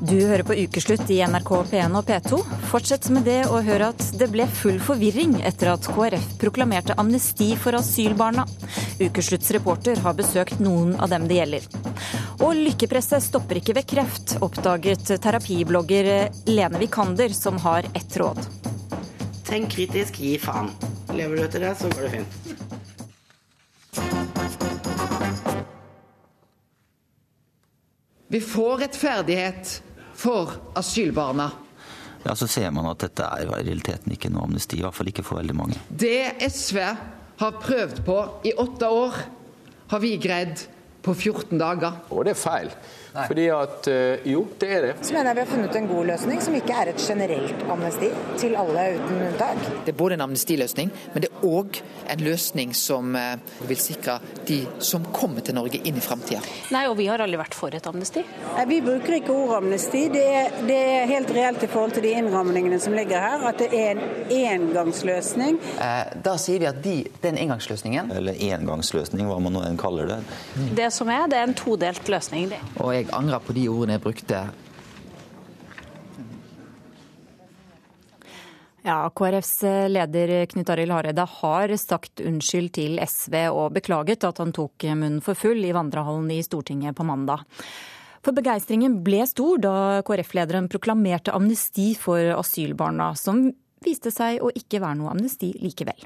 Du 0.00 0.26
hører 0.26 0.42
på 0.42 0.54
Ukeslutt 0.54 1.10
i 1.10 1.16
NRK 1.26 1.50
P1 1.70 1.96
og 1.98 2.06
P2. 2.06 2.38
Fortsett 2.70 3.08
med 3.10 3.26
det 3.26 3.40
og 3.48 3.64
hør 3.66 3.88
at 3.88 4.04
det 4.20 4.28
ble 4.30 4.46
full 4.60 4.78
forvirring 4.78 5.34
etter 5.42 5.72
at 5.72 5.90
KrF 5.90 6.38
proklamerte 6.44 6.94
amnesti 7.02 7.50
for 7.58 7.74
asylbarna. 7.80 8.46
Ukeslutts 9.02 9.50
reporter 9.58 9.98
har 10.06 10.14
besøkt 10.14 10.62
noen 10.62 10.94
av 10.94 11.10
dem 11.10 11.26
det 11.26 11.40
gjelder. 11.40 11.66
Og 12.38 12.54
lykkepresset 12.62 13.26
stopper 13.26 13.58
ikke 13.58 13.74
ved 13.80 13.90
kreft, 13.90 14.38
oppdaget 14.38 15.16
terapiblogger 15.18 16.12
Lene 16.46 16.86
Vikander, 16.86 17.34
som 17.34 17.58
har 17.66 17.90
ett 17.90 18.20
råd. 18.22 18.38
Tenk 19.50 19.74
kritisk, 19.74 20.22
gi 20.22 20.38
faen. 20.38 20.70
Lever 21.10 21.42
du 21.42 21.48
etter 21.50 21.66
det, 21.66 21.78
så 21.82 21.90
går 21.90 22.06
det 22.06 22.18
fint. 22.20 22.61
Vi 28.32 28.40
får 28.40 28.76
rettferdighet 28.76 29.82
for 30.16 30.50
asylbarna. 30.74 31.50
Ja, 32.22 32.34
Så 32.34 32.46
ser 32.46 32.70
man 32.70 32.86
at 32.88 33.02
dette 33.04 33.26
er 33.26 33.42
i 33.44 33.48
realiteten 33.50 34.14
ikke 34.14 34.30
noe 34.32 34.46
amnesti, 34.46 34.78
i 34.78 34.84
hvert 34.86 34.96
fall 34.96 35.10
ikke 35.10 35.24
for 35.26 35.36
veldig 35.42 35.56
mange. 35.58 35.76
Det 35.90 36.38
SV 36.46 36.78
har 37.42 37.58
prøvd 37.60 38.00
på 38.06 38.16
i 38.48 38.54
åtte 38.56 38.88
år, 38.88 39.18
har 39.92 40.00
vi 40.00 40.14
greid 40.16 40.64
på 41.04 41.12
14 41.12 41.60
dager. 41.60 41.98
Og 42.08 42.24
det 42.24 42.32
er 42.32 42.40
feil. 42.40 42.72
Nei. 43.12 43.26
Fordi 43.28 43.46
at 43.52 43.88
eh, 43.92 44.26
Jo, 44.32 44.46
det 44.58 44.68
er 44.72 44.86
det. 44.86 44.92
Så 45.04 45.12
mener 45.12 45.32
jeg 45.32 45.36
vi 45.36 45.44
har 45.44 45.50
funnet 45.50 45.76
en 45.76 45.88
god 45.90 46.06
løsning, 46.12 46.40
som 46.40 46.54
ikke 46.56 46.76
er 46.80 46.92
et 46.92 47.02
generelt 47.02 47.64
amnesti 47.72 48.08
til 48.40 48.56
alle 48.56 48.86
uten 48.96 49.24
unntak. 49.26 49.60
Det 49.84 49.92
er 49.92 49.98
både 49.98 50.16
en 50.16 50.24
amnestiløsning, 50.28 50.92
men 51.12 51.24
det 51.24 51.28
er 51.28 51.44
òg 51.44 51.82
en 52.12 52.24
løsning 52.24 52.72
som 52.76 53.16
eh, 53.18 53.34
vil 53.68 53.80
sikre 53.80 54.18
de 54.48 54.62
som 54.82 55.04
kommer 55.12 55.44
til 55.44 55.56
Norge 55.58 55.82
inn 55.84 55.98
i 56.00 56.04
framtida. 56.04 56.40
Nei, 56.72 56.86
og 56.88 56.96
vi 57.00 57.08
har 57.10 57.20
aldri 57.20 57.40
vært 57.40 57.56
for 57.58 57.74
et 57.76 57.86
amnesti. 57.88 58.24
Nei, 58.56 58.64
Vi 58.70 58.80
bruker 58.84 59.18
ikke 59.18 59.34
ordet 59.34 59.58
amnesti. 59.60 60.06
Det 60.12 60.24
er, 60.24 60.56
det 60.68 60.78
er, 60.80 61.06
helt 61.12 61.34
reelt 61.36 61.66
i 61.66 61.68
forhold 61.70 61.96
til 61.98 62.06
de 62.06 62.14
innrammingene 62.16 62.80
som 62.80 62.96
ligger 62.96 63.20
her, 63.20 63.46
at 63.50 63.60
det 63.60 63.68
er 63.76 63.92
en 63.92 64.02
engangsløsning. 64.32 65.60
Eh, 65.76 66.14
da 66.24 66.36
sier 66.40 66.62
vi 66.62 66.70
at 66.70 66.80
de, 66.84 66.96
den 67.22 67.36
engangsløsningen 67.42 68.12
Eller 68.16 68.38
engangsløsning, 68.48 69.26
hva 69.28 69.38
man 69.42 69.56
nå 69.56 69.66
enn 69.68 69.78
kaller 69.80 70.08
det. 70.08 70.20
Det 70.78 70.88
som 70.94 71.10
er, 71.12 71.28
det 71.28 71.40
er 71.40 71.50
en 71.50 71.56
todelt 71.58 72.08
løsning. 72.08 72.48
Det. 72.52 72.60
Og 72.80 72.94
jeg 72.96 73.01
jeg 73.02 73.14
angrer 73.16 73.42
på 73.42 73.54
de 73.56 73.68
ordene 73.70 73.98
jeg 73.98 74.04
brukte. 74.04 74.42
Ja, 78.82 79.06
KrFs 79.14 79.60
leder 79.94 80.32
Knut 80.50 80.70
Arild 80.74 80.90
Hareide 80.90 81.22
har 81.38 81.72
sagt 81.78 82.18
unnskyld 82.18 82.72
til 82.74 82.98
SV 82.98 83.36
og 83.52 83.76
beklaget 83.76 84.26
at 84.26 84.40
han 84.42 84.50
tok 84.54 84.88
munnen 84.90 85.20
for 85.22 85.38
full 85.38 85.62
i 85.62 85.70
vandrehallen 85.74 86.26
i 86.34 86.40
Stortinget 86.42 86.98
på 86.98 87.06
mandag. 87.06 87.44
For 88.22 88.34
begeistringen 88.34 89.00
ble 89.06 89.22
stor 89.30 89.62
da 89.62 89.74
KrF-lederen 90.06 90.68
proklamerte 90.70 91.34
amnesti 91.34 91.92
for 91.98 92.34
asylbarna, 92.34 93.12
som 93.18 93.48
viste 93.82 94.10
seg 94.14 94.42
å 94.42 94.50
ikke 94.54 94.82
være 94.82 94.98
noe 94.98 95.14
amnesti 95.14 95.52
likevel. 95.62 96.02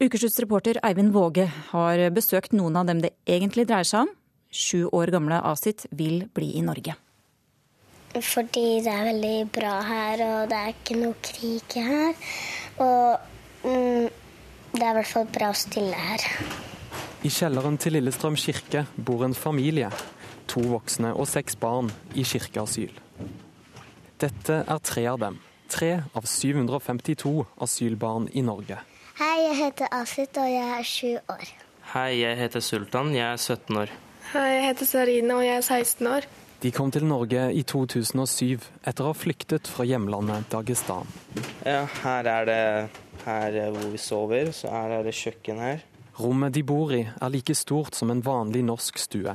Ukeslutt's 0.00 0.40
reporter 0.42 0.78
Eivind 0.86 1.12
Våge 1.14 1.48
har 1.72 2.06
besøkt 2.14 2.54
noen 2.56 2.78
av 2.78 2.86
dem 2.88 3.02
det 3.02 3.12
egentlig 3.26 3.66
dreier 3.70 3.86
seg 3.86 4.06
om. 4.06 4.14
Sju 4.50 4.88
år 4.90 5.12
gamle 5.14 5.38
Asit 5.46 5.86
vil 5.90 6.24
bli 6.34 6.56
i 6.58 6.62
Norge. 6.66 6.96
Fordi 8.10 8.80
det 8.82 8.90
er 8.90 9.06
veldig 9.06 9.36
bra 9.54 9.76
her, 9.86 10.22
og 10.26 10.48
det 10.50 10.58
er 10.58 10.72
ikke 10.72 10.96
noe 10.98 11.14
krig 11.22 11.76
her. 11.78 12.16
Og 12.82 13.20
mm, 13.62 14.08
det 14.74 14.82
er 14.82 14.90
i 14.90 14.96
hvert 14.98 15.12
fall 15.12 15.28
bra 15.30 15.52
og 15.52 15.60
stille 15.60 15.94
her. 15.94 16.26
I 17.22 17.30
kjelleren 17.30 17.78
til 17.78 17.94
Lillestrøm 17.94 18.34
kirke 18.40 18.86
bor 18.96 19.22
en 19.22 19.36
familie 19.38 19.92
to 20.50 20.64
voksne 20.72 21.12
og 21.14 21.28
seks 21.30 21.54
barn 21.60 21.92
i 22.18 22.26
kirkeasyl. 22.26 22.92
Dette 24.20 24.60
er 24.66 24.84
tre 24.84 25.06
av 25.06 25.20
dem. 25.22 25.38
Tre 25.70 25.92
av 26.18 26.26
752 26.26 27.36
asylbarn 27.62 28.26
i 28.34 28.42
Norge. 28.42 28.80
Hei, 29.20 29.36
jeg 29.46 29.56
heter 29.60 29.92
Asit, 29.94 30.38
og 30.40 30.50
jeg 30.50 30.70
er 30.74 30.86
sju 30.86 31.10
år. 31.30 31.50
Hei, 31.92 32.22
jeg 32.24 32.38
heter 32.40 32.64
Sultan, 32.64 33.14
jeg 33.14 33.28
er 33.28 33.38
17 33.38 33.78
år. 33.84 33.92
Hei, 34.30 34.46
jeg 34.46 34.62
heter 34.68 34.86
Sarina 34.86 35.36
og 35.40 35.42
jeg 35.42 35.58
er 35.58 35.64
16 35.64 36.06
år. 36.06 36.26
De 36.62 36.70
kom 36.70 36.92
til 36.94 37.02
Norge 37.02 37.48
i 37.50 37.64
2007 37.66 38.62
etter 38.86 39.02
å 39.02 39.08
ha 39.08 39.16
flyktet 39.18 39.66
fra 39.66 39.82
hjemlandet 39.88 40.46
Dagestan. 40.52 41.08
Ja, 41.66 41.80
her 42.04 42.28
er 42.30 42.46
det 42.46 42.60
her 43.24 43.58
hvor 43.74 43.88
vi 43.90 43.98
sover, 43.98 44.52
så 44.54 44.70
her 44.70 44.94
er 45.00 45.08
det 45.08 45.16
kjøkken 45.18 45.58
her. 45.58 45.82
Rommet 46.20 46.54
de 46.54 46.62
bor 46.62 46.94
i 46.94 47.00
er 47.10 47.34
like 47.34 47.58
stort 47.58 47.98
som 47.98 48.14
en 48.14 48.22
vanlig 48.22 48.62
norsk 48.68 49.02
stue. 49.02 49.34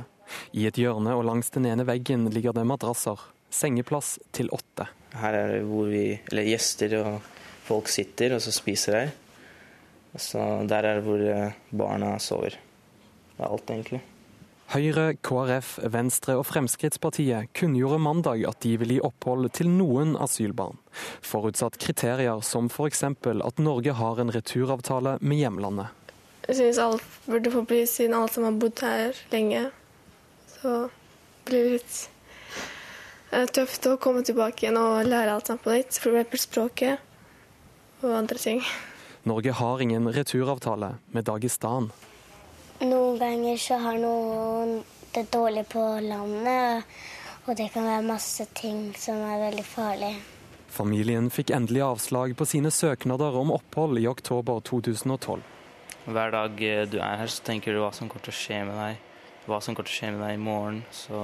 I 0.56 0.64
et 0.70 0.80
hjørne 0.80 1.12
og 1.12 1.26
langs 1.28 1.52
den 1.52 1.68
ene 1.68 1.84
veggen 1.84 2.30
ligger 2.32 2.56
det 2.56 2.64
madrasser. 2.64 3.20
Sengeplass 3.52 4.16
til 4.32 4.48
åtte. 4.48 4.88
Her 5.20 5.40
er 5.42 5.56
det 5.58 5.62
hvor 5.68 5.92
vi, 5.92 6.06
eller 6.32 6.52
gjester 6.54 6.96
og 7.02 7.14
folk 7.68 7.92
sitter 7.92 8.40
og 8.40 8.44
så 8.48 8.58
spiser 8.62 9.02
her. 9.02 9.14
Så 10.16 10.40
der 10.64 10.88
er 10.88 11.02
det 11.02 11.04
hvor 11.04 11.30
eh, 11.36 11.64
barna 11.68 12.16
sover. 12.16 12.56
Det 13.36 13.42
er 13.44 13.50
alt, 13.52 13.68
egentlig. 13.68 14.06
Høyre, 14.66 15.12
KrF, 15.22 15.76
Venstre 15.94 16.34
og 16.40 16.48
Fremskrittspartiet 16.48 17.52
kunngjorde 17.54 18.00
mandag 18.02 18.40
at 18.48 18.58
de 18.64 18.72
vil 18.80 18.96
gi 18.96 19.02
opphold 19.06 19.46
til 19.54 19.68
noen 19.70 20.16
asylbarn, 20.18 20.80
forutsatt 21.22 21.78
kriterier 21.78 22.42
som 22.42 22.66
f.eks. 22.66 23.04
at 23.06 23.62
Norge 23.62 23.94
har 23.94 24.18
en 24.18 24.32
returavtale 24.34 25.16
med 25.22 25.38
hjemlandet. 25.38 25.94
Jeg 26.48 26.58
synes 26.58 26.80
alt 26.82 27.06
burde 27.28 27.52
få 27.54 27.62
bli, 27.66 27.84
siden 27.86 28.16
alle 28.18 28.32
som 28.34 28.48
har 28.48 28.58
bodd 28.58 28.82
her 28.82 29.14
lenge, 29.30 29.62
så 30.56 30.74
blir 31.46 31.62
det 31.62 31.72
litt 31.76 32.00
eh, 33.30 33.46
tøft 33.46 33.86
å 33.86 33.94
komme 34.02 34.26
tilbake 34.26 34.66
igjen 34.66 34.80
og 34.82 35.06
lære 35.06 35.38
alt 35.38 35.46
sammen 35.46 35.62
på 35.62 35.76
nytt. 35.76 36.02
F.eks. 36.02 36.42
språket 36.42 38.02
og 38.02 38.18
andre 38.18 38.42
ting. 38.42 38.66
Norge 39.26 39.54
har 39.62 39.82
ingen 39.82 40.10
returavtale 40.14 40.96
med 41.14 41.30
Dagestan. 41.30 41.90
Noen 42.84 43.18
ganger 43.20 43.56
så 43.60 43.80
har 43.80 43.98
noen 44.00 44.78
det 45.14 45.28
dårlig 45.32 45.64
på 45.72 45.82
landet, 46.04 46.84
og 47.46 47.56
det 47.56 47.70
kan 47.72 47.86
være 47.88 48.04
masse 48.04 48.44
ting 48.58 48.90
som 48.98 49.22
er 49.24 49.46
veldig 49.46 49.64
farlig. 49.64 50.12
Familien 50.68 51.30
fikk 51.32 51.54
endelig 51.56 51.86
avslag 51.86 52.34
på 52.36 52.44
sine 52.44 52.72
søknader 52.74 53.38
om 53.38 53.54
opphold 53.54 53.96
i 54.02 54.08
oktober 54.10 54.60
2012. 54.60 55.40
Hver 56.06 56.34
dag 56.34 56.62
eh, 56.62 56.84
du 56.90 56.98
er 57.00 57.22
her, 57.22 57.32
så 57.32 57.42
tenker 57.46 57.72
du 57.72 57.80
hva 57.80 57.94
som 57.96 58.10
kommer 58.10 58.28
til 58.28 58.34
å 58.34 58.40
skje 58.44 58.64
med 58.68 58.76
deg 58.76 59.04
hva 59.46 59.60
som 59.62 59.74
kommer 59.74 59.88
til 59.88 59.94
å 59.94 59.98
skje 60.00 60.12
med 60.14 60.24
deg 60.24 60.34
i 60.34 60.42
morgen. 60.42 60.80
Så 60.90 61.20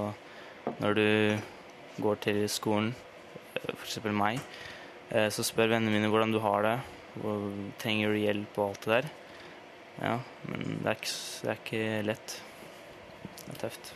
når 0.79 0.97
du 0.97 2.03
går 2.03 2.21
til 2.23 2.43
skolen, 2.51 2.93
eh, 3.55 3.73
f.eks. 3.75 3.99
meg, 4.15 4.39
eh, 5.09 5.29
så 5.29 5.43
spør 5.43 5.75
vennene 5.75 5.91
mine 5.93 6.11
hvordan 6.11 6.31
du 6.31 6.39
har 6.43 6.63
det. 6.63 6.77
Trenger 7.83 8.09
du 8.09 8.17
hjelp 8.17 8.57
og 8.57 8.71
alt 8.71 8.85
det 8.85 8.93
der. 8.95 9.11
Ja, 10.01 10.17
men 10.49 10.79
det 10.81 10.89
er 10.89 10.97
ikke, 10.97 11.11
det 11.43 11.51
er 11.51 11.59
ikke 11.59 11.83
lett. 12.07 12.37
Det 13.43 13.51
er 13.53 13.59
tøft. 13.65 13.91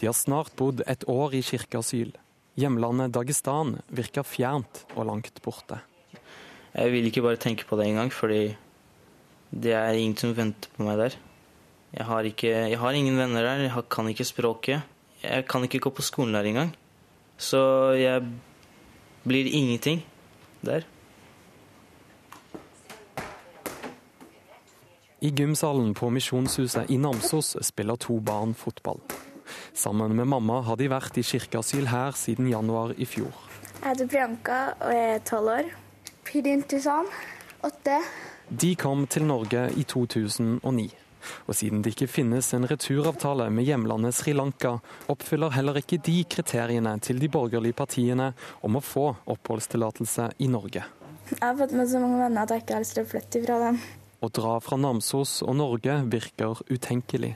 De 0.00 0.08
har 0.08 0.16
snart 0.18 0.52
bodd 0.58 0.82
et 0.90 1.04
år 1.10 1.34
i 1.38 1.42
kirkeasyl. 1.46 2.12
Hjemlandet 2.58 3.14
Dagestan 3.14 3.78
virker 3.88 4.26
fjernt 4.26 4.82
og 4.96 5.06
langt 5.08 5.40
borte. 5.44 5.80
Jeg 6.72 6.92
vil 6.92 7.08
ikke 7.08 7.24
bare 7.24 7.40
tenke 7.40 7.66
på 7.68 7.76
det 7.78 7.86
engang, 7.88 8.12
fordi 8.12 8.54
det 9.52 9.74
er 9.76 9.96
ingen 9.96 10.16
som 10.16 10.32
venter 10.36 10.72
på 10.72 10.86
meg 10.86 10.98
der. 11.00 11.16
Jeg 11.92 12.08
har, 12.08 12.24
ikke, 12.24 12.52
jeg 12.72 12.78
har 12.80 12.96
ingen 12.96 13.18
venner 13.20 13.44
der, 13.44 13.66
jeg 13.66 13.84
kan 13.92 14.08
ikke 14.08 14.24
språket. 14.24 14.80
Jeg 15.22 15.44
kan 15.48 15.64
ikke 15.66 15.82
gå 15.84 15.92
på 15.92 16.04
skolen 16.04 16.32
der 16.34 16.48
engang. 16.48 16.72
Så 17.36 17.92
jeg 17.98 18.24
blir 19.28 19.46
ingenting 19.46 20.00
der. 20.64 20.86
I 25.22 25.30
gymsalen 25.30 25.94
på 25.94 26.08
Misjonshuset 26.10 26.90
i 26.90 26.96
Namsos 26.98 27.56
spiller 27.62 27.96
to 27.96 28.16
barn 28.20 28.54
fotball. 28.54 28.98
Sammen 29.72 30.16
med 30.16 30.26
mamma 30.26 30.56
har 30.66 30.80
de 30.80 30.88
vært 30.90 31.20
i 31.20 31.22
kirkeasyl 31.22 31.86
her 31.92 32.16
siden 32.18 32.48
januar 32.50 32.90
i 32.98 33.06
fjor. 33.06 33.30
Jeg 33.76 33.84
heter 33.84 34.10
Priyanka 34.10 34.58
og 34.80 34.90
jeg 34.90 35.12
er 35.12 35.22
tolv 35.30 35.52
år. 35.52 35.70
Pirin 36.26 36.66
Tusan, 36.66 37.06
åtte. 37.62 38.00
De 38.50 38.72
kom 38.74 39.06
til 39.06 39.28
Norge 39.30 39.68
i 39.78 39.86
2009. 39.86 40.88
Og 41.46 41.54
siden 41.54 41.86
det 41.86 41.94
ikke 41.94 42.10
finnes 42.10 42.50
en 42.58 42.66
returavtale 42.66 43.46
med 43.54 43.70
hjemlandet 43.70 44.18
Sri 44.18 44.34
Lanka, 44.34 44.80
oppfyller 45.06 45.54
heller 45.54 45.78
ikke 45.78 46.02
de 46.02 46.18
kriteriene 46.26 46.98
til 46.98 47.22
de 47.22 47.30
borgerlige 47.30 47.78
partiene 47.78 48.32
om 48.66 48.74
å 48.74 48.82
få 48.82 49.12
oppholdstillatelse 49.22 50.32
i 50.42 50.50
Norge. 50.50 50.82
Jeg 51.30 51.44
har 51.46 51.54
fått 51.62 51.78
med 51.78 51.86
så 51.86 52.02
mange 52.02 52.24
venner 52.26 52.42
at 52.42 52.50
jeg 52.50 52.66
ikke 52.66 52.80
har 52.80 52.88
lyst 52.88 52.98
til 52.98 53.06
å 53.06 53.12
flytte 53.14 53.46
fra 53.46 53.64
dem. 53.68 53.84
Å 54.22 54.28
dra 54.30 54.58
fra 54.62 54.76
Namsos 54.78 55.40
og 55.42 55.56
Norge 55.58 55.96
virker 56.06 56.60
utenkelig. 56.70 57.32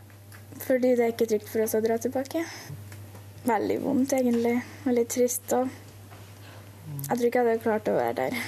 Fordi 0.62 0.93
det 0.95 1.03
er 1.03 1.11
ikke 1.11 1.26
trygt 1.32 1.51
for 1.51 1.64
oss 1.64 1.74
å 1.74 1.80
dra 1.82 1.97
tilbake. 1.99 2.45
Veldig 3.47 3.80
vondt, 3.82 4.14
egentlig. 4.14 4.55
Veldig 4.84 5.05
trist. 5.11 5.51
Og 5.59 5.66
jeg 7.09 7.11
tror 7.11 7.26
ikke 7.26 7.43
jeg 7.43 7.49
hadde 7.49 7.64
klart 7.64 7.91
å 7.91 7.97
være 7.99 8.14
der. 8.20 8.39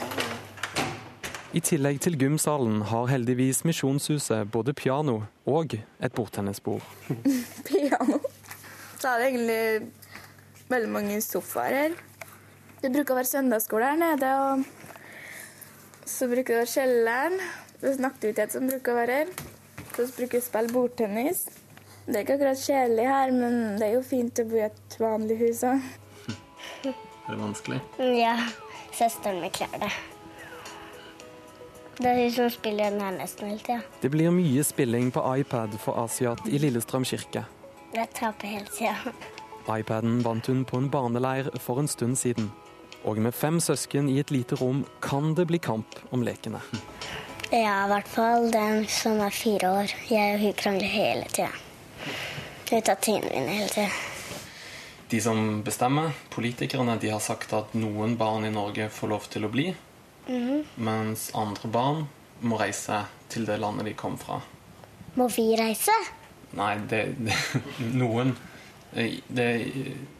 I 1.51 1.65
tillegg 1.65 1.99
til 2.05 2.15
gymsalen 2.21 2.85
har 2.93 3.11
heldigvis 3.11 3.65
Misjonshuset 3.67 4.51
både 4.55 4.75
piano 4.79 5.25
og 5.49 5.75
et 5.75 6.15
bordtennisbord. 6.15 6.85
piano? 7.69 8.23
Så 8.99 9.11
er 9.11 9.19
det 9.19 9.31
egentlig 9.33 9.63
veldig 10.71 10.91
mange 10.95 11.23
sofaer 11.27 11.81
her. 11.83 12.03
Det 12.79 12.95
bruker 12.95 13.17
å 13.17 13.19
være 13.19 13.35
søndagsskole 13.35 13.91
her 13.91 13.99
nede, 13.99 14.35
og 14.39 16.07
så 16.07 16.29
bruker 16.31 16.53
det 16.53 16.61
å 16.61 16.63
være 16.63 16.77
kjelleren. 16.77 17.41
Det 17.81 17.93
er 17.93 17.99
en 17.99 18.09
aktivitet 18.09 18.55
som 18.55 18.67
bruker 18.67 18.93
å 18.93 18.99
være 18.99 19.17
her. 19.21 19.33
Så 19.95 20.09
bruker 20.17 20.39
vi 20.39 20.43
å 20.43 20.47
spille 20.49 20.75
bordtennis. 20.75 21.45
Det 22.09 22.17
er 22.17 22.25
ikke 22.25 22.39
akkurat 22.39 22.61
kjedelig 22.63 23.07
her, 23.07 23.33
men 23.37 23.57
det 23.79 23.87
er 23.87 23.97
jo 23.99 24.05
fint 24.07 24.41
å 24.41 24.47
bo 24.49 24.59
i 24.59 24.65
et 24.67 24.97
vanlig 24.99 25.37
hus 25.43 25.65
òg. 25.69 25.83
Er 27.29 27.35
det 27.35 27.43
vanskelig? 27.43 27.79
Ja. 28.17 28.33
Søsteren 28.97 29.43
min 29.43 29.53
klarer 29.53 29.83
det. 29.83 29.91
Det 31.99 32.09
er 32.09 32.21
hun 32.23 32.33
som 32.33 32.51
spiller 32.55 32.95
den 32.95 33.03
her 33.05 33.13
nesten 33.19 33.51
hele 33.51 33.61
tida. 33.61 33.79
Det 34.01 34.11
blir 34.15 34.33
mye 34.33 34.65
spilling 34.65 35.13
på 35.13 35.23
iPad 35.43 35.77
for 35.83 36.01
Asiat 36.01 36.41
i 36.49 36.63
Lillestrøm 36.63 37.05
kirke. 37.05 37.45
Jeg 37.93 38.11
taper 38.17 38.55
hele 38.55 38.73
tida. 38.73 39.13
iPaden 39.69 40.23
vant 40.25 40.49
hun 40.49 40.65
på 40.65 40.81
en 40.81 40.89
barneleir 40.91 41.53
for 41.61 41.83
en 41.83 41.91
stund 41.91 42.17
siden. 42.17 42.49
Og 43.05 43.21
med 43.21 43.37
fem 43.37 43.61
søsken 43.61 44.09
i 44.09 44.19
et 44.23 44.33
lite 44.33 44.57
rom 44.57 44.87
kan 45.05 45.35
det 45.37 45.47
bli 45.53 45.61
kamp 45.61 46.01
om 46.11 46.25
lekene. 46.25 46.65
Ja, 47.51 47.85
i 47.85 47.89
hvert 47.89 48.09
fall 48.13 48.51
den 48.53 48.83
som 48.93 49.23
er 49.25 49.33
fire 49.33 49.71
år. 49.73 49.93
Jeg 50.13 50.35
og 50.35 50.43
hun 50.43 50.57
krangler 50.59 50.91
hele 50.93 51.29
tida. 51.33 51.49
Hun 52.69 52.83
tar 52.85 52.99
tingene 53.01 53.31
mine 53.33 53.55
hele 53.57 53.69
tida. 53.73 53.93
De 55.09 55.21
som 55.25 55.63
bestemmer, 55.65 56.13
politikerne, 56.29 56.99
de 57.01 57.09
har 57.09 57.23
sagt 57.25 57.55
at 57.57 57.73
noen 57.73 58.19
barn 58.21 58.45
i 58.45 58.53
Norge 58.53 58.91
får 58.93 59.09
lov 59.09 59.29
til 59.33 59.49
å 59.49 59.51
bli. 59.55 59.71
Mm. 60.29 60.67
Mens 60.85 61.31
andre 61.33 61.71
barn 61.73 62.03
må 62.45 62.59
reise 62.61 63.01
til 63.33 63.49
det 63.49 63.57
landet 63.63 63.89
de 63.89 63.95
kom 63.97 64.19
fra. 64.21 64.43
Må 65.17 65.31
vi 65.33 65.47
reise? 65.57 65.95
Nei, 66.59 66.75
det, 66.91 67.01
det 67.17 67.39
Noen. 67.97 68.35
Det, 68.93 69.49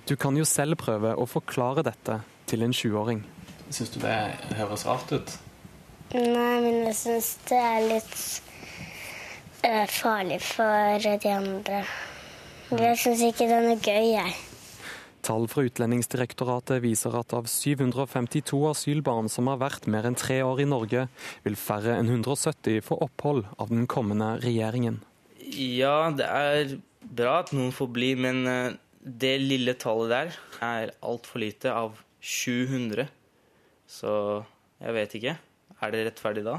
du 0.09 0.15
kan 0.21 0.37
jo 0.37 0.49
selv 0.49 0.81
prøve 0.81 1.13
å 1.13 1.29
forklare 1.29 1.85
dette 1.85 2.23
til 2.49 2.65
en 2.65 2.73
20-åring. 2.73 3.21
Syns 3.69 3.93
du 3.93 4.01
det 4.01 4.17
høres 4.57 4.89
rart 4.89 5.13
ut? 5.13 5.37
Nei, 6.09 6.61
men 6.65 6.85
jeg 6.87 6.95
syns 6.97 7.35
det 7.51 7.57
er 7.61 7.83
litt 7.85 8.21
uh, 9.61 9.85
farlig 9.93 10.39
for 10.41 11.05
de 11.05 11.33
andre. 11.35 11.83
Jeg 12.73 13.01
syns 13.01 13.25
ikke 13.27 13.49
det 13.49 13.59
er 13.59 13.67
noe 13.67 13.81
gøy, 13.81 14.07
jeg. 14.15 14.37
Tall 15.29 15.45
fra 15.53 15.67
Utlendingsdirektoratet 15.67 16.81
viser 16.81 17.13
at 17.19 17.35
av 17.37 17.49
752 17.51 18.61
asylbarn 18.71 19.29
som 19.29 19.51
har 19.53 19.61
vært 19.61 19.89
mer 19.91 20.07
enn 20.09 20.17
tre 20.17 20.39
år 20.47 20.63
i 20.65 20.69
Norge, 20.71 21.03
vil 21.45 21.59
færre 21.61 21.99
enn 21.99 22.09
170 22.09 22.81
få 22.87 22.97
opphold 23.05 23.43
av 23.61 23.69
den 23.73 23.85
kommende 23.91 24.31
regjeringen. 24.41 25.03
Ja, 25.53 26.09
det 26.17 26.29
er 26.29 26.77
bra 27.03 27.43
at 27.43 27.53
noen 27.57 27.75
får 27.77 27.91
bli, 27.93 28.15
men 28.21 28.41
eh, 28.49 28.79
det 29.01 29.35
lille 29.43 29.77
tallet 29.81 30.15
der 30.15 30.41
er 30.65 30.95
altfor 31.05 31.45
lite 31.45 31.75
av 31.75 32.01
700. 32.21 33.09
Så 33.89 34.15
jeg 34.81 34.97
vet 34.97 35.21
ikke. 35.21 35.37
Er 35.83 35.95
det 35.95 36.05
rettferdig 36.09 36.45
da? 36.47 36.59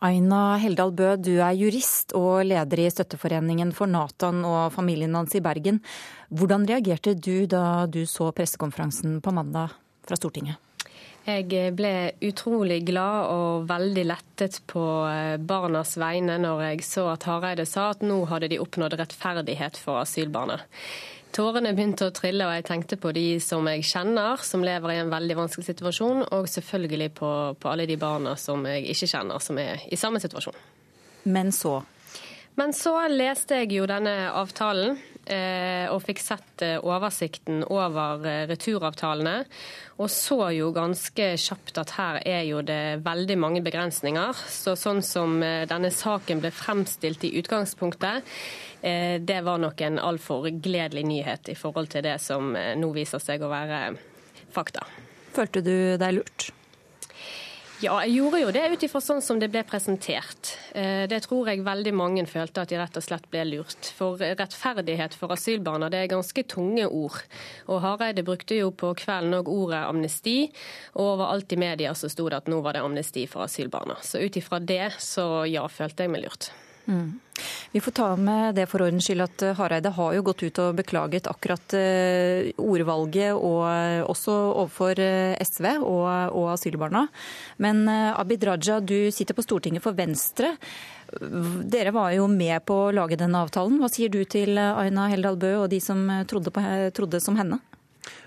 Aina 0.00 0.56
Heldal 0.56 0.94
Bø, 0.96 1.10
du 1.20 1.34
er 1.44 1.52
jurist 1.58 2.14
og 2.16 2.46
leder 2.48 2.80
i 2.80 2.88
Støtteforeningen 2.88 3.74
for 3.76 3.90
Natan 3.90 4.40
og 4.48 4.72
familien 4.72 5.12
hans 5.18 5.36
i 5.36 5.42
Bergen. 5.44 5.82
Hvordan 6.32 6.64
reagerte 6.70 7.12
du 7.12 7.44
da 7.44 7.84
du 7.84 8.06
så 8.08 8.30
pressekonferansen 8.32 9.20
på 9.20 9.34
mandag 9.36 9.76
fra 10.08 10.16
Stortinget? 10.16 10.56
Jeg 11.28 11.74
ble 11.76 11.92
utrolig 12.24 12.80
glad 12.88 13.28
og 13.28 13.68
veldig 13.68 14.04
lettet 14.08 14.62
på 14.72 14.82
eh, 15.04 15.36
barnas 15.36 15.92
vegne 16.00 16.38
når 16.40 16.62
jeg 16.64 16.86
så 16.88 17.10
at 17.12 17.26
Hareide 17.28 17.66
sa 17.68 17.90
at 17.92 18.00
nå 18.00 18.22
hadde 18.30 18.48
de 18.54 18.60
oppnådd 18.62 18.96
rettferdighet 18.96 19.76
for 19.76 20.00
asylbarna. 20.00 20.62
Tårene 21.30 21.70
begynte 21.76 22.08
å 22.08 22.14
trille, 22.14 22.42
og 22.42 22.56
jeg 22.56 22.66
tenkte 22.66 22.96
på 22.98 23.12
de 23.14 23.24
som 23.42 23.66
jeg 23.70 23.84
kjenner, 23.86 24.40
som 24.42 24.64
lever 24.66 24.96
i 24.96 24.98
en 24.98 25.12
veldig 25.12 25.36
vanskelig 25.38 25.68
situasjon, 25.68 26.24
og 26.34 26.48
selvfølgelig 26.50 27.10
på, 27.14 27.30
på 27.54 27.70
alle 27.70 27.86
de 27.86 27.96
barna 28.00 28.34
som 28.40 28.66
jeg 28.66 28.88
ikke 28.90 29.10
kjenner, 29.12 29.42
som 29.42 29.60
er 29.62 29.84
i 29.86 29.98
samme 30.00 30.18
situasjon. 30.22 30.58
Men 31.30 31.52
så? 31.54 31.76
Men 32.60 32.74
så 32.76 32.92
leste 33.08 33.62
jeg 33.62 33.70
jo 33.72 33.86
denne 33.88 34.12
avtalen 34.36 34.98
eh, 35.24 35.86
og 35.88 36.02
fikk 36.04 36.18
sett 36.20 36.64
eh, 36.66 36.74
oversikten 36.76 37.62
over 37.72 38.26
eh, 38.28 38.42
returavtalene. 38.50 39.46
Og 39.96 40.10
så 40.12 40.50
jo 40.52 40.68
ganske 40.76 41.30
kjapt 41.40 41.80
at 41.80 41.94
her 41.96 42.20
er 42.20 42.44
jo 42.50 42.60
det 42.60 43.00
veldig 43.06 43.38
mange 43.40 43.64
begrensninger. 43.64 44.44
Så 44.52 44.76
sånn 44.76 45.00
som 45.00 45.40
denne 45.40 45.92
saken 45.94 46.44
ble 46.44 46.52
fremstilt 46.52 47.24
i 47.24 47.32
utgangspunktet, 47.40 48.28
det 48.80 49.40
var 49.44 49.60
nok 49.60 49.80
en 49.84 49.98
altfor 50.00 50.48
gledelig 50.64 51.04
nyhet 51.04 51.50
i 51.52 51.56
forhold 51.56 51.90
til 51.92 52.04
det 52.06 52.16
som 52.24 52.54
nå 52.56 52.94
viser 52.96 53.20
seg 53.20 53.44
å 53.44 53.52
være 53.52 53.82
fakta. 54.56 54.86
Følte 55.36 55.60
du 55.64 55.76
deg 56.00 56.16
lurt? 56.16 56.48
Ja, 57.80 57.94
jeg 58.04 58.18
gjorde 58.18 58.38
jo 58.42 58.50
det 58.52 58.60
ut 58.74 58.82
ifra 58.84 59.00
sånn 59.00 59.22
som 59.24 59.38
det 59.40 59.46
ble 59.48 59.62
presentert. 59.64 60.50
Eh, 60.76 61.06
det 61.08 61.22
tror 61.24 61.48
jeg 61.48 61.62
veldig 61.64 61.94
mange 61.96 62.26
følte 62.28 62.60
at 62.60 62.68
de 62.68 62.76
rett 62.76 62.98
og 63.00 63.06
slett 63.06 63.24
ble 63.32 63.46
lurt. 63.48 63.88
For 63.96 64.20
rettferdighet 64.20 65.16
for 65.16 65.32
asylbarna 65.32 65.88
det 65.88 66.02
er 66.02 66.12
ganske 66.12 66.44
tunge 66.44 66.84
ord. 66.84 67.16
Og 67.72 67.80
Hareide 67.80 68.26
brukte 68.26 68.58
jo 68.60 68.68
på 68.68 68.92
kvelden 69.00 69.38
òg 69.40 69.48
ordet 69.48 69.80
amnesti, 69.86 70.38
og 70.92 71.14
overalt 71.14 71.56
i 71.56 71.62
media 71.64 71.96
så 71.96 72.12
sto 72.12 72.28
det 72.28 72.42
at 72.42 72.52
nå 72.52 72.60
var 72.60 72.76
det 72.76 72.84
amnesti 72.84 73.24
for 73.24 73.48
asylbarna. 73.48 73.96
Så 74.04 74.20
ut 74.20 74.36
ifra 74.36 74.60
det 74.60 74.98
så 75.00 75.46
ja, 75.48 75.64
følte 75.72 76.04
jeg 76.04 76.12
meg 76.12 76.28
lurt. 76.28 76.52
Mm. 76.86 77.20
Vi 77.72 77.80
får 77.80 77.92
ta 77.92 78.16
med 78.16 78.54
det 78.54 78.66
for 78.66 78.82
ordens 78.82 79.06
skyld 79.06 79.22
at 79.24 79.44
Hareide 79.58 79.92
har 79.94 80.14
jo 80.16 80.24
gått 80.26 80.42
ut 80.42 80.58
og 80.62 80.78
beklaget 80.80 81.28
akkurat 81.30 81.74
eh, 81.78 82.50
ordvalget, 82.60 83.32
og 83.36 83.62
eh, 83.70 84.02
også 84.02 84.34
overfor 84.50 85.00
eh, 85.00 85.38
SV 85.46 85.68
og, 85.78 86.34
og 86.34 86.50
asylbarna. 86.56 87.06
Men 87.62 87.86
Abid 87.88 88.44
Raja, 88.48 88.80
du 88.80 89.12
sitter 89.14 89.38
på 89.38 89.46
Stortinget 89.46 89.84
for 89.86 89.96
Venstre. 89.96 90.56
Dere 91.10 91.94
var 91.94 92.12
jo 92.14 92.28
med 92.30 92.58
på 92.66 92.76
å 92.86 92.92
lage 92.94 93.18
denne 93.18 93.40
avtalen. 93.42 93.80
Hva 93.80 93.90
sier 93.90 94.12
du 94.12 94.22
til 94.30 94.58
Aina 94.58 95.08
Heldal 95.10 95.38
Bø 95.40 95.56
og 95.64 95.70
de 95.72 95.80
som 95.82 96.04
trodde, 96.30 96.52
på, 96.54 96.64
trodde 96.96 97.22
som 97.22 97.38
henne? 97.38 97.62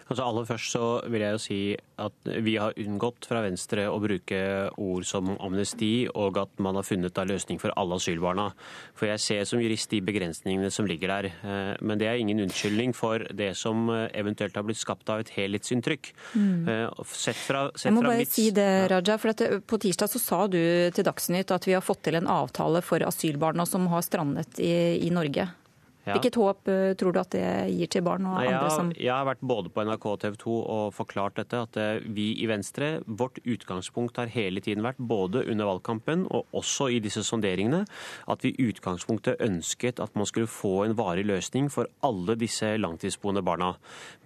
Altså 0.09 0.25
aller 0.25 0.47
først 0.47 0.75
så 0.75 0.85
vil 1.11 1.23
jeg 1.23 1.35
jo 1.35 1.41
si 1.41 1.59
at 2.03 2.31
vi 2.43 2.55
har 2.59 2.75
unngått 2.79 3.27
fra 3.29 3.43
Venstre 3.45 3.85
å 3.89 3.99
bruke 4.03 4.39
ord 4.81 5.05
som 5.07 5.31
amnesti, 5.35 6.07
og 6.09 6.39
at 6.41 6.63
man 6.63 6.77
har 6.79 6.87
funnet 6.87 7.19
en 7.19 7.29
løsning 7.29 7.61
for 7.61 7.73
alle 7.79 7.99
asylbarna. 7.99 8.49
For 8.97 9.09
jeg 9.11 9.23
ser 9.23 9.47
som 9.49 9.61
jurist 9.63 9.93
de 9.93 10.01
begrensningene 10.05 10.71
som 10.73 10.87
ligger 10.89 11.13
der. 11.13 11.29
Eh, 11.31 11.73
men 11.81 12.01
det 12.01 12.09
er 12.09 12.21
ingen 12.21 12.43
unnskyldning 12.45 12.95
for 12.97 13.25
det 13.31 13.53
som 13.59 13.87
eh, 13.93 14.07
eventuelt 14.19 14.57
har 14.59 14.67
blitt 14.67 14.81
skapt 14.81 15.09
av 15.13 15.23
et 15.23 15.33
helhetsinntrykk. 15.37 16.11
Mm. 16.33 16.69
Eh, 16.69 17.03
sett 17.13 17.39
fra, 17.39 17.67
sett 17.73 17.89
jeg 17.89 17.97
må 17.97 18.05
bare 18.05 18.21
mitt... 18.23 18.33
si 18.33 18.49
det, 18.55 18.69
Raja. 18.91 19.17
for 19.21 19.59
På 19.67 19.81
tirsdag 19.81 20.11
så 20.11 20.21
sa 20.21 20.45
du 20.47 20.59
til 20.93 21.07
Dagsnytt 21.07 21.53
at 21.53 21.67
vi 21.69 21.77
har 21.77 21.85
fått 21.85 22.03
til 22.07 22.19
en 22.19 22.29
avtale 22.31 22.83
for 22.85 23.03
asylbarna 23.07 23.67
som 23.69 23.87
har 23.93 24.05
strandet 24.05 24.59
i, 24.59 24.73
i 25.07 25.11
Norge. 25.13 25.51
Ja. 26.03 26.17
Hvilket 26.17 26.35
håp 26.35 26.67
eh, 26.67 26.93
tror 26.99 27.15
du 27.15 27.19
at 27.21 27.31
det 27.31 27.47
gir 27.71 27.87
til 27.87 28.03
barn 28.03 28.25
og 28.27 28.35
Nei, 28.35 28.49
andre 28.51 28.71
som 28.73 28.89
Jeg 28.91 29.13
har 29.13 29.23
vært 29.23 29.43
både 29.47 29.69
på 29.71 29.85
NRK 29.87 30.07
og 30.11 30.17
TV 30.19 30.33
2 30.41 30.55
og 30.75 30.87
forklart 30.91 31.37
dette, 31.39 31.61
at 31.63 31.77
eh, 31.79 32.03
vi 32.11 32.25
i 32.43 32.47
Venstre, 32.49 32.97
vårt 33.07 33.39
utgangspunkt 33.47 34.19
har 34.19 34.31
hele 34.33 34.59
tiden 34.63 34.83
vært, 34.83 34.99
både 34.99 35.45
under 35.47 35.69
valgkampen 35.69 36.25
og 36.27 36.51
også 36.59 36.89
i 36.91 36.99
disse 37.03 37.23
sonderingene, 37.23 37.85
at 38.27 38.43
vi 38.43 38.51
i 38.51 38.65
utgangspunktet 38.67 39.39
ønsket 39.43 40.01
at 40.03 40.11
man 40.19 40.27
skulle 40.27 40.51
få 40.51 40.73
en 40.83 40.97
varig 40.99 41.23
løsning 41.29 41.69
for 41.71 41.87
alle 42.03 42.35
disse 42.39 42.73
langtidsboende 42.83 43.45
barna. 43.45 43.71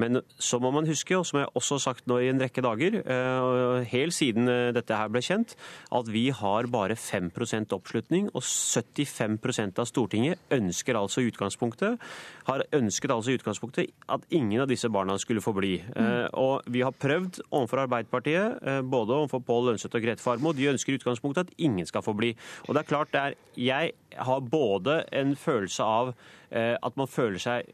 Men 0.02 0.24
så 0.42 0.58
må 0.64 0.74
man 0.74 0.90
huske, 0.90 1.14
og 1.14 1.30
som 1.30 1.44
jeg 1.44 1.54
også 1.54 1.78
har 1.78 1.86
sagt 1.86 2.10
nå 2.10 2.18
i 2.24 2.32
en 2.32 2.42
rekke 2.42 2.66
dager, 2.66 3.00
eh, 3.06 3.86
helt 3.94 4.18
siden 4.18 4.50
dette 4.74 4.98
her 4.98 5.14
ble 5.14 5.22
kjent, 5.22 5.54
at 5.94 6.10
vi 6.10 6.32
har 6.34 6.72
bare 6.74 6.98
5% 6.98 7.78
oppslutning, 7.78 8.32
og 8.34 8.42
75% 8.42 9.78
av 9.78 9.86
Stortinget 9.94 10.42
ønsker 10.58 10.98
altså 10.98 11.22
utgangspunktet 11.22 11.67
utgangspunktet, 11.68 12.00
har 12.48 12.64
ønsket 12.74 13.12
altså 13.12 13.32
i 13.32 13.38
utgangspunktet 13.38 13.92
at 14.10 14.22
ingen 14.32 14.62
av 14.62 14.68
disse 14.68 14.90
barna 14.90 15.18
skulle 15.20 15.42
få 15.42 15.54
bli. 15.54 15.78
Mm. 15.96 16.30
Og 16.34 16.62
vi 16.68 16.82
har 16.82 16.92
prøvd 16.92 17.42
overfor 17.52 17.84
Arbeiderpartiet, 17.84 18.60
eh, 18.64 18.82
både 18.82 19.14
overfor 19.14 19.44
Pål 19.44 19.72
Lønseth 19.72 19.96
og 19.96 20.04
Grete 20.04 20.24
Farmo, 20.24 20.54
de 20.54 20.70
ønsker 20.72 20.94
i 20.94 20.98
utgangspunktet 20.98 21.48
at 21.48 21.54
ingen 21.58 21.86
skal 21.86 22.02
få 22.02 22.14
bli. 22.14 22.36
Og 22.68 22.76
det 22.76 22.84
er 22.84 22.88
klart, 22.88 23.12
det 23.12 23.20
er, 23.20 23.34
jeg 23.58 23.92
har 24.16 24.40
både 24.40 25.04
en 25.12 25.36
følelse 25.36 25.84
av 25.84 26.14
eh, 26.52 26.78
at 26.82 26.98
man 26.98 27.08
føler 27.08 27.40
seg 27.40 27.74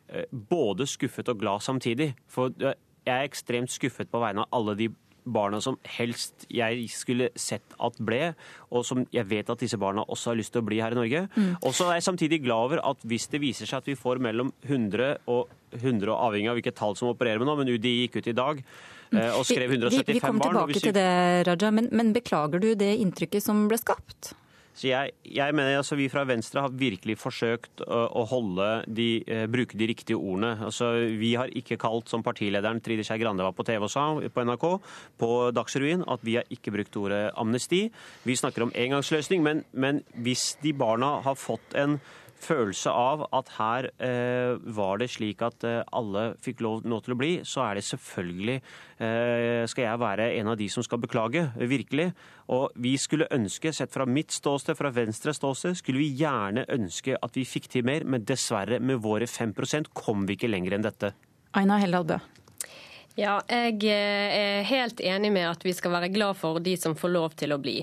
både 0.49 0.87
skuffet 0.87 1.29
og 1.29 1.39
glad 1.39 1.61
samtidig. 1.61 2.13
For 2.27 2.51
jeg 2.59 2.75
er 3.05 3.27
ekstremt 3.27 3.71
skuffet 3.71 4.09
på 4.09 4.21
vegne 4.23 4.45
av 4.45 4.59
alle 4.59 4.75
de 4.79 4.89
barna 5.25 5.59
som 5.63 5.77
helst 5.95 6.45
jeg 6.51 6.87
skulle 6.91 7.29
sett 7.39 7.75
at 7.83 7.97
ble, 8.03 8.33
og 8.73 8.85
som 8.87 9.03
jeg 9.13 9.27
vet 9.29 9.49
at 9.49 9.63
disse 9.63 9.79
barna 9.79 10.05
også 10.07 10.31
har 10.31 10.39
lyst 10.39 10.53
til 10.55 10.63
å 10.63 10.67
bli 10.67 10.81
her 10.83 10.95
i 10.95 10.99
Norge. 10.99 11.25
Mm. 11.35 11.51
Og 11.61 11.75
så 11.75 11.89
er 11.89 11.99
jeg 11.99 12.07
samtidig 12.09 12.43
glad 12.45 12.69
over 12.69 12.83
at 12.83 13.07
hvis 13.07 13.29
det 13.31 13.41
viser 13.43 13.69
seg 13.69 13.83
at 13.83 13.91
vi 13.91 13.97
får 13.99 14.21
mellom 14.23 14.53
100 14.65 15.15
og 15.31 15.51
100, 15.73 16.11
avhengig 16.13 16.51
av 16.51 16.59
hvilket 16.59 16.77
tall 16.77 16.97
som 16.99 17.09
opererer 17.09 17.41
med 17.41 17.49
nå, 17.49 17.57
men 17.57 17.73
UDI 17.73 17.95
gikk 18.03 18.19
ut 18.19 18.29
i 18.29 18.37
dag 18.37 18.61
mm. 18.61 19.17
eh, 19.17 19.31
og 19.33 19.47
skrev 19.47 19.71
175 19.71 19.81
barn. 19.81 20.05
Vi, 20.05 20.13
vi 20.13 20.23
kommer 20.23 20.47
tilbake 20.47 20.75
vi... 20.75 20.85
til 20.85 20.95
det, 20.97 21.09
Raja, 21.49 21.73
men, 21.73 21.89
men 21.95 22.13
beklager 22.15 22.61
du 22.61 22.73
det 22.77 22.93
inntrykket 23.01 23.45
som 23.45 23.65
ble 23.71 23.79
skapt? 23.81 24.35
Så 24.73 24.87
jeg, 24.89 25.13
jeg 25.29 25.53
mener 25.53 25.77
altså 25.77 25.97
Vi 25.99 26.07
fra 26.09 26.23
Venstre 26.25 26.63
har 26.65 26.73
virkelig 26.73 27.17
forsøkt 27.21 27.83
å, 27.85 27.99
å 28.21 28.23
holde 28.29 28.69
de, 28.87 29.07
eh, 29.27 29.45
bruke 29.51 29.77
de 29.77 29.87
riktige 29.91 30.17
ordene. 30.17 30.55
Altså, 30.65 30.89
vi 31.19 31.33
har 31.37 31.53
ikke 31.53 31.77
kalt, 31.81 32.09
som 32.09 32.25
partilederen 32.25 32.81
Trine 32.83 33.05
Skei 33.05 33.21
Grande 33.21 33.45
var 33.45 33.53
på 33.53 33.65
TV 33.67 33.85
og 33.85 33.93
sa 33.93 34.07
på 34.17 34.45
NRK, 34.47 34.65
på 35.21 35.29
Dagsrevyen, 35.53 36.05
at 36.09 36.25
vi 36.25 36.39
har 36.39 36.49
ikke 36.53 36.73
brukt 36.73 36.97
ordet 36.97 37.27
amnesti. 37.39 37.85
Vi 38.25 38.37
snakker 38.39 38.65
om 38.65 38.73
engangsløsning, 38.73 39.45
men, 39.45 39.63
men 39.71 40.01
hvis 40.25 40.55
de 40.63 40.73
barna 40.77 41.19
har 41.25 41.37
fått 41.39 41.77
en 41.77 41.99
følelse 42.43 42.91
av 42.91 43.23
at 43.35 43.51
her 43.57 43.87
eh, 44.03 44.59
var 44.75 44.99
det 45.01 45.09
slik 45.13 45.41
at 45.45 45.65
eh, 45.67 45.81
alle 45.95 46.33
fikk 46.43 46.63
lov 46.65 46.83
nå 46.87 46.99
til 47.03 47.15
å 47.15 47.19
bli, 47.19 47.31
så 47.47 47.63
er 47.67 47.79
det 47.79 47.85
selvfølgelig 47.87 48.57
eh, 48.59 49.63
skal 49.71 49.87
jeg 49.87 50.01
være 50.03 50.29
en 50.39 50.51
av 50.53 50.59
de 50.59 50.67
som 50.71 50.85
skal 50.85 51.01
beklage, 51.03 51.45
virkelig. 51.57 52.11
Og 52.53 52.75
vi 52.83 52.93
skulle 53.01 53.29
ønske, 53.33 53.73
sett 53.75 53.93
fra 53.93 54.07
mitt 54.09 54.35
ståsted, 54.35 54.77
fra 54.79 54.91
Venstres 54.93 55.39
ståsted, 55.41 55.79
skulle 55.79 56.03
vi 56.03 56.11
gjerne 56.19 56.67
ønske 56.73 57.17
at 57.17 57.39
vi 57.39 57.47
fikk 57.47 57.71
til 57.73 57.87
mer, 57.87 58.05
men 58.05 58.27
dessverre, 58.27 58.81
med 58.83 59.01
våre 59.03 59.29
5% 59.29 59.93
kom 59.97 60.27
vi 60.27 60.37
ikke 60.37 60.51
lenger 60.51 60.77
enn 60.77 60.87
dette. 60.87 61.13
Aina 61.57 61.79
Heldal 61.81 62.07
Bø. 62.09 62.21
Ja, 63.15 63.35
jeg 63.45 63.83
eh, 63.85 64.33
er 64.33 64.63
helt 64.65 65.01
enig 65.05 65.29
med 65.35 65.45
at 65.45 65.61
vi 65.65 65.73
skal 65.77 65.93
være 65.93 66.09
glad 66.09 66.37
for 66.39 66.57
de 66.63 66.73
som 66.81 66.95
får 66.97 67.11
lov 67.13 67.35
til 67.37 67.53
å 67.53 67.59
bli. 67.61 67.75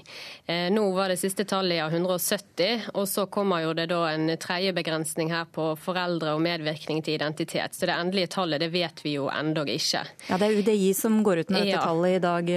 Eh, 0.51 0.66
nå 0.74 0.89
var 0.97 1.12
det 1.12 1.20
siste 1.20 1.47
tallet 1.47 1.78
ja, 1.78 1.87
170, 1.87 2.91
og 2.99 3.07
så 3.07 3.28
kommer 3.31 3.62
jo 3.62 3.76
det 3.78 3.87
da 3.93 4.01
en 4.11 4.26
tredje 4.43 4.74
begrensning 4.74 5.31
her 5.31 5.47
på 5.55 5.68
foreldre 5.78 6.35
og 6.35 6.43
medvirkning 6.43 6.99
til 7.07 7.14
identitet. 7.14 7.78
Så 7.78 7.87
det 7.87 7.95
endelige 7.95 8.35
tallet 8.35 8.64
det 8.64 8.72
vet 8.74 9.05
vi 9.07 9.14
jo 9.20 9.31
endog 9.31 9.70
ikke. 9.70 10.03
Ja, 10.26 10.41
Det 10.41 10.51
er 10.51 10.59
UDI 10.59 10.93
som 10.99 11.22
går 11.22 11.45
ut 11.45 11.55
med 11.55 11.62
dette 11.62 11.78
ja. 11.78 11.87
tallet 11.87 12.18
i 12.18 12.22
dag. 12.26 12.55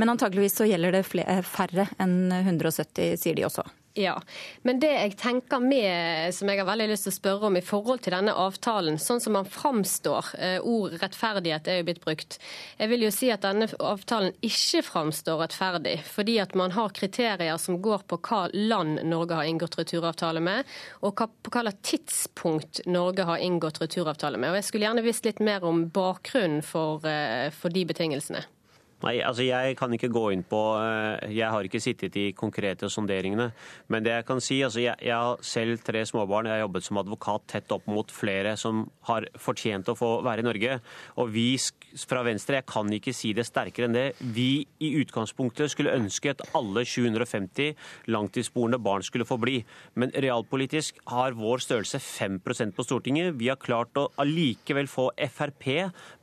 Men 0.00 0.16
antageligvis 0.16 0.56
så 0.56 0.70
gjelder 0.70 1.00
det 1.00 1.04
flere, 1.04 1.42
færre 1.44 1.90
enn 2.00 2.32
170, 2.32 3.18
sier 3.20 3.36
de 3.36 3.44
også. 3.44 3.68
Ja, 3.94 4.16
men 4.66 4.80
det 4.82 4.88
jeg 4.90 5.12
tenker 5.20 5.60
med, 5.62 6.34
som 6.34 6.48
jeg 6.50 6.58
har 6.58 6.66
veldig 6.66 6.88
lyst 6.90 7.06
til 7.06 7.12
å 7.12 7.14
spørre 7.14 7.46
om 7.46 7.54
i 7.54 7.62
forhold 7.62 8.00
til 8.02 8.16
denne 8.16 8.32
avtalen, 8.42 8.96
sånn 8.98 9.20
som 9.22 9.36
man 9.36 9.46
framstår, 9.46 10.32
eh, 10.34 10.56
ord 10.58 10.96
rettferdighet 10.98 11.70
er 11.70 11.78
jo 11.78 11.84
blitt 11.86 12.00
brukt. 12.02 12.40
Jeg 12.80 12.90
vil 12.90 13.04
jo 13.06 13.12
si 13.14 13.28
at 13.30 13.44
denne 13.46 13.68
avtalen 13.78 14.34
ikke 14.42 14.82
framstår 14.82 15.44
rettferdig, 15.44 16.00
fordi 16.08 16.40
at 16.42 16.56
man 16.58 16.74
har 16.74 16.90
kriterier 16.90 17.54
som 17.62 17.78
går 17.78 18.02
på 18.10 18.18
hva 18.18 18.48
land 18.50 19.04
Norge 19.06 19.38
har 19.38 19.46
inngått 19.46 19.78
returavtale 19.78 20.42
med, 20.42 20.66
og 21.00 21.14
på 21.14 21.54
hvilket 21.54 21.86
tidspunkt 21.86 22.82
Norge 22.90 23.22
har 23.22 23.38
inngått 23.38 23.78
returavtale 23.78 24.42
med. 24.42 24.50
Og 24.50 24.56
Jeg 24.56 24.64
skulle 24.72 24.90
gjerne 24.90 25.06
visst 25.06 25.24
litt 25.24 25.38
mer 25.38 25.62
om 25.62 25.86
bakgrunnen 25.86 26.64
for, 26.66 27.06
eh, 27.06 27.50
for 27.50 27.70
de 27.70 27.86
betingelsene. 27.86 28.42
Nei, 29.04 29.18
altså 29.20 29.44
Jeg 29.44 29.76
kan 29.76 29.92
ikke 29.92 30.08
gå 30.12 30.22
inn 30.32 30.44
på 30.48 30.58
eh, 30.80 31.32
Jeg 31.36 31.52
har 31.52 31.66
ikke 31.66 31.82
sittet 31.82 32.16
i 32.16 32.30
konkrete 32.36 32.88
sonderingene. 32.92 33.50
Men 33.92 34.04
det 34.04 34.14
jeg 34.14 34.26
kan 34.28 34.40
si, 34.40 34.60
altså 34.64 34.80
jeg, 34.80 34.96
jeg 35.04 35.14
har 35.14 35.42
selv 35.44 35.82
tre 35.84 36.04
småbarn. 36.08 36.48
Jeg 36.48 36.56
har 36.56 36.64
jobbet 36.64 36.86
som 36.86 37.00
advokat 37.02 37.44
tett 37.52 37.74
opp 37.74 37.88
mot 37.90 38.12
flere 38.14 38.54
som 38.60 38.84
har 39.08 39.26
fortjent 39.40 39.90
å 39.92 39.96
få 39.98 40.10
være 40.24 40.44
i 40.44 40.46
Norge. 40.46 40.78
Og 41.20 41.32
vi 41.34 41.46
fra 42.00 42.22
Venstre, 42.26 42.58
jeg 42.60 42.68
kan 42.70 42.92
ikke 42.96 43.14
si 43.16 43.34
det 43.36 43.46
sterkere 43.48 43.88
enn 43.88 43.96
det, 43.96 44.06
vi 44.34 44.64
i 44.82 44.94
utgangspunktet 45.02 45.72
skulle 45.72 45.94
ønske 45.94 46.32
at 46.32 46.42
alle 46.56 46.86
750 46.88 47.74
langtidssporende 48.10 48.80
barn 48.82 49.04
skulle 49.04 49.28
få 49.28 49.38
bli. 49.42 49.60
Men 50.00 50.14
realpolitisk 50.14 51.02
har 51.12 51.36
vår 51.36 51.62
størrelse 51.66 52.00
5% 52.00 52.74
på 52.76 52.86
Stortinget. 52.86 53.34
Vi 53.40 53.50
har 53.52 53.60
klart 53.60 53.94
å 54.00 54.08
allikevel 54.22 54.88
få 54.90 55.10
Frp 55.34 55.68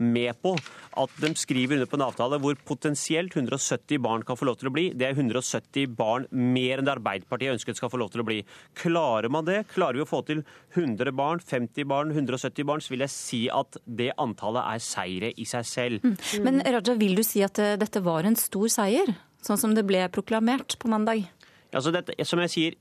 med 0.01 0.33
på 0.41 0.55
at 1.01 1.21
de 1.21 1.33
skriver 1.39 1.77
under 1.77 1.89
på 1.89 1.99
en 1.99 2.07
avtale 2.09 2.41
hvor 2.41 2.57
potensielt 2.71 3.35
170 3.35 3.99
barn 4.03 4.23
kan 4.27 4.39
få 4.39 4.47
lov 4.47 4.59
til 4.61 4.71
å 4.71 4.73
bli. 4.73 4.87
Det 4.95 5.09
er 5.09 5.17
170 5.17 5.91
barn 5.97 6.27
mer 6.31 6.79
enn 6.79 6.87
det 6.87 6.95
Arbeiderpartiet 6.95 7.57
ønsket 7.57 7.79
skal 7.79 7.91
få 7.91 7.99
lov 8.01 8.13
til 8.13 8.23
å 8.23 8.27
bli. 8.27 8.39
Klarer 8.79 9.31
man 9.33 9.47
det, 9.47 9.63
klarer 9.73 9.99
vi 9.99 10.05
å 10.05 10.09
få 10.09 10.23
til 10.27 10.43
100 10.77 11.13
barn, 11.17 11.43
50 11.43 11.89
barn, 11.91 12.13
170 12.15 12.67
barn, 12.67 12.83
så 12.83 12.95
vil 12.95 13.05
jeg 13.05 13.15
si 13.15 13.41
at 13.51 13.79
det 13.85 14.11
antallet 14.21 14.75
er 14.75 14.85
seire 14.85 15.33
i 15.35 15.47
seg 15.49 15.67
selv. 15.67 16.07
Mm. 16.07 16.15
Men 16.47 16.63
Raja, 16.77 16.95
vil 16.99 17.17
du 17.19 17.25
si 17.27 17.43
at 17.45 17.59
eh, 17.61 17.77
dette 17.81 18.03
var 18.05 18.27
en 18.27 18.39
stor 18.39 18.71
seier, 18.71 19.13
sånn 19.43 19.59
som 19.59 19.75
det 19.75 19.85
ble 19.89 20.05
proklamert 20.13 20.77
på 20.79 20.91
mandag? 20.91 21.27
Altså 21.71 21.91
dette, 21.95 22.15
som 22.27 22.41
jeg 22.43 22.51
sier, 22.51 22.75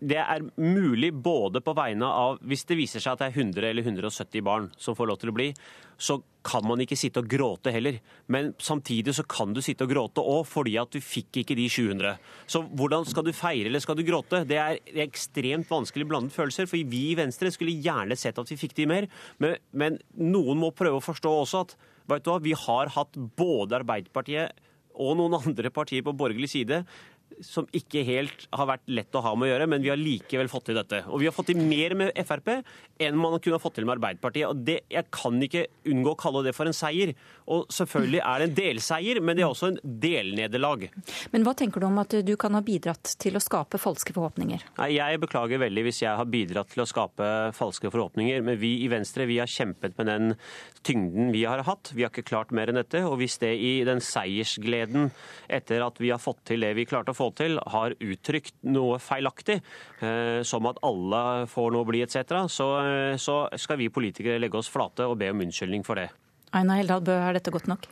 Det 0.00 0.18
er 0.20 0.44
mulig 0.60 1.12
både 1.16 1.62
på 1.64 1.74
vegne 1.76 2.04
av 2.04 2.38
Hvis 2.44 2.66
det 2.68 2.76
viser 2.76 3.00
seg 3.00 3.14
at 3.14 3.22
det 3.22 3.30
er 3.30 3.40
100 3.40 3.70
eller 3.70 3.82
170 3.82 4.44
barn 4.44 4.70
som 4.76 4.96
får 4.96 5.08
lov 5.08 5.18
til 5.20 5.32
å 5.32 5.36
bli, 5.36 5.48
så 5.96 6.18
kan 6.44 6.64
man 6.66 6.80
ikke 6.82 6.98
sitte 6.98 7.22
og 7.22 7.28
gråte 7.30 7.72
heller. 7.72 8.00
Men 8.28 8.50
samtidig 8.60 9.14
så 9.16 9.24
kan 9.24 9.54
du 9.54 9.62
sitte 9.64 9.86
og 9.86 9.92
gråte 9.94 10.20
òg, 10.20 10.42
fordi 10.48 10.74
at 10.80 10.90
du 10.92 11.00
fikk 11.00 11.40
ikke 11.40 11.56
de 11.56 11.68
700. 11.70 12.18
Så 12.50 12.64
hvordan 12.76 13.06
skal 13.08 13.24
du 13.24 13.32
feire 13.32 13.70
eller 13.70 13.80
skal 13.80 13.96
du 13.96 14.04
gråte? 14.04 14.42
Det 14.48 14.58
er 14.60 14.82
ekstremt 15.06 15.70
vanskelig 15.70 16.08
blandet 16.10 16.34
følelser. 16.36 16.68
For 16.68 16.76
vi 16.76 17.04
i 17.12 17.16
Venstre 17.16 17.52
skulle 17.54 17.78
gjerne 17.78 18.18
sett 18.18 18.38
at 18.42 18.50
vi 18.50 18.60
fikk 18.60 18.76
de 18.76 18.88
mer, 18.90 19.08
men, 19.38 19.56
men 19.72 19.98
noen 20.20 20.60
må 20.60 20.74
prøve 20.76 21.00
å 21.00 21.04
forstå 21.04 21.32
også 21.46 21.64
at 21.64 21.76
vet 22.10 22.26
du 22.26 22.32
hva, 22.34 22.38
vi 22.44 22.52
har 22.66 22.92
hatt 22.98 23.16
både 23.38 23.80
Arbeiderpartiet 23.80 24.64
og 25.00 25.16
noen 25.18 25.38
andre 25.40 25.70
partier 25.74 26.04
på 26.06 26.14
borgerlig 26.14 26.50
side 26.52 26.84
som 27.42 27.66
ikke 27.74 28.04
helt 28.06 28.46
har 28.54 28.68
vært 28.68 28.86
lett 28.90 29.16
å 29.16 29.22
ha 29.24 29.34
med 29.34 29.48
å 29.48 29.52
gjøre, 29.52 29.68
men 29.70 29.84
vi 29.84 29.90
har 29.92 30.00
likevel 30.00 30.50
fått 30.52 30.68
til 30.70 30.78
dette. 30.78 31.02
Og 31.08 31.22
vi 31.22 31.28
har 31.28 31.34
fått 31.34 31.50
til 31.52 31.60
mer 31.60 31.96
med 31.98 32.12
Frp 32.26 32.50
enn 33.02 33.18
man 33.18 33.38
kunne 33.40 33.58
ha 33.58 33.62
fått 33.62 33.78
til 33.78 33.86
med 33.88 33.96
Arbeiderpartiet. 33.96 34.48
Og 34.48 34.62
det, 34.66 34.80
Jeg 34.90 35.08
kan 35.14 35.40
ikke 35.42 35.66
unngå 35.90 36.12
å 36.14 36.18
kalle 36.18 36.44
det 36.46 36.54
for 36.54 36.70
en 36.70 36.76
seier. 36.76 37.14
Og 37.50 37.66
selvfølgelig 37.72 38.20
er 38.24 38.40
det 38.40 38.48
en 38.48 38.56
delseier, 38.58 39.20
men 39.20 39.36
det 39.36 39.44
er 39.44 39.50
også 39.50 39.72
en 39.72 39.80
delnederlag. 39.82 40.86
Men 41.32 41.46
hva 41.46 41.54
tenker 41.58 41.82
du 41.82 41.88
om 41.88 41.98
at 42.02 42.14
du 42.24 42.34
kan 42.40 42.54
ha 42.56 42.62
bidratt 42.64 43.16
til 43.20 43.36
å 43.36 43.42
skape 43.42 43.80
falske 43.82 44.14
forhåpninger? 44.16 44.64
Nei, 44.78 44.90
Jeg 44.94 45.20
beklager 45.20 45.60
veldig 45.60 45.84
hvis 45.88 46.02
jeg 46.04 46.16
har 46.16 46.30
bidratt 46.30 46.70
til 46.72 46.84
å 46.84 46.88
skape 46.88 47.30
falske 47.56 47.90
forhåpninger, 47.90 48.40
men 48.46 48.58
vi 48.60 48.76
i 48.84 48.88
Venstre 48.92 49.26
vi 49.28 49.40
har 49.42 49.50
kjempet 49.50 49.98
med 49.98 50.10
den 50.10 50.34
tyngden 50.86 51.32
vi 51.34 51.44
har 51.48 51.64
hatt. 51.66 51.92
Vi 51.94 52.04
har 52.04 52.12
ikke 52.12 52.28
klart 52.30 52.54
mer 52.54 52.70
enn 52.70 52.80
dette. 52.80 53.02
Og 53.08 53.18
hvis 53.20 53.38
det 53.42 53.52
i 53.58 53.74
den 53.86 54.02
seiersgleden 54.04 55.10
etter 55.48 55.84
at 55.84 56.00
vi 56.00 56.12
har 56.12 56.22
fått 56.22 56.44
til 56.48 56.64
det 56.64 56.74
vi 56.78 56.86
klarte 56.88 57.12
å 57.12 57.18
få 57.18 57.23
få 57.24 57.32
til, 57.40 57.58
har 57.74 57.96
uttrykt 57.98 58.56
noe 58.68 59.00
feilaktig, 59.02 59.60
eh, 60.04 60.42
som 60.46 60.68
at 60.70 60.80
alle 60.84 61.24
får 61.50 61.74
noe 61.74 61.88
bli 61.88 62.04
etc., 62.04 62.44
så, 62.52 62.70
eh, 62.84 63.16
så 63.16 63.44
skal 63.60 63.80
vi 63.80 63.92
politikere 63.92 64.40
legge 64.42 64.60
oss 64.60 64.70
flate 64.72 65.08
og 65.08 65.18
be 65.18 65.32
om 65.32 65.44
unnskyldning 65.46 65.84
for 65.86 66.00
det. 66.00 66.10
Aina 66.54 66.78
Heldal 66.78 67.02
Bø, 67.02 67.14
er 67.18 67.38
dette 67.38 67.52
godt 67.54 67.70
nok? 67.70 67.88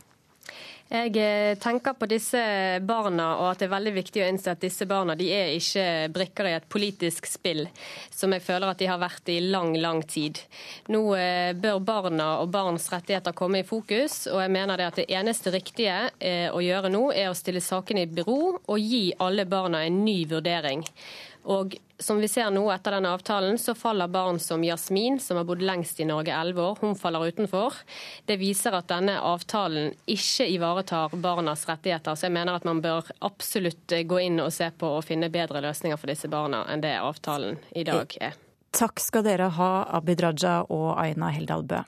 Jeg 0.90 1.14
eh, 1.16 1.54
tenker 1.60 1.94
på 1.96 2.08
disse 2.10 2.40
barna, 2.84 3.28
og 3.40 3.46
at 3.52 3.62
det 3.62 3.68
er 3.68 3.72
veldig 3.72 3.92
viktig 3.96 4.22
å 4.24 4.26
innse 4.28 4.52
at 4.52 4.60
disse 4.60 4.86
barna 4.88 5.14
de 5.16 5.28
er 5.32 5.54
ikke 5.56 5.84
brikker 6.12 6.48
i 6.50 6.54
et 6.58 6.66
politisk 6.68 7.28
spill, 7.30 7.64
som 8.12 8.34
jeg 8.34 8.44
føler 8.44 8.72
at 8.72 8.82
de 8.82 8.90
har 8.90 9.00
vært 9.00 9.30
i 9.32 9.38
lang, 9.44 9.72
lang 9.80 10.02
tid. 10.04 10.42
Nå 10.92 11.04
eh, 11.16 11.52
bør 11.56 11.80
barna 11.86 12.28
og 12.42 12.52
barns 12.52 12.90
rettigheter 12.92 13.36
komme 13.36 13.62
i 13.62 13.68
fokus, 13.68 14.26
og 14.28 14.42
jeg 14.42 14.52
mener 14.52 14.80
det 14.80 14.90
at 14.90 15.00
det 15.00 15.08
eneste 15.16 15.54
riktige 15.54 15.96
eh, 16.18 16.48
å 16.52 16.60
gjøre 16.60 16.92
nå, 16.92 17.06
er 17.16 17.30
å 17.30 17.38
stille 17.38 17.64
sakene 17.64 18.04
i 18.04 18.10
bero 18.10 18.58
og 18.60 18.78
gi 18.78 19.06
alle 19.22 19.48
barna 19.48 19.86
en 19.86 20.02
ny 20.04 20.22
vurdering. 20.28 20.84
Og 21.52 21.74
som 22.02 22.18
vi 22.20 22.28
ser 22.28 22.50
nå 22.50 22.64
etter 22.74 22.96
denne 22.96 23.12
avtalen, 23.14 23.58
så 23.58 23.74
faller 23.78 24.10
barn 24.12 24.38
som 24.42 24.64
Jasmin, 24.64 25.20
som 25.20 25.38
har 25.38 25.46
bodd 25.48 25.62
lengst 25.62 26.00
i 26.00 26.06
Norge, 26.08 26.34
elleve 26.34 26.62
år, 26.62 26.78
hun 26.80 26.96
faller 26.98 27.26
utenfor. 27.30 27.78
Det 28.26 28.36
viser 28.40 28.76
at 28.76 28.90
denne 28.90 29.18
avtalen 29.20 29.92
ikke 30.10 30.48
ivaretar 30.50 31.14
barnas 31.22 31.64
rettigheter. 31.68 32.18
Så 32.18 32.28
jeg 32.28 32.36
mener 32.36 32.58
at 32.58 32.66
man 32.68 32.82
bør 32.84 33.08
absolutt 33.24 33.94
gå 34.06 34.20
inn 34.26 34.42
og 34.42 34.52
se 34.54 34.70
på 34.74 34.96
å 34.98 35.02
finne 35.06 35.30
bedre 35.32 35.62
løsninger 35.64 36.00
for 36.00 36.12
disse 36.12 36.30
barna 36.32 36.64
enn 36.72 36.84
det 36.84 36.96
avtalen 37.00 37.60
i 37.78 37.86
dag 37.88 38.16
er. 38.20 38.38
Takk 38.72 39.00
skal 39.04 39.26
dere 39.26 39.50
ha, 39.52 39.72
Abid 39.98 40.22
Raja 40.24 40.62
og 40.72 40.94
Aina 40.96 41.28
Heldal 41.34 41.66
Bø. 41.68 41.82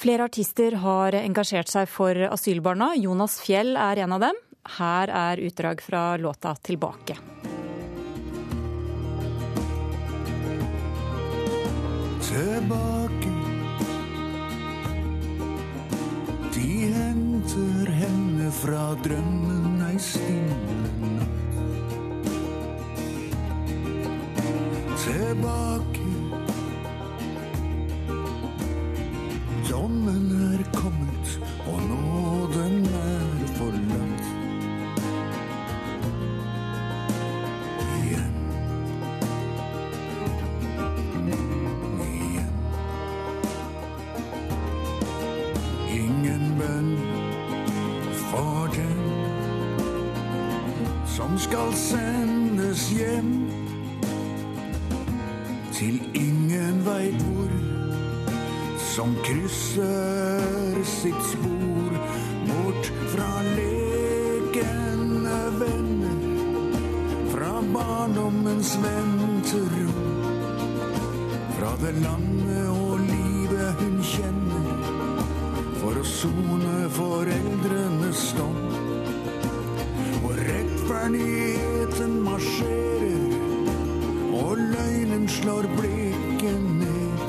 Flere 0.00 0.30
artister 0.30 0.78
har 0.80 1.16
engasjert 1.18 1.68
seg 1.68 1.90
for 1.90 2.16
asylbarna. 2.30 2.94
Jonas 2.96 3.36
Fjell 3.42 3.74
er 3.76 4.00
en 4.06 4.16
av 4.16 4.24
dem. 4.30 4.38
Her 4.78 5.12
er 5.12 5.42
utdrag 5.44 5.82
fra 5.84 6.16
låta 6.16 6.54
'Tilbake'. 6.54 7.49
Tilbake. 12.40 13.32
De 16.54 16.68
henter 16.94 17.90
henne 17.92 18.50
fra 18.62 18.84
drømmen 19.04 19.82
ei 19.90 19.98
stille 20.00 20.92
natt. 21.16 21.58
Tilbake. 25.04 26.08
Dommen 29.70 30.26
er 30.52 30.64
kommet, 30.80 31.36
og 31.66 31.82
nåden 31.88 32.09
skal 51.38 51.74
sendes 51.74 52.90
hjem. 52.90 53.50
Til 55.72 56.00
ingen 56.14 56.80
veit 56.84 57.22
hvor, 57.22 57.52
som 58.90 59.14
krysser 59.24 60.80
sitt 60.84 61.20
spor 61.30 61.94
bort 62.48 62.90
fra 63.14 63.28
lekende 63.46 65.38
venner, 65.60 66.24
fra 67.32 67.52
barndommens 67.74 68.74
venterom, 68.82 70.02
fra 71.58 71.72
det 71.84 71.94
landet 72.02 72.66
og 72.74 72.98
livet 73.06 73.84
hun 73.84 74.02
kjenner, 74.04 74.90
for 75.80 75.96
å 75.96 76.04
sone 76.16 76.90
foreldrenes 76.98 78.26
dom 78.36 78.69
rettferdigheten 81.00 82.22
marsjerer, 82.24 83.32
og 84.32 84.56
løgnen 84.56 85.28
slår 85.28 85.62
blikket 85.76 86.62
ned. 86.62 87.20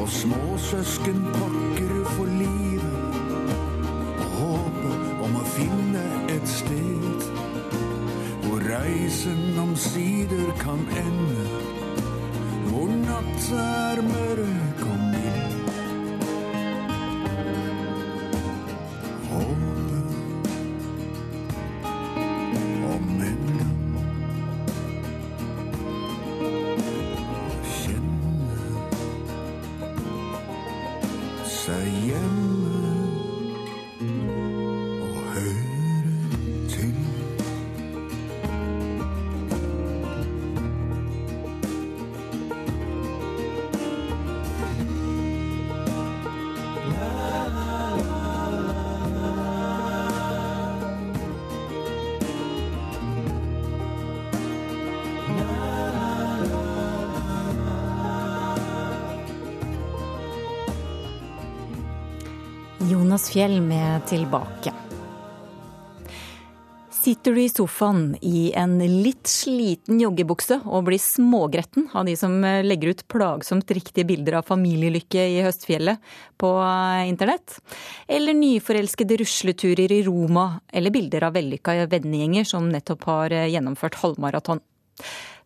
Og 0.00 0.08
småsøsken 0.08 1.24
pakker 1.32 2.04
for 2.04 2.24
livet, 2.24 2.98
og 4.18 4.26
håpet 4.40 5.24
om 5.24 5.36
å 5.40 5.44
finne 5.56 6.04
et 6.28 6.48
sted 6.48 7.24
hvor 8.46 8.62
reisen 8.62 9.58
omsider 9.58 10.52
kan 10.60 10.84
ende, 11.00 11.48
hvor 12.68 12.92
natta 13.02 13.64
er 13.96 14.02
mørk 14.06 14.55
Jonas 63.16 63.30
Fjell 63.30 63.60
med 63.60 64.02
'Tilbake'. 64.02 64.72
Sitter 66.90 67.32
du 67.34 67.40
i 67.42 67.48
sofaen 67.48 68.16
i 68.20 68.52
en 68.52 68.78
litt 68.78 69.24
sliten 69.24 70.00
joggebukse 70.02 70.58
og 70.66 70.84
blir 70.84 71.00
smågretten 71.00 71.88
av 71.94 72.04
de 72.04 72.16
som 72.16 72.34
legger 72.42 72.92
ut 72.92 73.08
plagsomt 73.08 73.70
riktige 73.72 74.04
bilder 74.04 74.36
av 74.36 74.44
familielykke 74.44 75.24
i 75.32 75.40
høstfjellet 75.40 75.96
på 76.36 76.50
internett? 77.08 77.56
Eller 78.06 78.36
nyforelskede 78.36 79.16
rusleturer 79.22 79.96
i 79.96 80.02
Roma, 80.04 80.60
eller 80.68 80.90
bilder 80.90 81.24
av 81.24 81.32
vellykka 81.40 81.86
vennegjenger 81.88 82.44
som 82.44 82.68
nettopp 82.68 83.08
har 83.08 83.30
gjennomført 83.48 83.96
halvmaraton? 84.02 84.60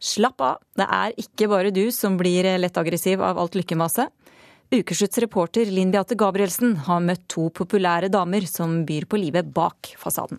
Slapp 0.00 0.40
av, 0.40 0.58
det 0.74 0.88
er 0.90 1.14
ikke 1.22 1.46
bare 1.46 1.70
du 1.70 1.92
som 1.92 2.18
blir 2.18 2.50
lett 2.58 2.82
aggressiv 2.82 3.22
av 3.22 3.38
alt 3.38 3.54
lykkemaset. 3.54 4.10
Ukeslutts 4.70 5.18
reporter 5.18 5.66
Linn 5.66 5.90
Beate 5.90 6.14
Gabrielsen 6.14 6.76
har 6.86 7.00
møtt 7.02 7.24
to 7.32 7.48
populære 7.50 8.06
damer 8.06 8.44
som 8.46 8.84
byr 8.86 9.02
på 9.10 9.18
livet 9.18 9.48
bak 9.50 9.96
fasaden. 9.98 10.38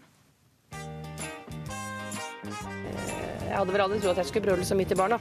Jeg 3.43 3.57
hadde 3.57 3.75
vel 3.75 3.83
aldri 3.83 3.99
trodd 3.99 4.15
at 4.15 4.21
jeg 4.23 4.29
skulle 4.29 4.45
brøle 4.47 4.63
så 4.63 4.77
mye 4.79 4.87
til 4.87 4.95
barna. 5.01 5.19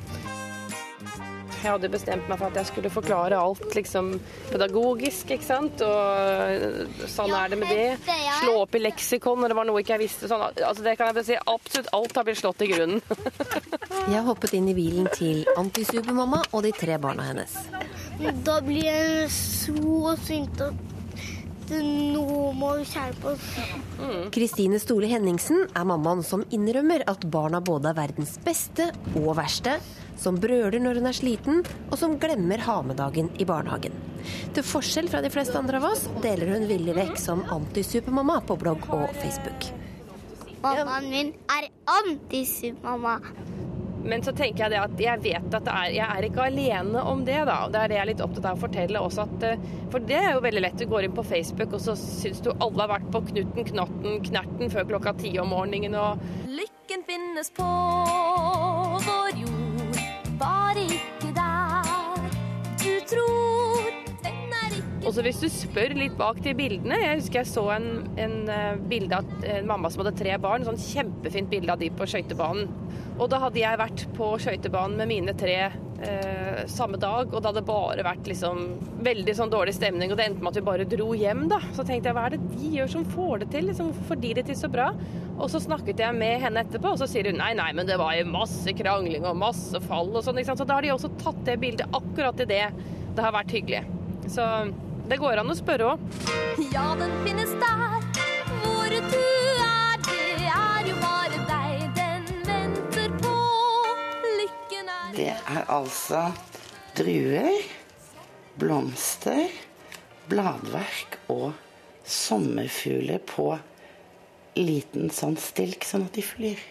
Jeg 1.60 1.74
hadde 1.74 1.90
bestemt 1.92 2.28
meg 2.30 2.38
for 2.40 2.48
at 2.48 2.56
jeg 2.56 2.68
skulle 2.70 2.90
forklare 2.92 3.36
alt 3.36 3.74
liksom 3.76 4.14
pedagogisk, 4.48 5.34
ikke 5.34 5.44
sant. 5.44 5.82
Og 5.84 7.08
sånn 7.10 7.34
er 7.36 7.52
det 7.52 7.58
med 7.60 7.72
det. 7.74 8.14
Slå 8.40 8.62
opp 8.62 8.76
i 8.78 8.80
leksikon 8.80 9.42
når 9.42 9.52
det 9.52 9.58
var 9.60 9.68
noe 9.68 9.82
ikke 9.82 9.96
jeg 9.98 10.04
visste. 10.06 10.30
Sånn. 10.30 10.46
Altså, 10.48 10.84
det 10.86 10.96
kan 10.96 11.10
jeg 11.10 11.18
bare 11.18 11.28
si. 11.28 11.38
Absolutt 11.54 11.90
alt 11.98 12.16
har 12.16 12.28
blitt 12.28 12.40
slått 12.40 12.64
i 12.64 12.70
grunnen. 12.72 13.02
jeg 14.14 14.24
hoppet 14.30 14.56
inn 14.56 14.70
i 14.72 14.76
bilen 14.76 15.10
til 15.12 15.44
antisupermamma 15.60 16.46
og 16.50 16.64
de 16.64 16.72
tre 16.76 16.96
barna 17.02 17.28
hennes. 17.28 17.58
Da 18.46 18.60
blir 18.64 18.86
jeg 18.88 19.28
så 19.32 20.16
sint 20.24 20.64
at 21.70 21.86
nå 22.14 22.50
må 22.56 22.72
vi 22.80 22.86
skjerpe 22.88 23.34
oss. 23.34 23.46
Kristine 24.34 24.80
Stole 24.82 25.08
Henningsen 25.10 25.66
er 25.68 25.86
mammaen 25.86 26.22
som 26.26 26.42
innrømmer 26.54 27.04
at 27.10 27.24
barna 27.30 27.60
både 27.62 27.92
er 27.92 27.98
verdens 27.98 28.36
beste 28.44 28.90
og 29.14 29.34
verste, 29.38 29.76
som 30.20 30.38
brøler 30.40 30.80
når 30.82 31.00
hun 31.00 31.10
er 31.10 31.16
sliten, 31.16 31.62
og 31.88 31.96
som 32.00 32.18
glemmer 32.20 32.62
ha-med-dagen 32.66 33.30
i 33.40 33.46
barnehagen. 33.48 33.94
Til 34.54 34.66
forskjell 34.66 35.08
fra 35.12 35.22
de 35.24 35.30
fleste 35.32 35.56
andre 35.58 35.80
av 35.80 35.90
oss 35.92 36.04
deler 36.24 36.52
hun 36.54 36.68
villig 36.68 36.96
vekk 36.98 37.16
som 37.20 37.44
antisupermamma 37.54 38.40
på 38.48 38.58
blogg 38.60 38.84
og 38.92 39.08
Facebook. 39.22 39.70
Mammaen 40.60 41.08
min 41.08 41.34
er 41.54 41.70
antisupermamma. 42.00 43.20
Men 44.04 44.22
så 44.24 44.32
tenker 44.36 44.64
jeg 44.64 44.72
det 44.72 44.80
at 44.80 45.02
jeg 45.02 45.22
vet 45.24 45.56
at 45.58 45.68
er, 45.68 45.90
jeg 45.94 46.06
er 46.06 46.26
ikke 46.26 46.46
alene 46.48 47.02
om 47.04 47.24
det, 47.26 47.38
da. 47.48 47.58
Det 47.72 47.82
er 47.82 47.92
det 47.92 47.98
jeg 47.98 48.04
er 48.04 48.10
litt 48.12 48.24
opptatt 48.24 48.48
av 48.50 48.58
å 48.58 48.64
fortelle 48.64 49.02
også 49.04 49.26
at 49.26 49.46
For 49.92 50.08
det 50.08 50.18
er 50.18 50.32
jo 50.34 50.44
veldig 50.44 50.64
lett. 50.64 50.78
Du 50.80 50.88
går 50.90 51.06
inn 51.06 51.16
på 51.16 51.26
Facebook, 51.26 51.74
og 51.76 51.84
så 51.84 51.96
syns 51.98 52.40
du 52.44 52.52
alle 52.52 52.84
har 52.84 52.94
vært 52.94 53.10
på 53.12 53.22
Knutten, 53.30 53.66
Knotten, 53.72 54.20
Knerten 54.30 54.72
før 54.72 54.88
klokka 54.94 55.14
ti 55.20 55.34
om 55.42 55.52
morgenen 55.52 55.96
og 55.98 56.22
Lykken 56.48 57.04
finnes 57.06 57.52
på 57.54 57.66
vår 59.06 59.36
jord, 59.44 59.49
er 65.10 65.10
Og 65.10 65.16
så 65.16 65.24
hvis 65.26 65.40
du 65.42 65.48
spør 65.50 65.96
litt 65.98 66.14
bak 66.18 66.38
de 66.44 66.52
bildene 66.54 66.94
Jeg 67.02 67.18
husker 67.18 67.40
jeg 67.40 67.50
så 67.50 67.64
en, 67.74 67.88
en 68.14 68.36
bilde 68.86 69.18
av 69.18 69.26
en 69.42 69.66
mamma 69.66 69.90
som 69.90 70.04
hadde 70.04 70.18
tre 70.20 70.36
barn. 70.38 70.62
Sånn 70.66 70.78
kjempefint 70.78 71.50
bilde 71.50 71.74
av 71.74 71.80
de 71.82 71.90
på 71.90 72.06
skøytebanen. 72.06 72.70
Og 73.18 73.26
da 73.32 73.40
hadde 73.42 73.58
jeg 73.58 73.80
vært 73.80 74.04
på 74.14 74.28
skøytebanen 74.40 75.00
med 75.00 75.10
mine 75.10 75.34
tre 75.36 75.56
eh, 75.66 76.60
samme 76.70 77.00
dag, 77.00 77.26
og 77.28 77.42
det 77.42 77.50
hadde 77.50 77.64
bare 77.66 78.04
vært 78.06 78.30
liksom 78.30 78.62
veldig 79.04 79.34
sånn 79.36 79.52
dårlig 79.52 79.74
stemning, 79.76 80.12
og 80.12 80.16
det 80.20 80.28
endte 80.28 80.44
med 80.44 80.52
at 80.54 80.60
vi 80.60 80.64
bare 80.70 80.86
dro 80.88 81.10
hjem, 81.18 81.42
da. 81.50 81.58
Så 81.76 81.84
tenkte 81.84 82.08
jeg 82.08 82.16
hva 82.16 82.28
er 82.28 82.36
det 82.36 82.52
de 82.54 82.70
gjør 82.78 82.92
som 82.94 83.08
får 83.12 83.42
det 83.42 83.50
til? 83.52 83.68
Liksom, 83.68 83.90
får 84.08 84.20
de 84.22 84.32
det 84.38 84.46
til 84.48 84.60
så 84.62 84.70
bra? 84.72 84.88
Og 85.36 85.50
så 85.52 85.60
snakket 85.60 86.00
jeg 86.00 86.16
med 86.16 86.40
henne 86.46 86.64
etterpå, 86.64 86.94
og 86.94 87.02
så 87.02 87.10
sier 87.10 87.28
hun 87.28 87.40
nei, 87.42 87.50
nei, 87.58 87.72
men 87.76 87.88
det 87.90 87.98
var 88.00 88.14
jo 88.16 88.30
masse 88.30 88.76
krangling 88.78 89.26
og 89.28 89.42
masse 89.42 89.82
fall 89.90 90.14
og 90.14 90.24
sånn. 90.24 90.40
Så 90.46 90.64
da 90.64 90.78
har 90.78 90.86
de 90.86 90.94
også 90.94 91.12
tatt 91.20 91.42
det 91.48 91.58
bildet 91.60 91.98
akkurat 91.98 92.46
i 92.46 92.48
det 92.54 92.66
det 93.16 93.26
har 93.26 93.34
vært 93.34 93.52
hyggelig. 93.58 93.82
Så 94.30 94.46
det 95.10 95.18
går 95.18 95.40
an 95.42 95.50
å 95.50 95.56
spørre 95.58 95.86
òg. 95.90 96.02
Ja, 96.70 96.92
den 96.98 97.10
finnes 97.24 97.50
der 97.58 97.80
hvor 98.62 98.92
du 98.92 99.16
er. 99.18 99.96
Det 100.06 100.46
er 100.46 100.86
jo 100.86 100.94
bare 101.00 101.40
deg 101.48 101.96
den 101.96 102.28
venter 102.46 103.16
på. 103.18 103.32
Lykken 104.38 104.92
er 104.94 105.16
Det 105.16 105.32
er 105.34 105.66
altså 105.66 106.28
druer, 106.94 107.58
blomster, 108.60 109.50
bladverk 110.30 111.18
og 111.32 111.50
sommerfugler 112.06 113.18
på 113.26 113.50
liten 114.60 115.10
sånn 115.14 115.38
stilk, 115.40 115.86
sånn 115.86 116.06
at 116.06 116.14
de 116.14 116.22
flyr. 116.26 116.62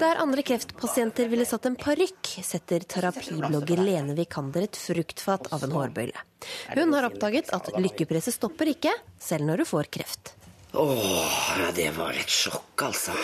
Der 0.00 0.20
andre 0.22 0.42
kreftpasienter 0.46 1.28
ville 1.28 1.44
satt 1.48 1.66
en 1.68 1.76
parykk, 1.80 2.32
setter 2.44 2.84
terapiblogger 2.88 3.82
Lene 3.84 4.16
Vikander 4.16 4.66
et 4.66 4.78
fruktfat 4.80 5.50
av 5.54 5.64
en 5.66 5.74
hårbøyle. 5.76 6.24
Hun 6.72 6.94
har 6.96 7.08
oppdaget 7.10 7.52
at 7.56 7.70
lykkepresset 7.76 8.36
stopper 8.36 8.72
ikke, 8.72 8.94
selv 9.20 9.48
når 9.48 9.62
du 9.62 9.68
får 9.68 9.90
kreft. 9.92 10.34
Åh, 10.72 11.60
ja, 11.60 11.70
det 11.74 11.90
var 11.96 12.16
et 12.16 12.30
sjokk, 12.30 12.86
altså. 12.86 13.16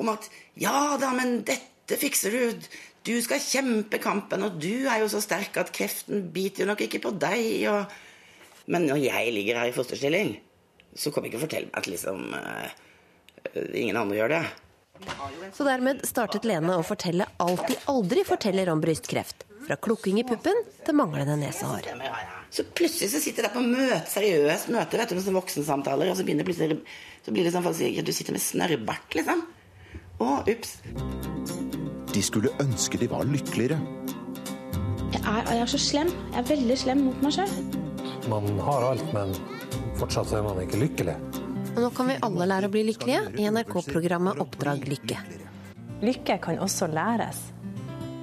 Om 0.00 0.08
at 0.14 0.30
ja 0.58 0.96
da, 1.00 1.12
men 1.12 1.44
dette 1.44 1.96
fikser 2.00 2.30
du. 2.32 2.56
Du 3.04 3.20
skal 3.20 3.40
kjempe 3.44 3.98
kampen, 4.00 4.42
og 4.46 4.56
du 4.56 4.88
er 4.88 4.98
jo 5.02 5.08
så 5.12 5.20
sterk 5.20 5.56
at 5.60 5.72
kreften 5.76 6.32
biter 6.32 6.64
jo 6.64 6.70
nok 6.70 6.80
ikke 6.86 7.04
på 7.04 7.12
deg. 7.20 7.68
Og... 7.68 7.84
Men 8.72 8.88
når 8.88 9.04
jeg 9.04 9.36
ligger 9.36 9.60
her 9.60 9.68
i 9.68 9.76
fosterstilling, 9.76 10.40
så 10.96 11.12
kom 11.12 11.28
ikke 11.28 11.36
og 11.36 11.44
fortell 11.44 11.68
meg 11.68 11.76
at 11.82 11.90
liksom 11.90 12.32
uh, 12.32 12.68
ingen 13.76 14.00
andre 14.00 14.16
gjør 14.16 14.32
det. 14.38 14.44
Så 15.54 15.64
dermed 15.66 16.04
startet 16.06 16.46
Lene 16.46 16.76
å 16.78 16.84
fortelle 16.86 17.26
alt 17.42 17.66
de 17.68 17.76
aldri 17.90 18.22
forteller 18.26 18.70
om 18.70 18.82
brystkreft. 18.82 19.44
Fra 19.64 19.76
klukking 19.80 20.20
i 20.20 20.24
puppen 20.28 20.58
til 20.84 20.96
manglende 20.98 21.38
nesehår. 21.40 21.88
Så 22.52 22.66
plutselig 22.76 23.10
så 23.10 23.20
sitter 23.22 23.46
jeg 23.46 23.48
der 23.48 23.54
på 23.56 23.62
møte, 23.64 24.04
seriøst 24.12 24.70
møte, 24.70 24.98
vet 25.00 25.10
du, 25.10 25.16
med 25.18 25.38
voksensamtaler, 25.38 26.12
og 26.12 26.18
så, 26.18 26.26
begynner 26.26 26.46
plutselig, 26.46 26.76
så 27.24 27.34
blir 27.34 27.48
det 27.48 27.54
sånn 27.54 27.66
at 27.66 28.06
du 28.06 28.12
sitter 28.14 28.36
med 28.36 28.44
snørrbart, 28.44 29.16
liksom. 29.18 29.42
Å, 30.22 30.28
ups. 30.52 30.76
De 32.14 32.22
skulle 32.22 32.52
ønske 32.62 33.00
de 33.00 33.08
var 33.10 33.26
lykkeligere. 33.26 33.80
Jeg 35.14 35.22
er, 35.24 35.40
jeg 35.48 35.62
er 35.64 35.72
så 35.72 35.80
slem. 35.80 36.12
Jeg 36.30 36.38
er 36.42 36.50
veldig 36.52 36.76
slem 36.78 37.06
mot 37.08 37.24
meg 37.24 37.34
sjøl. 37.34 37.56
Man 38.30 38.46
har 38.68 38.86
alt, 38.92 39.08
men 39.16 39.34
fortsatt 39.98 40.36
er 40.36 40.46
man 40.46 40.60
ikke 40.62 40.84
lykkelig. 40.84 41.16
Og 41.74 41.80
nå 41.82 41.88
kan 41.90 42.06
vi 42.06 42.14
alle 42.22 42.46
lære 42.46 42.68
å 42.68 42.70
bli 42.70 42.84
lykkelige 42.86 43.32
i 43.42 43.48
NRK-programmet 43.50 44.38
Oppdrag 44.38 44.84
lykke. 44.86 45.16
Lykke 46.06 46.36
kan 46.44 46.60
også 46.62 46.86
læres. 46.86 47.40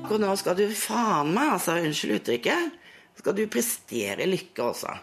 Og 0.07 0.13
nå 0.23 0.29
skal 0.39 0.55
du 0.55 0.63
faen 0.71 1.33
meg, 1.35 1.57
altså, 1.57 1.75
unnskyld 1.83 2.15
uttrykket, 2.21 2.77
skal 3.19 3.35
du 3.35 3.41
prestere 3.51 4.27
lykke 4.29 4.63
også. 4.63 4.93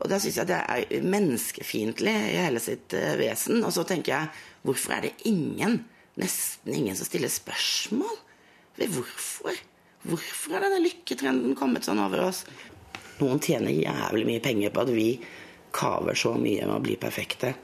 Og 0.00 0.10
da 0.10 0.18
syns 0.18 0.40
jeg 0.40 0.50
det 0.50 0.58
er 0.58 1.06
menneskefiendtlig 1.14 2.14
i 2.32 2.40
hele 2.40 2.62
sitt 2.64 2.96
uh, 2.98 3.14
vesen. 3.20 3.62
Og 3.62 3.70
så 3.76 3.84
tenker 3.86 4.16
jeg, 4.16 4.42
hvorfor 4.66 4.96
er 4.96 5.06
det 5.06 5.12
ingen, 5.30 5.84
nesten 6.18 6.74
ingen, 6.74 6.98
som 6.98 7.06
stiller 7.06 7.30
spørsmål 7.30 8.16
ved 8.80 8.96
hvorfor? 8.96 9.62
Hvorfor 10.10 10.56
har 10.56 10.66
denne 10.66 10.82
lykketrenden 10.88 11.54
kommet 11.54 11.86
sånn 11.86 12.02
over 12.02 12.26
oss? 12.32 12.42
Noen 13.20 13.38
tjener 13.44 13.70
jævlig 13.70 14.26
mye 14.26 14.42
penger 14.42 14.74
på 14.74 14.82
at 14.82 14.90
vi 14.96 15.10
kaver 15.74 16.18
så 16.18 16.34
mye 16.38 16.66
med 16.66 16.76
å 16.76 16.82
bli 16.84 16.96
perfekte 17.00 17.54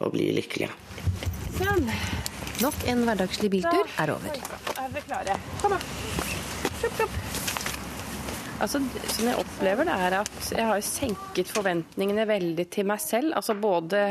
og 0.00 0.14
bli 0.14 0.30
lykkelige. 0.36 0.72
Sånn. 1.58 1.90
Nok 2.60 2.82
en 2.92 3.06
hverdagslig 3.08 3.50
biltur 3.52 3.86
er 4.00 4.12
over. 4.12 4.40
Er 4.76 4.92
dere 4.92 5.04
klare? 5.06 5.36
Kom, 5.62 5.72
da. 5.72 5.80
Kjopp, 6.80 6.98
kjopp. 6.98 7.20
Altså, 8.60 8.82
sånn 9.08 9.30
jeg 9.30 9.40
opplever 9.40 9.88
det, 9.88 9.94
er 9.96 10.18
at 10.18 10.50
jeg 10.52 10.68
har 10.68 10.82
senket 10.84 11.48
forventningene 11.48 12.26
veldig 12.28 12.66
til 12.72 12.88
meg 12.90 13.00
selv. 13.00 13.32
Altså 13.38 13.56
både 13.56 14.02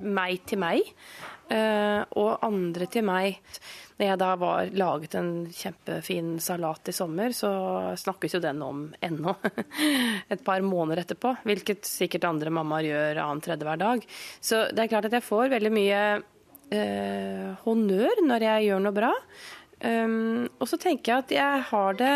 meg 0.00 0.46
til 0.48 0.60
meg 0.62 0.80
eh, 1.52 2.00
og 2.16 2.44
andre 2.46 2.88
til 2.88 3.04
meg. 3.04 3.42
Når 3.94 4.08
jeg 4.08 4.18
da 4.18 4.28
var 4.40 4.70
laget 4.74 5.16
en 5.20 5.32
kjempefin 5.54 6.32
salat 6.42 6.90
i 6.90 6.94
sommer, 6.96 7.34
så 7.36 7.50
snakkes 8.00 8.36
jo 8.36 8.42
den 8.42 8.62
om 8.66 8.84
ennå. 9.04 9.36
Et 10.34 10.42
par 10.42 10.64
måneder 10.66 11.04
etterpå. 11.04 11.36
Hvilket 11.46 11.86
sikkert 11.86 12.26
andre 12.26 12.50
mammaer 12.54 12.88
gjør 12.88 13.22
annen 13.22 13.42
tredje 13.44 13.68
hver 13.68 13.82
dag. 13.82 14.06
Så 14.42 14.64
det 14.74 14.84
er 14.84 14.90
klart 14.90 15.06
at 15.10 15.14
jeg 15.14 15.26
får 15.26 15.52
veldig 15.54 15.74
mye 15.74 16.00
eh, 16.74 17.50
honnør 17.62 18.24
når 18.26 18.48
jeg 18.48 18.70
gjør 18.70 18.82
noe 18.82 18.98
bra. 18.98 19.12
Um, 19.84 20.46
og 20.62 20.70
så 20.70 20.78
tenker 20.80 21.12
jeg 21.12 21.24
at 21.24 21.34
jeg 21.34 21.68
har 21.70 22.00
det 22.00 22.14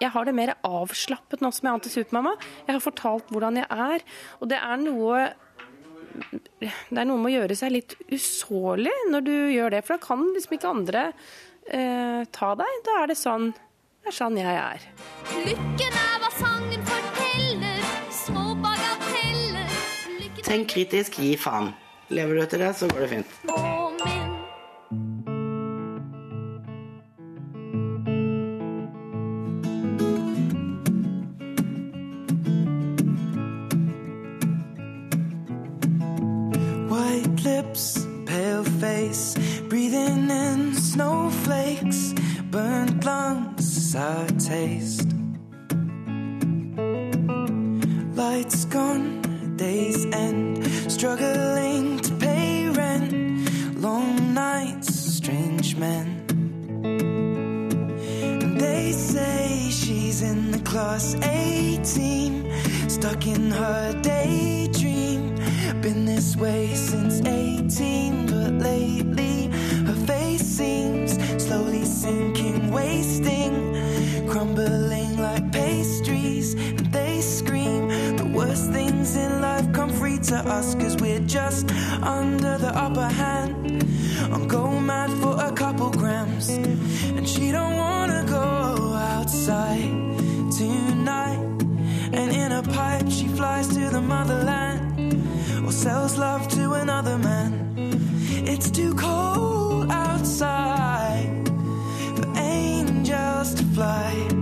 jeg 0.00 0.08
har 0.14 0.24
det 0.24 0.32
mer 0.32 0.54
avslappet 0.64 1.42
nå 1.44 1.50
som 1.52 1.66
jeg 1.66 1.70
er 1.70 1.76
anti-supermamma. 1.76 2.30
Jeg 2.64 2.72
har 2.72 2.80
fortalt 2.80 3.28
hvordan 3.28 3.58
jeg 3.60 3.68
er. 3.68 4.04
Og 4.40 4.48
det 4.48 4.56
er 4.56 4.80
noe 4.80 5.26
det 6.60 6.98
er 6.98 7.08
noe 7.08 7.20
med 7.20 7.30
å 7.30 7.34
gjøre 7.38 7.56
seg 7.58 7.72
litt 7.74 7.96
usårlig 8.12 8.94
når 9.12 9.26
du 9.26 9.34
gjør 9.54 9.74
det. 9.76 9.82
For 9.86 9.96
da 9.96 10.04
kan 10.04 10.24
liksom 10.34 10.56
ikke 10.56 10.72
andre 10.74 11.04
eh, 11.70 12.22
ta 12.34 12.52
deg. 12.60 12.78
Da 12.86 13.00
er 13.02 13.12
det 13.12 13.18
sånn 13.20 13.50
Det 13.54 14.12
er 14.12 14.16
sånn 14.16 14.38
jeg 14.40 14.56
er. 14.60 14.86
Lykken 15.46 15.98
er 16.04 16.22
hva 16.22 16.30
sangen 16.38 16.86
forteller, 16.88 17.82
små 18.22 18.46
bagateller. 18.64 19.76
Tenk 20.40 20.72
kritisk, 20.72 21.20
gi 21.20 21.36
faen. 21.40 21.74
Lever 22.10 22.40
du 22.40 22.46
etter 22.46 22.64
det, 22.64 22.72
så 22.80 22.90
går 22.90 23.06
det 23.06 23.12
fint. 23.18 23.69
To 104.14 104.39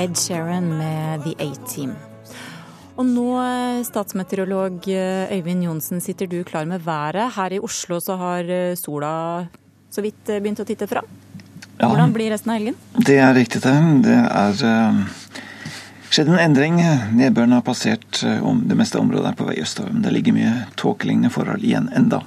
Ed 0.00 0.16
Sheeran 0.16 0.78
med 0.78 1.24
The 1.26 1.34
A-Team. 1.44 1.90
Og 2.96 3.04
nå, 3.04 3.26
eh, 3.42 3.80
statsmeteorolog 3.84 4.86
eh, 4.88 5.32
Øyvind 5.36 5.66
Johnsen, 5.66 6.00
sitter 6.00 6.26
du 6.26 6.38
klar 6.44 6.64
med 6.64 6.80
været. 6.80 7.34
Her 7.36 7.52
i 7.52 7.58
Oslo 7.60 7.98
så 8.00 8.16
har 8.16 8.48
eh, 8.48 8.76
sola 8.80 9.46
så 9.92 10.00
vidt 10.00 10.24
begynt 10.24 10.62
å 10.62 10.64
titte 10.64 10.88
fram. 10.88 11.04
Hvordan 11.80 12.14
blir 12.16 12.32
resten 12.32 12.52
av 12.52 12.60
helgen? 12.60 12.80
Det 12.96 13.18
er 13.18 13.34
riktig, 13.36 13.60
det. 13.64 13.76
Det 14.04 14.16
er 14.16 15.06
skjedd 16.08 16.32
en 16.32 16.40
endring. 16.46 16.80
Nedbøren 17.16 17.56
har 17.56 17.64
passert 17.66 18.22
om 18.44 18.64
det 18.68 18.76
meste 18.80 19.00
området 19.00 19.32
er 19.32 19.36
på 19.36 19.48
vei 19.48 19.58
østover, 19.60 19.92
men 19.92 20.04
det 20.04 20.12
ligger 20.16 20.36
mye 20.36 20.52
tåkelignende 20.80 21.32
forhold 21.32 21.64
igjen 21.64 21.88
enda. 21.96 22.22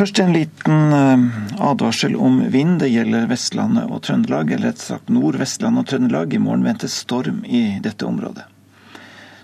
Først 0.00 0.18
en 0.18 0.32
liten 0.32 0.92
eh, 0.92 1.24
advarsel 1.60 2.14
om 2.16 2.38
vind. 2.50 2.78
Det 2.80 2.86
gjelder 2.88 3.26
Vestlandet 3.28 3.90
og 3.92 3.98
Trøndelag, 4.06 4.48
eller 4.48 4.70
rett 4.70 4.80
sagt 4.80 5.10
Nord-Vestlandet 5.12 5.82
og 5.82 5.90
Trøndelag. 5.90 6.32
I 6.32 6.38
morgen 6.40 6.64
ventes 6.64 6.94
storm 7.02 7.42
i 7.44 7.60
dette 7.84 8.06
området. 8.08 8.46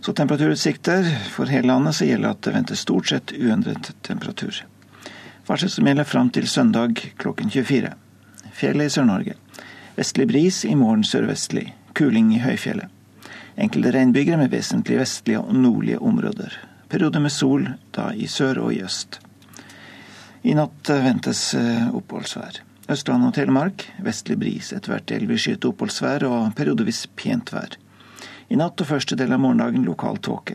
Så 0.00 0.14
temperaturutsikter 0.16 1.10
for 1.34 1.52
hele 1.52 1.68
landet 1.68 1.98
så 1.98 2.08
gjelder 2.08 2.32
at 2.32 2.40
det 2.46 2.54
ventes 2.54 2.86
stort 2.86 3.10
sett 3.12 3.34
uendret 3.36 3.90
temperatur. 4.08 4.62
Varsel 5.44 5.74
som 5.74 5.92
gjelder 5.92 6.08
fram 6.08 6.32
til 6.32 6.48
søndag 6.48 7.04
klokken 7.20 7.52
24. 7.52 7.92
Fjellet 8.56 8.88
i 8.88 8.96
Sør-Norge. 8.96 9.36
Vestlig 10.00 10.28
bris, 10.32 10.62
i 10.64 10.72
morgen 10.72 11.04
sørvestlig. 11.04 11.66
Kuling 11.92 12.32
i 12.32 12.40
høyfjellet. 12.46 12.88
Enkelte 13.60 13.92
regnbyger 13.92 14.40
med 14.40 14.56
vesentlig 14.56 15.02
vestlige 15.04 15.44
og 15.44 15.52
nordlige 15.52 16.00
områder. 16.00 16.56
Perioder 16.88 17.28
med 17.28 17.36
sol, 17.36 17.68
da 17.92 18.08
i 18.16 18.24
sør 18.24 18.64
og 18.64 18.72
i 18.72 18.80
øst. 18.88 19.20
I 20.46 20.54
natt 20.54 20.90
eh, 20.90 21.02
ventes 21.02 21.40
eh, 21.58 21.88
oppholdsvær. 21.96 22.60
Østland 22.94 23.26
og 23.26 23.32
Telemark 23.34 23.82
vestlig 24.06 24.36
bris, 24.38 24.68
etter 24.70 24.92
hvert 24.92 25.08
delvis 25.10 25.42
skyet 25.42 25.64
oppholdsvær 25.66 26.22
og 26.28 26.52
periodevis 26.54 27.00
pent 27.18 27.50
vær. 27.50 27.74
I 28.46 28.58
natt 28.60 28.78
og 28.78 28.86
første 28.86 29.18
del 29.18 29.34
av 29.34 29.42
morgendagen 29.42 29.82
lokal 29.88 30.20
tåke. 30.22 30.54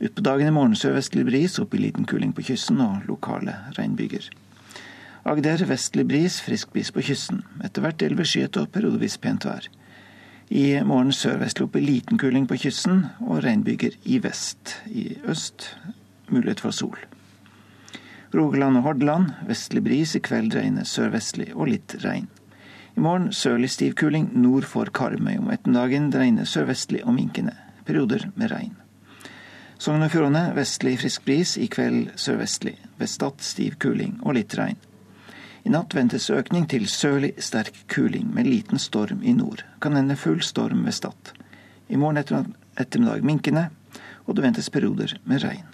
Utpå 0.00 0.24
dagen 0.24 0.48
i 0.48 0.54
morgen 0.54 0.78
sørvestlig 0.78 1.26
bris, 1.28 1.58
opp 1.60 1.76
i 1.76 1.82
liten 1.82 2.08
kuling 2.08 2.32
på 2.32 2.46
kysten 2.48 2.80
og 2.80 3.04
lokale 3.10 3.58
regnbyger. 3.76 4.30
Agder 5.28 5.66
vestlig 5.68 6.06
bris, 6.08 6.40
frisk 6.40 6.72
bris 6.72 6.88
på 6.94 7.04
kysten. 7.10 7.42
Etter 7.60 7.84
hvert 7.84 8.00
delvis 8.00 8.32
skyet 8.32 8.56
og 8.56 8.72
periodevis 8.72 9.18
pent 9.20 9.44
vær. 9.44 9.68
I 10.48 10.80
morgen 10.88 11.12
sørvestlig 11.12 11.68
opp 11.68 11.76
i 11.76 11.84
liten 11.84 12.16
kuling 12.16 12.48
på 12.48 12.62
kysten 12.64 13.04
og 13.26 13.42
regnbyger 13.44 14.00
i 14.08 14.22
vest. 14.24 14.78
I 14.88 15.18
øst 15.28 15.68
mulighet 16.32 16.64
for 16.64 16.72
sol. 16.72 16.96
Rogaland 18.34 18.76
og 18.76 18.82
Hordaland 18.84 19.30
vestlig 19.48 19.80
bris, 19.86 20.16
i 20.16 20.20
kveld 20.20 20.52
regner 20.52 20.84
sørvestlig 20.84 21.48
og 21.54 21.70
litt 21.70 21.94
regn. 22.02 22.26
I 22.98 23.00
morgen 23.00 23.30
sørlig 23.32 23.70
stiv 23.72 23.94
kuling 23.96 24.26
nord 24.36 24.66
for 24.68 24.90
Karmøy. 24.92 25.38
Om 25.38 25.52
ettermiddagen 25.54 26.10
regner 26.12 26.48
sørvestlig 26.48 27.04
og 27.06 27.14
minkende. 27.16 27.54
Perioder 27.86 28.26
med 28.34 28.50
regn. 28.52 28.74
Sogn 29.78 30.02
og 30.02 30.10
Fjordane 30.12 30.50
vestlig 30.56 30.96
frisk 30.98 31.24
bris, 31.24 31.54
i 31.56 31.70
kveld 31.72 32.10
sørvestlig. 32.18 32.74
Ved 32.98 33.08
Stad 33.08 33.40
stiv 33.46 33.78
kuling 33.80 34.18
og 34.24 34.36
litt 34.36 34.58
regn. 34.58 34.76
I 35.64 35.72
natt 35.72 35.94
ventes 35.94 36.28
økning 36.34 36.66
til 36.68 36.88
sørlig 36.90 37.32
sterk 37.44 37.84
kuling 37.92 38.28
med 38.34 38.50
liten 38.50 38.82
storm 38.82 39.22
i 39.22 39.32
nord. 39.36 39.62
Kan 39.80 39.96
hende 39.96 40.18
full 40.18 40.42
storm 40.42 40.84
ved 40.84 40.98
Stad. 40.98 41.32
I 41.88 41.96
morgen 41.96 42.20
etter 42.20 42.44
ettermiddag 42.76 43.24
minkende, 43.24 43.68
og 44.26 44.36
det 44.36 44.48
ventes 44.50 44.74
perioder 44.74 45.16
med 45.24 45.44
regn. 45.46 45.67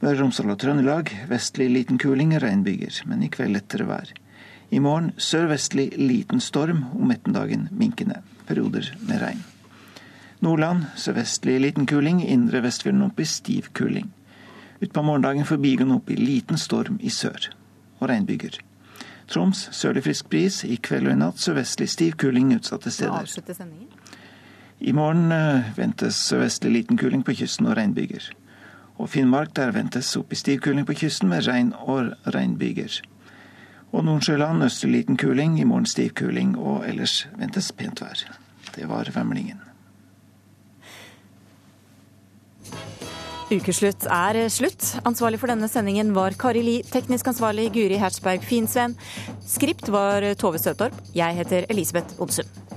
Møre 0.00 0.16
og 0.16 0.20
Romsdal 0.22 0.54
og 0.54 0.56
Trøndelag 0.62 1.10
vestlig 1.28 1.66
liten 1.68 1.98
kuling, 2.00 2.30
regnbyger, 2.40 3.02
men 3.04 3.20
i 3.20 3.28
kveld 3.28 3.52
lettere 3.52 3.84
vær. 3.84 4.12
I 4.72 4.78
morgen 4.80 5.10
sørvestlig 5.20 5.90
liten 6.00 6.40
storm, 6.40 6.86
om 6.96 7.12
ettermiddagen 7.12 7.66
minkende. 7.76 8.22
Perioder 8.48 8.88
med 9.04 9.20
regn. 9.20 9.42
Nordland 10.40 10.86
sørvestlig 10.96 11.58
liten 11.60 11.84
kuling, 11.84 12.22
indre 12.24 12.62
Vestfjorden 12.64 13.04
opp 13.10 13.20
i 13.20 13.28
stiv 13.28 13.68
kuling. 13.76 14.08
Utpå 14.80 15.04
morgendagen 15.04 15.44
forbigående 15.44 16.00
opp 16.00 16.08
i 16.08 16.16
liten 16.16 16.56
storm 16.56 16.96
i 17.04 17.12
sør. 17.12 17.50
Og 18.00 18.08
regnbyger. 18.08 18.56
Troms 19.28 19.66
sørlig 19.76 20.06
frisk 20.08 20.32
bris, 20.32 20.62
i 20.64 20.80
kveld 20.80 21.10
og 21.10 21.12
i 21.18 21.20
natt 21.26 21.44
sørvestlig 21.44 21.92
stiv 21.92 22.16
kuling 22.16 22.54
utsatte 22.56 22.88
steder. 22.88 23.28
I 24.80 24.96
morgen 24.96 25.28
eh, 25.28 25.74
ventes 25.76 26.24
sørvestlig 26.24 26.78
liten 26.78 26.96
kuling 26.96 27.20
på 27.20 27.36
kysten 27.36 27.68
og 27.68 27.76
regnbyger. 27.76 28.32
Og 29.00 29.08
Finnmark 29.08 29.54
der 29.56 29.72
ventes 29.72 30.12
opp 30.18 30.34
i 30.34 30.36
stiv 30.36 30.60
kuling 30.66 30.84
på 30.88 30.98
kysten 31.00 31.30
med 31.32 31.46
regn 31.48 31.72
og 31.80 32.12
regnbyger. 32.34 33.00
Og 33.90 34.04
Nordsjøland 34.06 34.62
østlig 34.66 34.92
liten 34.92 35.16
kuling, 35.18 35.56
i 35.58 35.64
morgen 35.64 35.88
stiv 35.88 36.12
kuling, 36.20 36.52
og 36.58 36.84
ellers 36.86 37.24
ventes 37.40 37.72
pent 37.72 38.04
vær. 38.04 38.22
Det 38.76 38.86
var 38.88 39.10
Vemlingen. 39.14 39.58
Ukeslutt 43.50 44.04
er 44.06 44.44
slutt. 44.52 44.92
Ansvarlig 45.08 45.40
for 45.42 45.50
denne 45.50 45.66
sendingen 45.66 46.12
var 46.14 46.36
Kari 46.38 46.62
Li, 46.62 46.76
teknisk 46.86 47.32
ansvarlig 47.32 47.72
Guri 47.74 47.98
Hertzberg 47.98 48.46
Finsven. 48.46 48.94
Skript 49.42 49.90
var 49.90 50.28
Tove 50.38 50.60
Støtorp. 50.62 50.94
Jeg 51.16 51.40
heter 51.40 51.66
Elisabeth 51.72 52.20
Odsund. 52.22 52.69